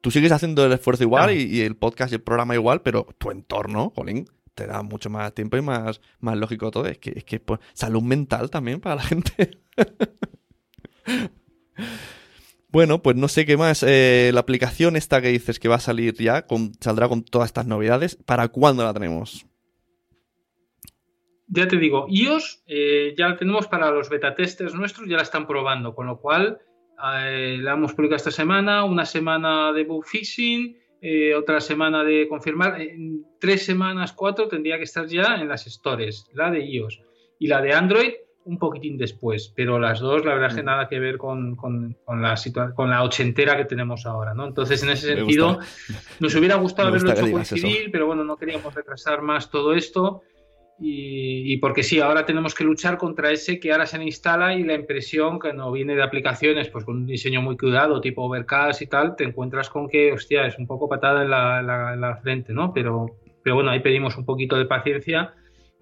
Tú 0.01 0.11
sigues 0.11 0.33
haciendo 0.33 0.65
el 0.65 0.73
esfuerzo 0.73 1.03
igual 1.03 1.31
y, 1.31 1.61
el 1.61 1.77
podcast 1.77 2.11
y 2.11 2.15
el 2.15 2.21
programa 2.21 2.55
igual, 2.55 2.81
pero 2.81 3.07
tu 3.17 3.31
entorno, 3.31 3.93
jolín, 3.95 4.25
te 4.53 4.67
da 4.67 4.81
mucho 4.81 5.09
más 5.09 5.33
tiempo 5.33 5.55
y 5.57 5.61
más, 5.61 6.01
más 6.19 6.37
lógico 6.37 6.69
todo. 6.69 6.85
Es 6.85 6.97
que, 6.97 7.13
es 7.15 7.23
que 7.23 7.39
pues, 7.39 7.61
salud 7.73 8.01
mental 8.01 8.49
también 8.49 8.81
para 8.81 8.95
la 8.95 9.03
gente. 9.03 9.61
Bueno, 12.71 13.01
pues 13.01 13.15
no 13.15 13.27
sé 13.27 13.45
qué 13.45 13.57
más. 13.57 13.83
Eh, 13.83 14.29
la 14.33 14.41
aplicación 14.41 14.95
esta 14.95 15.21
que 15.21 15.29
dices 15.29 15.59
que 15.59 15.67
va 15.67 15.75
a 15.75 15.79
salir 15.79 16.13
ya, 16.13 16.45
saldrá 16.79 17.09
con 17.09 17.23
todas 17.23 17.47
estas 17.47 17.65
novedades. 17.65 18.15
¿Para 18.15 18.47
cuándo 18.49 18.83
la 18.83 18.93
tenemos? 18.93 19.45
Ya 21.47 21.67
te 21.67 21.77
digo, 21.77 22.05
iOS 22.07 22.63
eh, 22.67 23.15
ya 23.17 23.29
la 23.29 23.37
tenemos 23.37 23.67
para 23.67 23.89
los 23.89 24.07
beta 24.07 24.35
testers 24.35 24.75
nuestros, 24.75 25.09
ya 25.09 25.15
la 25.15 25.23
están 25.23 25.47
probando, 25.47 25.95
con 25.95 26.05
lo 26.05 26.19
cual 26.19 26.59
eh, 27.15 27.57
la 27.59 27.73
hemos 27.73 27.93
publicado 27.93 28.17
esta 28.17 28.29
semana, 28.29 28.83
una 28.83 29.03
semana 29.03 29.73
de 29.73 29.83
bug 29.83 30.05
fixing, 30.05 30.77
otra 31.35 31.59
semana 31.61 32.03
de 32.03 32.27
confirmar, 32.27 32.77
tres 33.39 33.65
semanas, 33.65 34.11
cuatro 34.13 34.47
tendría 34.47 34.77
que 34.77 34.83
estar 34.83 35.07
ya 35.07 35.37
en 35.41 35.47
las 35.47 35.63
stores, 35.63 36.29
la 36.33 36.51
de 36.51 36.63
iOS 36.63 37.01
y 37.39 37.47
la 37.47 37.61
de 37.61 37.73
Android 37.73 38.11
un 38.45 38.57
poquitín 38.57 38.97
después, 38.97 39.53
pero 39.55 39.79
las 39.79 39.99
dos, 39.99 40.25
la 40.25 40.33
verdad, 40.33 40.49
es 40.49 40.55
que 40.55 40.63
mm. 40.63 40.65
nada 40.65 40.87
que 40.87 40.99
ver 40.99 41.17
con, 41.17 41.55
con, 41.55 41.95
la 42.07 42.35
con 42.75 42.89
la 42.89 43.03
ochentera 43.03 43.57
que 43.57 43.65
tenemos 43.65 44.05
ahora, 44.05 44.33
¿no? 44.33 44.47
Entonces, 44.47 44.81
en 44.83 44.89
ese 44.89 45.15
sentido, 45.15 45.59
nos 46.19 46.35
hubiera 46.35 46.55
gustado 46.57 46.89
haberlo 46.89 47.11
hecho 47.11 47.31
coincidir, 47.31 47.91
pero 47.91 48.07
bueno, 48.07 48.23
no 48.23 48.37
queríamos 48.37 48.73
retrasar 48.73 49.21
más 49.21 49.49
todo 49.49 49.73
esto. 49.73 50.21
Y, 50.81 51.57
porque 51.57 51.83
sí, 51.83 51.99
ahora 51.99 52.25
tenemos 52.25 52.55
que 52.55 52.63
luchar 52.63 52.97
contra 52.97 53.31
ese 53.31 53.59
que 53.59 53.73
ahora 53.73 53.85
se 53.85 54.01
instala 54.01 54.55
y 54.55 54.63
la 54.63 54.75
impresión 54.75 55.37
que 55.37 55.51
no 55.51 55.73
viene 55.73 55.93
de 55.93 56.01
aplicaciones, 56.01 56.69
pues 56.69 56.85
con 56.85 56.99
un 56.99 57.05
diseño 57.05 57.41
muy 57.41 57.57
cuidado, 57.57 57.99
tipo 57.99 58.23
Overcast 58.23 58.81
y 58.81 58.87
tal, 58.87 59.17
te 59.17 59.25
encuentras 59.25 59.69
con 59.69 59.89
que, 59.89 60.13
hostia, 60.13 60.47
es 60.47 60.57
un 60.57 60.67
poco 60.67 60.87
patada 60.87 61.23
en 61.23 61.31
la, 61.31 61.59
en 61.93 61.99
la 61.99 62.15
frente, 62.21 62.53
¿no? 62.53 62.71
Pero, 62.73 63.07
pero 63.43 63.55
bueno, 63.55 63.71
ahí 63.71 63.81
pedimos 63.81 64.17
un 64.17 64.23
poquito 64.23 64.55
de 64.55 64.67
paciencia, 64.67 65.33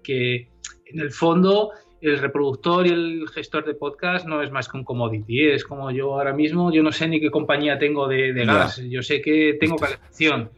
que 0.02 0.48
en 0.86 0.98
el 0.98 1.12
fondo 1.12 1.70
el 2.00 2.18
reproductor 2.18 2.86
y 2.86 2.90
el 2.90 3.28
gestor 3.28 3.64
de 3.64 3.74
podcast 3.74 4.26
no 4.26 4.42
es 4.42 4.50
más 4.50 4.68
que 4.68 4.76
un 4.76 4.84
commodity. 4.84 5.48
Es 5.48 5.64
como 5.64 5.90
yo 5.90 6.14
ahora 6.14 6.32
mismo, 6.32 6.72
yo 6.72 6.82
no 6.82 6.92
sé 6.92 7.08
ni 7.08 7.20
qué 7.20 7.30
compañía 7.30 7.78
tengo 7.78 8.06
de, 8.08 8.32
gas. 8.44 8.80
Yo 8.88 9.02
sé 9.02 9.20
que 9.20 9.56
tengo 9.58 9.76
calefacción, 9.76 10.50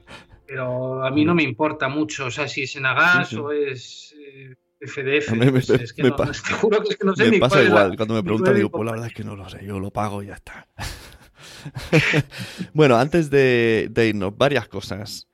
pero 0.46 1.04
a 1.04 1.10
mí 1.10 1.24
no 1.24 1.34
me 1.34 1.42
importa 1.42 1.88
mucho. 1.88 2.26
O 2.26 2.30
sea, 2.30 2.46
si 2.48 2.62
es 2.62 2.76
en 2.76 2.82
gas 2.84 3.32
o 3.34 3.52
es. 3.52 4.14
Eh, 4.18 4.54
FDF. 4.82 5.32
A 5.32 5.34
me- 5.34 5.50
pues 5.50 5.68
es 5.68 5.92
que 5.94 6.02
me 6.02 6.08
no, 6.08 6.16
pa- 6.16 6.30
te 6.32 6.54
juro 6.54 6.80
que 6.82 6.88
es 6.88 6.96
que 6.96 7.04
no 7.04 7.14
sé 7.14 7.24
me 7.26 7.30
ni 7.32 7.38
pasa 7.38 7.56
cuál 7.56 7.64
es 7.66 7.70
la- 7.70 7.80
igual, 7.82 7.96
cuando 7.96 8.14
me 8.14 8.22
preguntan 8.22 8.54
digo, 8.54 8.70
pues 8.70 8.84
la 8.86 8.92
verdad 8.92 9.08
es 9.08 9.12
que 9.14 9.24
no 9.24 9.36
lo 9.36 9.46
sé, 9.48 9.62
yo 9.64 9.78
lo 9.78 9.90
pago 9.90 10.22
y 10.22 10.28
ya 10.28 10.34
está. 10.34 10.66
bueno, 12.72 12.96
antes 12.96 13.30
de, 13.30 13.88
de 13.90 14.08
irnos, 14.08 14.36
varias 14.36 14.68
cosas. 14.68 15.28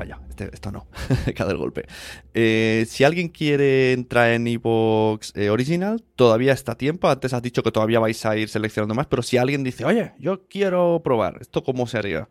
Vaya, 0.00 0.18
este- 0.30 0.48
esto 0.50 0.72
no, 0.72 0.86
cada 1.36 1.50
el 1.52 1.58
golpe. 1.58 1.84
Eh, 2.32 2.86
si 2.88 3.04
alguien 3.04 3.28
quiere 3.28 3.92
entrar 3.92 4.30
en 4.30 4.46
Evox 4.46 5.36
eh, 5.36 5.50
Original, 5.50 6.02
todavía 6.16 6.54
está 6.54 6.72
a 6.72 6.78
tiempo. 6.78 7.06
Antes 7.10 7.34
has 7.34 7.42
dicho 7.42 7.62
que 7.62 7.70
todavía 7.70 7.98
vais 8.00 8.24
a 8.24 8.34
ir 8.34 8.48
seleccionando 8.48 8.94
más, 8.94 9.06
pero 9.08 9.20
si 9.20 9.36
alguien 9.36 9.62
dice, 9.62 9.84
oye, 9.84 10.12
yo 10.18 10.46
quiero 10.48 11.02
probar, 11.04 11.36
¿esto 11.42 11.62
cómo 11.62 11.86
se 11.86 11.98
haría? 11.98 12.28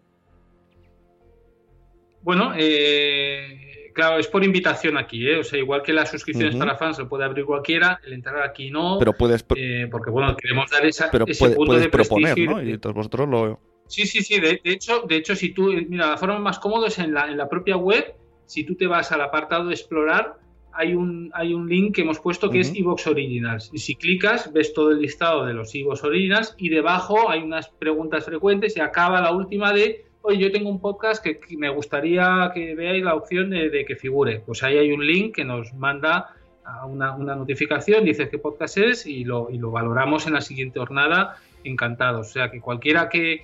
Bueno, 2.24 2.54
eh, 2.58 3.92
claro, 3.94 4.18
es 4.20 4.28
por 4.28 4.44
invitación 4.44 4.98
aquí, 4.98 5.28
¿eh? 5.28 5.38
O 5.38 5.44
sea, 5.44 5.60
igual 5.60 5.84
que 5.84 5.94
las 5.94 6.10
suscripciones 6.10 6.56
para 6.56 6.76
fans 6.76 6.98
lo 6.98 7.08
puede 7.08 7.24
abrir 7.24 7.46
cualquiera, 7.46 8.00
el 8.04 8.14
entrar 8.14 8.42
aquí 8.42 8.72
no. 8.72 8.98
Pero 8.98 9.14
puedes, 9.14 9.46
eh, 9.56 9.88
porque 9.92 10.10
bueno, 10.10 10.36
queremos 10.36 10.72
dar 10.72 10.84
esa, 10.88 11.10
pero 11.12 11.26
ese 11.28 11.40
puede- 11.40 11.56
punto 11.56 11.70
puedes 11.70 11.84
de 11.84 11.90
proponer, 11.90 12.34
prestigio. 12.34 12.52
¿no? 12.52 12.64
y 12.64 12.78
vosotros 12.78 13.30
lo... 13.30 13.60
Sí, 13.90 14.06
sí, 14.06 14.22
sí. 14.22 14.40
De, 14.40 14.62
de 14.64 14.72
hecho, 14.72 15.02
de 15.02 15.16
hecho, 15.18 15.36
si 15.36 15.50
tú, 15.50 15.74
mira, 15.90 16.12
la 16.12 16.18
forma 16.18 16.40
más 16.40 16.60
cómoda 16.60 16.88
es 16.88 17.00
en 17.00 17.14
la, 17.14 17.30
en 17.30 17.38
la 17.38 17.50
propia 17.50 17.76
web. 17.76 18.14
Si 18.46 18.64
tú 18.64 18.76
te 18.76 18.88
vas 18.88 19.12
al 19.12 19.22
apartado 19.22 19.66
de 19.66 19.74
explorar, 19.74 20.38
hay 20.72 20.94
un, 20.94 21.32
hay 21.34 21.54
un 21.54 21.68
link 21.68 21.96
que 21.96 22.02
hemos 22.02 22.20
puesto 22.20 22.50
que 22.50 22.60
es. 22.60 22.74
Evox 22.74 23.08
Originals. 23.08 23.70
Y 23.74 23.80
si 23.80 23.96
clicas, 23.96 24.54
ves 24.54 24.74
todo 24.74 24.92
el 24.92 25.02
listado 25.02 25.46
de 25.46 25.54
los 25.54 25.74
Evox 25.74 26.04
Originals 26.04 26.56
y 26.58 26.70
debajo 26.70 27.30
hay 27.30 27.42
unas 27.42 27.68
preguntas 27.68 28.26
frecuentes 28.26 28.78
y 28.78 28.80
acaba 28.80 29.22
la 29.22 29.34
última 29.34 29.74
de, 29.74 30.06
oye, 30.22 30.38
yo 30.38 30.52
tengo 30.52 30.70
un 30.70 30.80
podcast 30.80 31.24
que, 31.24 31.40
que 31.40 31.58
me 31.58 31.70
gustaría 31.70 32.52
que 32.54 32.76
veáis 32.76 33.04
la 33.04 33.16
opción 33.16 33.50
de, 33.50 33.70
de 33.70 33.86
que 33.86 33.96
figure. 33.96 34.42
Pues 34.46 34.62
ahí 34.64 34.78
hay 34.78 34.92
un 34.92 35.06
link 35.06 35.36
que 35.36 35.44
nos 35.44 35.74
manda 35.74 36.36
a 36.64 36.86
una, 36.86 37.16
una 37.16 37.36
notificación, 37.36 38.06
dices 38.06 38.30
qué 38.30 38.38
podcast 38.38 38.78
es 38.78 39.06
y 39.08 39.24
lo, 39.26 39.50
y 39.50 39.58
lo 39.58 39.72
valoramos 39.72 40.28
en 40.28 40.34
la 40.34 40.42
siguiente 40.42 40.80
jornada 40.80 41.38
encantados. 41.64 42.30
O 42.30 42.32
sea, 42.32 42.52
que 42.52 42.62
cualquiera 42.62 43.10
que, 43.10 43.44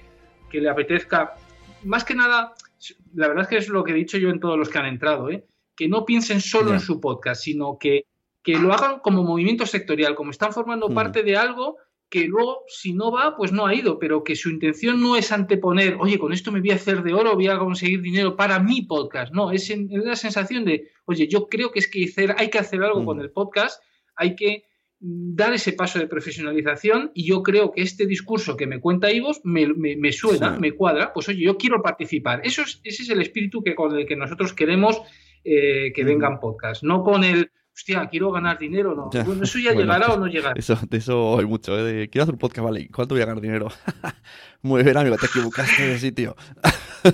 que 0.50 0.62
le 0.62 0.70
apetezca, 0.70 1.34
más 1.84 2.04
que 2.04 2.16
nada, 2.16 2.54
la 3.14 3.28
verdad 3.28 3.43
es 3.43 3.48
que 3.50 3.58
es 3.58 3.70
lo 3.70 3.84
que 3.84 3.91
he 3.91 3.96
dicho 3.96 4.18
yo 4.18 4.30
en 4.30 4.39
todos 4.39 4.58
los 4.58 4.70
que 4.70 4.78
han 4.78 4.86
entrado, 4.86 5.30
¿eh? 5.30 5.46
que 5.76 5.88
no 5.88 6.06
piensen 6.06 6.39
solo 6.41 6.74
en 6.74 6.80
su 6.80 7.02
podcast, 7.02 7.41
sino 7.43 7.78
que, 7.78 8.06
que 8.43 8.58
lo 8.58 8.72
hagan 8.74 9.00
como 9.00 9.24
movimiento 9.24 9.66
sectorial, 9.66 10.16
como 10.16 10.32
están 10.32 10.54
formando 10.54 10.88
Mm. 10.89 10.93
parte 10.93 11.24
de 11.24 11.36
algo 11.36 11.78
que 12.10 12.26
luego, 12.28 12.60
si 12.68 12.93
no 12.93 13.12
va, 13.12 13.36
pues 13.36 13.52
no 13.52 13.66
ha 13.66 13.74
ido, 13.74 13.98
pero 14.00 14.24
que 14.24 14.36
su 14.36 14.50
intención 14.50 15.02
no 15.02 15.18
es 15.18 15.32
anteponer, 15.32 15.98
oye, 16.00 16.18
con 16.20 16.32
esto 16.32 16.52
me 16.52 16.62
voy 16.62 16.72
a 16.72 16.76
hacer 16.76 17.02
de 17.04 17.14
oro, 17.14 17.34
voy 17.34 17.48
a 17.48 17.58
conseguir 17.58 18.02
dinero 18.02 18.36
para 18.38 18.60
mi 18.60 18.84
podcast. 18.84 19.34
No, 19.34 19.52
es, 19.52 19.70
en- 19.72 19.89
es 19.91 20.06
la 20.06 20.16
sensación 20.16 20.64
de, 20.64 20.91
oye, 21.06 21.28
yo 21.28 21.50
creo 21.50 21.72
que 21.72 21.80
es 21.80 21.88
que 21.89 22.06
hacer, 22.06 22.36
hay 22.38 22.50
que 22.50 22.60
hacer 22.60 22.82
algo 22.84 23.02
Mm. 23.02 23.06
con 23.06 23.20
el 23.20 23.32
podcast, 23.32 23.82
hay 24.16 24.36
que 24.36 24.64
mm, 25.00 25.36
dar 25.36 25.54
ese 25.54 25.74
paso 25.74 26.00
de 26.00 26.08
profesionalización 26.08 27.12
y 27.14 27.28
yo 27.28 27.41
creo 27.43 27.72
que 27.72 27.82
este 27.82 28.06
discurso 28.06 28.56
que 28.58 28.68
me 28.68 28.80
cuenta 28.80 29.12
Ivos 29.12 29.41
me, 29.43 29.68
me- 29.74 29.96
me 29.98 30.12
suena, 30.12 30.56
Sí. 30.56 30.62
me 30.62 30.72
cuadra, 30.74 31.12
pues 31.14 31.28
oye, 31.30 31.43
yo 31.43 31.58
quiero 31.58 31.82
participar. 31.82 32.41
Eso 32.43 32.62
es, 32.64 32.80
ese 32.84 33.04
es 33.04 33.10
el 33.10 33.22
espíritu 33.22 33.64
que 33.64 33.76
con 33.76 33.96
el 33.96 34.06
que 34.06 34.16
nosotros 34.16 34.54
queremos 34.54 35.02
eh, 35.43 35.91
que 35.93 36.02
Ujú. 36.02 36.10
vengan 36.10 36.39
podcasts, 36.39 36.84
no 36.84 37.04
con 37.04 37.24
el, 37.24 37.52
hostia, 37.72 38.08
quiero 38.10 38.32
ganar 38.32 38.58
dinero, 38.58 38.96
no. 38.96 39.10
Ya. 39.14 39.24
Bueno, 39.24 39.43
eso 39.43 39.60
ya 39.60 39.74
Bueno, 39.74 39.82
llegará 39.93 40.14
o 40.14 40.18
no 40.20 40.26
llegará. 40.28 40.54
Eso, 40.58 40.80
de 40.89 40.98
eso 40.98 41.38
hay 41.38 41.46
mucho, 41.46 41.78
¿eh? 41.78 41.84
De, 41.84 42.10
quiero 42.10 42.24
hacer 42.24 42.34
un 42.34 42.39
podcast, 42.39 42.64
vale, 42.66 42.80
¿y 42.82 42.88
¿cuánto 42.88 43.14
voy 43.16 43.22
a 43.22 43.26
ganar 43.28 43.41
dinero? 43.41 43.68
Muy 44.64 44.82
bien, 44.82 44.98
amigo, 44.98 45.18
te 45.18 45.28
equivocaste 45.28 45.84
de 45.86 46.00
sitio. 46.00 46.36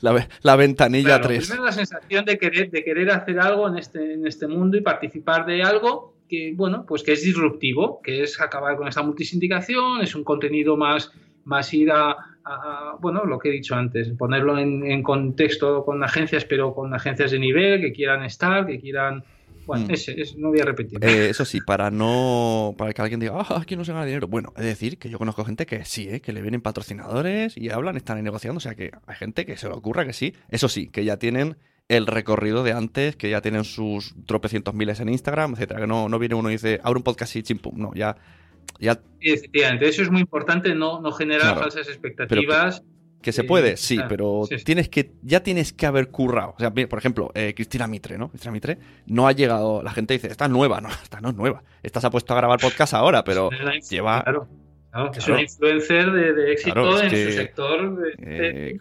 la, 0.00 0.26
la 0.42 0.56
ventanilla 0.56 1.18
Claro, 1.18 1.26
3. 1.28 1.46
primero 1.46 1.64
la 1.66 1.72
sensación 1.72 2.24
de 2.24 2.38
querer, 2.38 2.70
de 2.70 2.82
querer 2.84 3.10
hacer 3.10 3.38
algo 3.40 3.68
en 3.68 3.76
este, 3.78 4.14
en 4.14 4.26
este 4.26 4.46
mundo 4.46 4.76
y 4.76 4.80
participar 4.80 5.44
de 5.44 5.62
algo 5.62 6.14
que, 6.32 6.54
bueno, 6.56 6.86
pues 6.88 7.02
que 7.02 7.12
es 7.12 7.22
disruptivo, 7.22 8.00
que 8.02 8.22
es 8.22 8.40
acabar 8.40 8.74
con 8.78 8.88
esta 8.88 9.02
multisindicación, 9.02 10.00
es 10.00 10.14
un 10.14 10.24
contenido 10.24 10.78
más, 10.78 11.12
más 11.44 11.74
ir 11.74 11.90
a, 11.92 12.16
bueno, 13.02 13.26
lo 13.26 13.38
que 13.38 13.50
he 13.50 13.52
dicho 13.52 13.74
antes, 13.74 14.08
ponerlo 14.16 14.58
en, 14.58 14.82
en 14.90 15.02
contexto 15.02 15.84
con 15.84 16.02
agencias, 16.02 16.46
pero 16.46 16.72
con 16.72 16.94
agencias 16.94 17.32
de 17.32 17.38
nivel, 17.38 17.82
que 17.82 17.92
quieran 17.92 18.24
estar, 18.24 18.66
que 18.66 18.80
quieran... 18.80 19.22
Bueno, 19.66 19.86
Mm. 19.86 19.90
ese, 19.92 20.20
ese 20.20 20.38
no 20.38 20.48
voy 20.48 20.58
a 20.58 20.64
repetir. 20.64 20.98
Eh, 21.04 21.28
eso 21.28 21.44
sí, 21.44 21.60
para 21.60 21.88
no. 21.92 22.74
Para 22.76 22.92
que 22.92 23.00
alguien 23.00 23.20
diga, 23.20 23.34
ah, 23.36 23.60
aquí 23.60 23.76
no 23.76 23.84
se 23.84 23.92
gana 23.92 24.04
dinero. 24.04 24.26
Bueno, 24.26 24.52
es 24.56 24.64
decir, 24.64 24.98
que 24.98 25.08
yo 25.08 25.18
conozco 25.18 25.44
gente 25.44 25.66
que 25.66 25.84
sí, 25.84 26.08
¿eh? 26.08 26.20
que 26.20 26.32
le 26.32 26.42
vienen 26.42 26.62
patrocinadores 26.62 27.56
y 27.56 27.70
hablan, 27.70 27.96
están 27.96 28.20
negociando. 28.24 28.56
O 28.56 28.60
sea 28.60 28.74
que 28.74 28.90
hay 29.06 29.14
gente 29.14 29.46
que 29.46 29.56
se 29.56 29.68
le 29.68 29.74
ocurra 29.74 30.04
que 30.04 30.14
sí. 30.14 30.34
Eso 30.48 30.68
sí, 30.68 30.88
que 30.88 31.04
ya 31.04 31.16
tienen 31.16 31.58
el 31.88 32.06
recorrido 32.06 32.62
de 32.64 32.72
antes, 32.72 33.16
que 33.16 33.28
ya 33.30 33.40
tienen 33.42 33.64
sus 33.64 34.14
tropecientos 34.26 34.74
miles 34.74 35.00
en 35.00 35.08
Instagram, 35.08 35.52
etcétera. 35.54 35.80
Que 35.80 35.86
no, 35.86 36.08
no 36.08 36.18
viene 36.18 36.34
uno 36.34 36.48
y 36.48 36.52
dice, 36.52 36.80
abre 36.82 36.98
un 36.98 37.02
podcast 37.04 37.36
y 37.36 37.42
chimpum. 37.42 37.74
No, 37.78 37.92
ya. 37.94 38.16
ya 38.80 38.94
Sí, 39.20 39.30
efectivamente, 39.30 39.88
eso 39.88 40.02
es 40.02 40.10
muy 40.10 40.20
importante, 40.22 40.74
no, 40.74 41.00
no 41.00 41.12
generar 41.12 41.42
Claro. 41.52 41.60
falsas 41.62 41.88
expectativas. 41.88 42.82
que 43.20 43.30
se 43.30 43.42
Eh, 43.42 43.44
puede, 43.44 43.76
sí, 43.76 43.94
claro, 43.94 44.08
pero 44.08 44.42
sí, 44.48 44.58
sí. 44.58 44.64
tienes 44.64 44.88
que, 44.88 45.12
ya 45.22 45.44
tienes 45.44 45.72
que 45.72 45.86
haber 45.86 46.08
currado. 46.10 46.54
O 46.56 46.58
sea, 46.58 46.72
por 46.72 46.98
ejemplo, 46.98 47.30
eh, 47.34 47.52
Cristina 47.54 47.86
Mitre, 47.86 48.18
¿no? 48.18 48.28
Cristina 48.30 48.50
Mitre 48.50 48.78
no 49.06 49.28
ha 49.28 49.32
llegado, 49.32 49.80
la 49.80 49.92
gente 49.92 50.14
dice, 50.14 50.26
esta 50.26 50.46
es 50.46 50.50
nueva, 50.50 50.80
no, 50.80 50.88
esta 50.88 51.20
no 51.20 51.28
es 51.28 51.36
nueva. 51.36 51.62
Esta 51.84 52.00
se 52.00 52.08
ha 52.08 52.10
puesto 52.10 52.32
a 52.32 52.36
grabar 52.38 52.58
podcast 52.58 52.94
ahora, 52.94 53.22
pero 53.22 53.48
una- 53.48 53.74
claro, 54.92 55.12
es 55.16 55.26
una 55.28 55.42
influencer 55.42 56.12
de, 56.12 56.32
de 56.34 56.52
éxito 56.52 56.74
Claro, 56.74 57.00
en 57.00 57.10
que, 57.10 57.24
su 57.26 57.32
sector. 57.32 57.96
de- 57.96 58.14
Eh, 58.18 58.78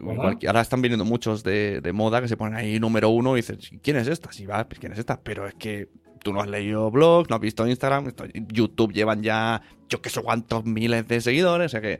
ahora 0.48 0.62
están 0.62 0.82
viniendo 0.82 1.06
muchos 1.06 1.44
de, 1.44 1.82
moda 1.94 2.22
que 2.22 2.28
se 2.28 2.38
ponen 2.38 2.56
ahí 2.56 2.80
número 2.80 3.10
uno 3.10 3.36
y 3.38 3.42
dicen, 3.42 3.58
¿quién 3.82 3.98
es 3.98 4.08
esta? 4.08 4.32
Sí, 4.32 4.46
va, 4.46 4.68
pues 4.68 4.80
¿quién 4.80 4.92
es 4.92 5.00
esta? 5.00 5.20
Pero 5.22 5.48
es 5.48 5.54
que 5.56 5.88
tú 6.24 6.34
no 6.34 6.42
has 6.42 6.48
leído 6.48 6.92
blogs, 6.92 7.30
no 7.30 7.36
has 7.38 7.42
visto 7.42 7.66
Instagram, 7.68 8.12
YouTube 8.50 8.94
llevan 8.94 9.24
ya 9.24 9.62
yo 9.90 10.02
qué 10.02 10.10
sé 10.10 10.22
cuántos 10.22 10.66
miles 10.66 11.08
de 11.08 11.20
seguidores, 11.22 11.66
o 11.66 11.70
sea 11.70 11.82
que... 11.82 12.00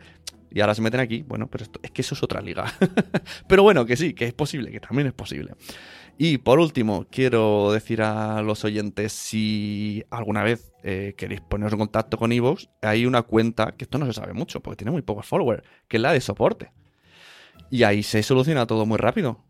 Y 0.54 0.60
ahora 0.60 0.76
se 0.76 0.82
meten 0.82 1.00
aquí, 1.00 1.24
bueno, 1.26 1.48
pero 1.48 1.64
esto, 1.64 1.80
es 1.82 1.92
que 1.92 2.02
eso 2.02 2.14
es 2.14 2.22
otra 2.24 2.42
liga. 2.42 2.66
pero 3.48 3.64
bueno, 3.64 3.86
que 3.86 3.96
sí, 3.96 4.14
que 4.14 4.26
es 4.26 4.34
posible, 4.34 4.70
que 4.70 4.82
también 4.82 5.08
es 5.08 5.14
posible. 5.14 5.54
Y 6.24 6.38
por 6.38 6.60
último, 6.60 7.08
quiero 7.10 7.72
decir 7.72 8.04
a 8.04 8.44
los 8.44 8.64
oyentes, 8.64 9.12
si 9.12 10.04
alguna 10.12 10.44
vez 10.44 10.72
eh, 10.84 11.16
queréis 11.18 11.42
poneros 11.42 11.74
en 11.74 11.80
contacto 11.80 12.16
con 12.16 12.32
Evox, 12.32 12.70
hay 12.84 13.08
una 13.08 13.24
cuenta, 13.24 13.72
que 13.72 13.86
esto 13.86 13.98
no 13.98 14.06
se 14.06 14.14
sabe 14.14 14.34
mucho, 14.34 14.60
porque 14.60 14.78
tiene 14.78 14.92
muy 14.92 15.02
pocos 15.02 15.26
followers, 15.26 15.64
que 15.88 15.98
es 15.98 16.04
la 16.04 16.14
de 16.14 16.22
soporte. 16.22 16.74
Y 17.72 17.82
ahí 17.82 18.04
se 18.04 18.22
soluciona 18.22 18.68
todo 18.68 18.86
muy 18.86 19.00
rápido. 19.00 19.44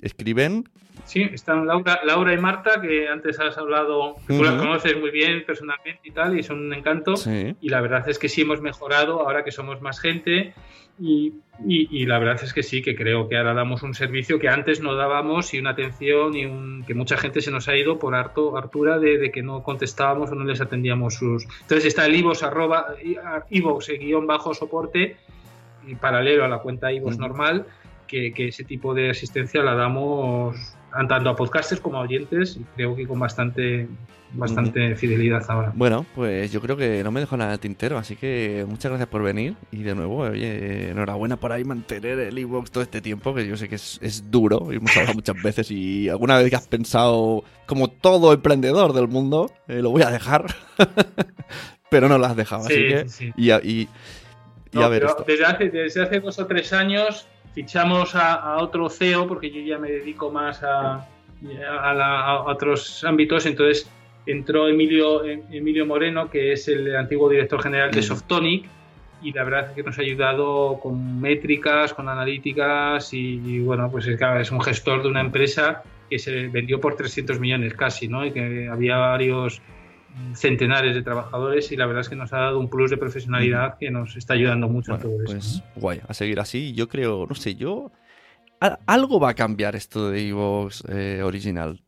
Escriben. 0.00 0.64
Sí, 1.04 1.22
están 1.32 1.66
Laura, 1.66 2.00
Laura 2.04 2.32
y 2.32 2.38
Marta, 2.38 2.80
que 2.80 3.08
antes 3.08 3.38
has 3.40 3.58
hablado, 3.58 4.16
que 4.26 4.36
tú 4.36 4.42
las 4.44 4.54
Ujú. 4.54 4.62
conoces 4.62 4.98
muy 4.98 5.10
bien 5.10 5.44
personalmente 5.46 6.00
y 6.04 6.10
tal, 6.10 6.38
y 6.38 6.42
son 6.42 6.60
un 6.66 6.72
encanto. 6.74 7.16
Sí. 7.16 7.54
Y 7.60 7.68
la 7.68 7.80
verdad 7.80 8.08
es 8.08 8.18
que 8.18 8.28
sí 8.28 8.42
hemos 8.42 8.60
mejorado 8.60 9.20
ahora 9.20 9.44
que 9.44 9.52
somos 9.52 9.80
más 9.80 10.00
gente. 10.00 10.54
Y, 11.00 11.32
y- 11.66 11.88
y 11.90 12.06
la 12.06 12.18
verdad 12.18 12.38
es 12.44 12.52
que 12.52 12.62
sí, 12.62 12.82
que 12.82 12.94
creo 12.94 13.26
que 13.28 13.36
ahora 13.38 13.54
damos 13.54 13.82
un 13.82 13.94
servicio 13.94 14.38
que 14.38 14.48
antes 14.48 14.80
no 14.82 14.94
dábamos 14.94 15.52
y 15.54 15.58
una 15.58 15.70
atención 15.70 16.36
y 16.36 16.44
un, 16.44 16.84
que 16.86 16.94
mucha 16.94 17.16
gente 17.16 17.40
se 17.40 17.50
nos 17.50 17.66
ha 17.68 17.76
ido 17.76 17.98
por 17.98 18.14
harto, 18.14 18.56
hartura 18.58 18.98
de, 18.98 19.16
de 19.18 19.32
que 19.32 19.42
no 19.42 19.62
contestábamos 19.62 20.30
o 20.30 20.34
no 20.34 20.44
les 20.44 20.60
atendíamos 20.60 21.14
sus... 21.14 21.44
Entonces 21.62 21.86
está 21.86 22.04
el 22.06 22.14
iVoox, 22.16 22.42
arroba, 22.42 22.88
iVoox, 23.50 23.88
eh, 23.88 23.98
guion 23.98 24.26
bajo 24.26 24.52
soporte, 24.54 25.16
y 25.86 25.94
paralelo 25.96 26.44
a 26.44 26.48
la 26.48 26.58
cuenta 26.58 26.92
iVoox 26.92 27.14
Ujú. 27.14 27.22
normal, 27.22 27.66
que, 28.06 28.32
que 28.34 28.48
ese 28.48 28.62
tipo 28.64 28.92
de 28.94 29.08
asistencia 29.10 29.62
la 29.62 29.74
damos 29.74 30.71
tanto 31.08 31.30
a 31.30 31.36
podcasters 31.36 31.80
como 31.80 31.98
a 31.98 32.00
oyentes 32.02 32.56
y 32.56 32.64
creo 32.76 32.94
que 32.94 33.06
con 33.06 33.18
bastante, 33.18 33.88
bastante 34.32 34.94
fidelidad 34.96 35.42
ahora. 35.48 35.72
Bueno, 35.74 36.06
pues 36.14 36.50
yo 36.52 36.60
creo 36.60 36.76
que 36.76 37.02
no 37.02 37.10
me 37.10 37.20
dejo 37.20 37.36
nada 37.36 37.52
al 37.52 37.58
tintero, 37.60 37.98
así 37.98 38.16
que 38.16 38.64
muchas 38.68 38.90
gracias 38.90 39.08
por 39.08 39.22
venir. 39.22 39.54
Y 39.70 39.82
de 39.82 39.94
nuevo, 39.94 40.18
oye, 40.18 40.90
enhorabuena 40.90 41.36
por 41.36 41.52
ahí 41.52 41.64
mantener 41.64 42.18
el 42.18 42.36
Evox 42.38 42.70
todo 42.70 42.82
este 42.82 43.00
tiempo, 43.00 43.34
que 43.34 43.46
yo 43.46 43.56
sé 43.56 43.68
que 43.68 43.74
es, 43.76 43.98
es 44.02 44.30
duro, 44.30 44.68
y 44.72 44.76
hemos 44.76 44.96
hablado 44.96 45.14
muchas 45.14 45.42
veces. 45.42 45.70
Y 45.70 46.08
alguna 46.08 46.38
vez 46.38 46.50
que 46.50 46.56
has 46.56 46.68
pensado, 46.68 47.44
como 47.66 47.88
todo 47.88 48.32
emprendedor 48.32 48.92
del 48.92 49.08
mundo, 49.08 49.50
eh, 49.68 49.82
lo 49.82 49.90
voy 49.90 50.02
a 50.02 50.10
dejar. 50.10 50.46
pero 51.90 52.08
no 52.08 52.18
lo 52.18 52.26
has 52.26 52.36
dejado, 52.36 52.64
así 52.64 52.74
Sí, 52.74 52.80
que. 52.88 53.08
sí. 53.08 53.32
Y 53.36 53.50
y- 53.52 53.88
y 54.74 54.78
No, 54.78 54.84
a 54.84 54.88
ver. 54.88 55.06
Desde 55.26 55.44
hace, 55.44 55.68
desde 55.68 56.02
hace 56.02 56.20
dos 56.20 56.38
o 56.38 56.46
tres 56.46 56.72
años 56.72 57.26
fichamos 57.54 58.14
a, 58.14 58.34
a 58.34 58.62
otro 58.62 58.88
CEO, 58.88 59.26
porque 59.26 59.50
yo 59.50 59.60
ya 59.60 59.78
me 59.78 59.90
dedico 59.90 60.30
más 60.30 60.62
a, 60.62 60.96
a 61.80 61.94
la- 61.94 62.20
a 62.24 62.40
otros 62.44 63.04
ámbitos, 63.04 63.46
entonces 63.46 63.90
entró 64.26 64.68
Emilio, 64.68 65.24
Emilio 65.24 65.84
Moreno, 65.86 66.30
que 66.30 66.52
es 66.52 66.68
el 66.68 66.94
antiguo 66.96 67.28
director 67.28 67.62
general 67.62 67.90
de 67.90 67.98
Ujú. 67.98 68.08
Softonic, 68.08 68.66
y 69.22 69.32
la 69.32 69.44
verdad 69.44 69.66
es 69.70 69.76
que 69.76 69.82
nos 69.82 69.98
ha 69.98 70.02
ayudado 70.02 70.80
con 70.80 71.20
métricas, 71.20 71.94
con 71.94 72.08
analíticas, 72.08 73.12
y, 73.12 73.40
y, 73.44 73.60
bueno, 73.60 73.88
pues 73.90 74.06
es, 74.06 74.16
claro, 74.16 74.40
es 74.40 74.50
un 74.50 74.60
gestor 74.60 75.02
de 75.02 75.08
una 75.08 75.20
empresa 75.20 75.82
que 76.10 76.18
se 76.18 76.48
vendió 76.48 76.80
por 76.80 76.96
300 76.96 77.38
millones 77.38 77.74
casi, 77.74 78.08
¿no? 78.08 78.24
Y 78.26 78.32
que 78.32 78.68
había 78.68 78.96
varios 78.96 79.60
centenares 80.34 80.94
de 80.94 81.02
trabajadores 81.02 81.72
y 81.72 81.76
la 81.76 81.86
verdad 81.86 82.02
es 82.02 82.08
que 82.08 82.16
nos 82.16 82.32
ha 82.32 82.38
dado 82.38 82.58
un 82.58 82.68
plus 82.68 82.90
de 82.90 82.96
profesionalidad 82.96 83.78
que 83.78 83.90
nos 83.90 84.16
está 84.16 84.34
ayudando 84.34 84.68
mucho 84.68 84.92
Bueno, 84.92 85.04
en 85.04 85.16
todo 85.16 85.24
pues 85.24 85.62
guay, 85.76 86.00
a 86.06 86.14
seguir 86.14 86.40
así. 86.40 86.72
Yo 86.74 86.88
creo, 86.88 87.26
no 87.26 87.34
sé, 87.34 87.54
yo. 87.54 87.90
algo 88.86 89.20
va 89.20 89.30
a 89.30 89.34
cambiar 89.34 89.76
esto 89.76 90.10
de 90.10 90.28
Evox 90.28 90.84
eh, 90.88 91.22
original. 91.22 91.82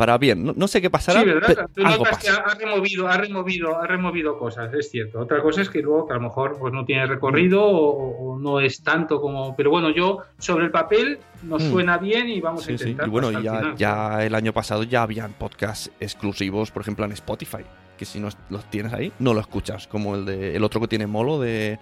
Para 0.00 0.16
bien. 0.16 0.54
No, 0.56 0.66
sé 0.66 0.80
qué 0.80 0.88
pasará. 0.88 1.20
Sí, 1.20 1.26
¿verdad? 1.26 1.68
algo 1.84 2.06
ha, 2.06 2.54
removido, 2.54 3.06
ha, 3.06 3.18
removido, 3.18 3.78
ha 3.78 3.86
removido 3.86 4.38
cosas, 4.38 4.72
es 4.72 4.90
cierto. 4.90 5.20
Otra 5.20 5.42
cosa 5.42 5.60
es 5.60 5.68
que 5.68 5.82
luego 5.82 6.06
que 6.06 6.14
a 6.14 6.16
lo 6.16 6.22
mejor 6.22 6.56
pues, 6.58 6.72
no 6.72 6.86
tiene 6.86 7.04
recorrido 7.04 7.62
o, 7.62 8.38
no 8.38 8.60
es 8.60 8.82
tanto 8.82 9.20
como. 9.20 9.54
Pero 9.56 9.68
bueno, 9.68 9.90
yo 9.90 10.20
sobre 10.38 10.64
el 10.64 10.70
papel 10.70 11.18
nos 11.42 11.62
mm. 11.62 11.70
suena 11.70 11.98
bien 11.98 12.30
y 12.30 12.40
vamos 12.40 12.66
a 12.66 12.72
intentar. 12.72 13.06
Y 13.06 13.10
bueno, 13.10 13.42
ya, 13.42 13.74
ya 13.76 14.24
el 14.24 14.34
año 14.34 14.54
pasado 14.54 14.84
ya 14.84 15.02
habían 15.02 15.34
podcasts 15.34 15.90
exclusivos, 16.00 16.70
por 16.70 16.80
ejemplo, 16.80 17.04
en 17.04 17.12
Spotify, 17.12 17.66
que 18.00 18.06
si 18.06 18.18
no 18.18 18.30
los 18.48 18.64
tienes 18.70 18.94
ahí, 18.94 19.12
no 19.18 19.34
lo 19.34 19.40
escuchas, 19.40 19.86
como 19.86 20.14
el 20.14 20.24
de 20.24 20.56
el 20.56 20.64
otro 20.64 20.80
que 20.80 20.88
tiene 20.88 21.06
Molo 21.06 21.38
de 21.38 21.78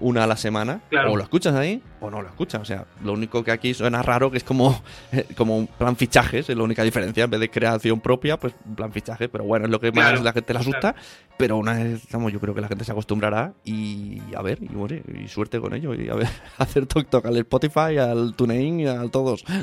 una 0.00 0.24
a 0.24 0.26
la 0.26 0.36
semana, 0.36 0.80
o 1.08 1.16
lo 1.16 1.22
escuchas 1.22 1.54
ahí 1.54 1.80
o 2.00 2.10
no 2.10 2.22
lo 2.22 2.28
escuchas. 2.28 2.60
O 2.60 2.64
sea, 2.64 2.86
lo 3.04 3.12
único 3.12 3.44
que 3.44 3.52
aquí 3.52 3.72
suena 3.72 4.02
raro 4.02 4.32
que 4.32 4.38
es 4.38 4.42
como, 4.42 4.82
como 5.36 5.56
un 5.56 5.68
plan 5.68 5.94
fichajes, 5.94 6.50
es 6.50 6.56
la 6.56 6.64
única 6.64 6.82
diferencia. 6.82 7.22
En 7.22 7.30
vez 7.30 7.38
de 7.38 7.48
creación 7.48 8.00
propia, 8.00 8.36
pues 8.36 8.52
un 8.66 8.74
plan 8.74 8.90
fichaje. 8.90 9.28
Pero 9.28 9.44
bueno, 9.44 9.66
es 9.66 9.70
lo 9.70 9.78
que 9.78 9.92
más 9.92 10.20
la 10.20 10.32
gente 10.32 10.52
le 10.52 10.58
asusta. 10.58 10.96
Pero 11.36 11.56
una 11.56 11.74
vez, 11.74 12.02
estamos, 12.02 12.32
yo 12.32 12.40
creo 12.40 12.52
que 12.52 12.62
la 12.62 12.66
gente 12.66 12.84
se 12.84 12.90
acostumbrará 12.90 13.52
y 13.64 14.20
a 14.34 14.42
ver, 14.42 14.58
y, 14.60 14.74
bueno, 14.74 14.96
y 15.22 15.28
suerte 15.28 15.60
con 15.60 15.72
ello. 15.72 15.94
Y 15.94 16.08
a 16.08 16.14
ver, 16.14 16.26
hacer 16.58 16.86
talk 16.86 17.24
al 17.24 17.36
Spotify, 17.36 17.96
al 17.98 18.34
TuneIn 18.34 18.80
y 18.80 18.88
a 18.88 19.06
todos. 19.06 19.44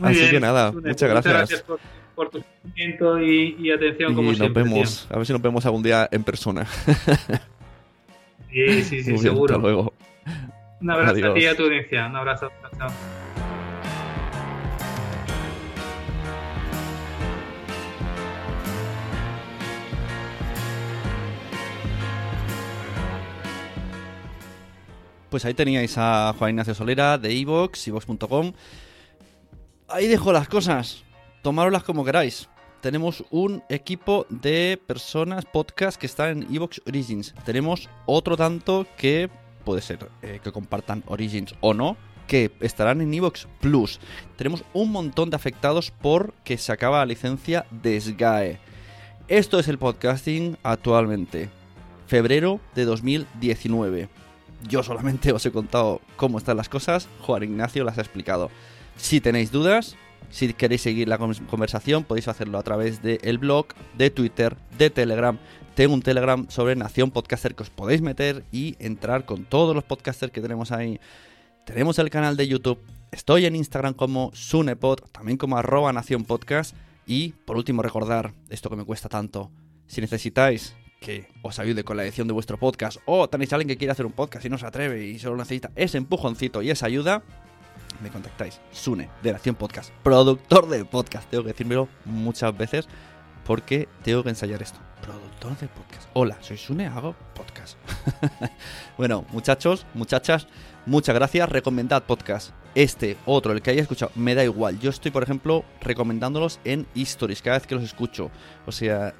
Así 0.00 0.30
que 0.30 0.40
nada, 0.40 0.72
muchas 0.72 1.10
gracias. 1.10 1.62
por, 1.62 1.78
tu 2.26 2.42
seguimiento 2.42 3.20
y, 3.22 3.70
atención, 3.70 4.14
como 4.14 4.32
nos 4.32 4.52
Vemos, 4.52 5.06
a 5.10 5.16
ver 5.16 5.26
si 5.26 5.32
nos 5.32 5.42
vemos 5.42 5.64
algún 5.64 5.82
día 5.82 6.08
en 6.10 6.24
persona. 6.24 6.66
Sí, 8.50 8.82
sí, 8.82 9.02
sí, 9.02 9.18
seguro. 9.18 9.54
hasta 9.54 9.62
luego. 9.62 9.92
Un 10.80 10.90
abrazo 10.90 11.32
a 11.32 11.34
ti 11.34 11.40
y 11.40 11.44
a 11.44 11.54
tu 11.54 11.64
audiencia. 11.64 12.06
Un 12.06 12.16
abrazo. 12.16 12.50
Chao. 12.78 12.88
Pues 25.30 25.44
ahí 25.44 25.52
teníais 25.52 25.94
a 25.98 26.34
Juan 26.38 26.50
Ignacio 26.50 26.74
Solera 26.74 27.18
de 27.18 27.38
Evox, 27.38 27.86
evox.com. 27.88 28.52
Ahí 29.88 30.06
dejo 30.06 30.32
las 30.32 30.48
cosas. 30.48 31.04
Tomároslas 31.42 31.84
como 31.84 32.04
queráis 32.04 32.48
tenemos 32.80 33.24
un 33.30 33.62
equipo 33.68 34.26
de 34.28 34.80
personas, 34.86 35.44
podcast 35.44 35.98
que 35.98 36.06
están 36.06 36.42
en 36.42 36.54
Evox 36.54 36.80
Origins. 36.86 37.34
Tenemos 37.44 37.88
otro 38.06 38.36
tanto 38.36 38.86
que 38.96 39.28
puede 39.64 39.82
ser 39.82 40.08
eh, 40.22 40.40
que 40.42 40.52
compartan 40.52 41.02
Origins 41.06 41.54
o 41.60 41.74
no, 41.74 41.96
que 42.26 42.52
estarán 42.60 43.00
en 43.00 43.12
Evox 43.12 43.48
Plus. 43.60 44.00
Tenemos 44.36 44.64
un 44.72 44.92
montón 44.92 45.30
de 45.30 45.36
afectados 45.36 45.90
porque 45.90 46.56
se 46.56 46.72
acaba 46.72 46.98
la 46.98 47.06
licencia 47.06 47.66
de 47.70 48.00
SGAE. 48.00 48.60
Esto 49.26 49.58
es 49.58 49.68
el 49.68 49.78
podcasting 49.78 50.56
actualmente, 50.62 51.50
febrero 52.06 52.60
de 52.74 52.84
2019. 52.84 54.08
Yo 54.68 54.82
solamente 54.82 55.32
os 55.32 55.44
he 55.44 55.52
contado 55.52 56.00
cómo 56.16 56.38
están 56.38 56.56
las 56.56 56.68
cosas, 56.68 57.08
Juan 57.20 57.42
Ignacio 57.42 57.84
las 57.84 57.98
ha 57.98 58.02
explicado. 58.02 58.50
Si 58.96 59.20
tenéis 59.20 59.52
dudas, 59.52 59.96
si 60.30 60.52
queréis 60.52 60.82
seguir 60.82 61.08
la 61.08 61.18
conversación, 61.18 62.04
podéis 62.04 62.28
hacerlo 62.28 62.58
a 62.58 62.62
través 62.62 63.02
del 63.02 63.38
blog, 63.38 63.68
de 63.96 64.10
Twitter, 64.10 64.56
de 64.78 64.90
Telegram. 64.90 65.38
Tengo 65.74 65.94
un 65.94 66.02
Telegram 66.02 66.46
sobre 66.48 66.76
Nación 66.76 67.10
Podcaster 67.10 67.54
que 67.54 67.62
os 67.62 67.70
podéis 67.70 68.02
meter 68.02 68.44
y 68.52 68.76
entrar 68.78 69.24
con 69.24 69.44
todos 69.44 69.74
los 69.74 69.84
podcasters 69.84 70.32
que 70.32 70.40
tenemos 70.40 70.72
ahí. 70.72 71.00
Tenemos 71.64 71.98
el 71.98 72.10
canal 72.10 72.36
de 72.36 72.48
YouTube. 72.48 72.78
Estoy 73.12 73.46
en 73.46 73.56
Instagram 73.56 73.94
como 73.94 74.30
Sunepod, 74.34 75.00
también 75.12 75.38
como 75.38 75.56
arroba 75.56 75.92
Nación 75.92 76.24
Podcast. 76.24 76.74
Y 77.06 77.30
por 77.46 77.56
último, 77.56 77.82
recordar 77.82 78.34
esto 78.50 78.68
que 78.68 78.76
me 78.76 78.84
cuesta 78.84 79.08
tanto. 79.08 79.50
Si 79.86 80.00
necesitáis 80.00 80.74
que 81.00 81.28
os 81.42 81.58
ayude 81.58 81.84
con 81.84 81.96
la 81.96 82.04
edición 82.04 82.26
de 82.26 82.34
vuestro 82.34 82.58
podcast 82.58 82.98
o 83.06 83.28
tenéis 83.28 83.52
alguien 83.52 83.68
que 83.68 83.76
quiere 83.76 83.92
hacer 83.92 84.04
un 84.04 84.12
podcast 84.12 84.44
y 84.44 84.48
no 84.48 84.58
se 84.58 84.66
atreve 84.66 85.06
y 85.06 85.18
solo 85.18 85.36
necesita 85.36 85.70
ese 85.76 85.98
empujoncito 85.98 86.60
y 86.60 86.70
esa 86.70 86.86
ayuda, 86.86 87.22
me 88.00 88.10
contactáis. 88.10 88.60
Sune, 88.70 89.08
de 89.22 89.32
Nación 89.32 89.54
Podcast, 89.54 89.92
productor 90.02 90.68
de 90.68 90.84
podcast. 90.84 91.28
Tengo 91.30 91.44
que 91.44 91.50
decírmelo 91.50 91.88
muchas 92.04 92.56
veces 92.56 92.88
porque 93.44 93.88
tengo 94.02 94.22
que 94.22 94.28
ensayar 94.30 94.62
esto. 94.62 94.78
Productor 95.02 95.56
de 95.58 95.68
podcast. 95.68 96.08
Hola, 96.12 96.36
soy 96.40 96.58
Sune, 96.58 96.86
hago 96.86 97.14
podcast. 97.34 97.78
bueno, 98.98 99.24
muchachos, 99.32 99.86
muchachas, 99.94 100.48
muchas 100.86 101.14
gracias. 101.14 101.48
Recomendad 101.48 102.02
podcast. 102.02 102.50
Este, 102.74 103.16
otro, 103.24 103.52
el 103.52 103.62
que 103.62 103.70
haya 103.70 103.82
escuchado, 103.82 104.12
me 104.14 104.34
da 104.34 104.44
igual. 104.44 104.78
Yo 104.80 104.90
estoy, 104.90 105.10
por 105.10 105.22
ejemplo, 105.22 105.64
recomendándolos 105.80 106.60
en 106.64 106.86
Stories 106.94 107.42
cada 107.42 107.58
vez 107.58 107.66
que 107.66 107.74
los 107.74 107.84
escucho. 107.84 108.30
O 108.66 108.72
sea, 108.72 109.14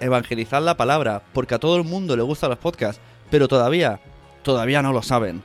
evangelizad 0.00 0.62
la 0.62 0.76
palabra, 0.76 1.22
porque 1.32 1.54
a 1.54 1.58
todo 1.58 1.76
el 1.76 1.84
mundo 1.84 2.16
le 2.16 2.22
gustan 2.22 2.50
los 2.50 2.58
podcasts, 2.58 3.00
pero 3.30 3.48
todavía, 3.48 4.00
todavía 4.42 4.82
no 4.82 4.92
lo 4.92 5.02
saben. 5.02 5.42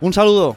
Un 0.00 0.12
saludo. 0.12 0.56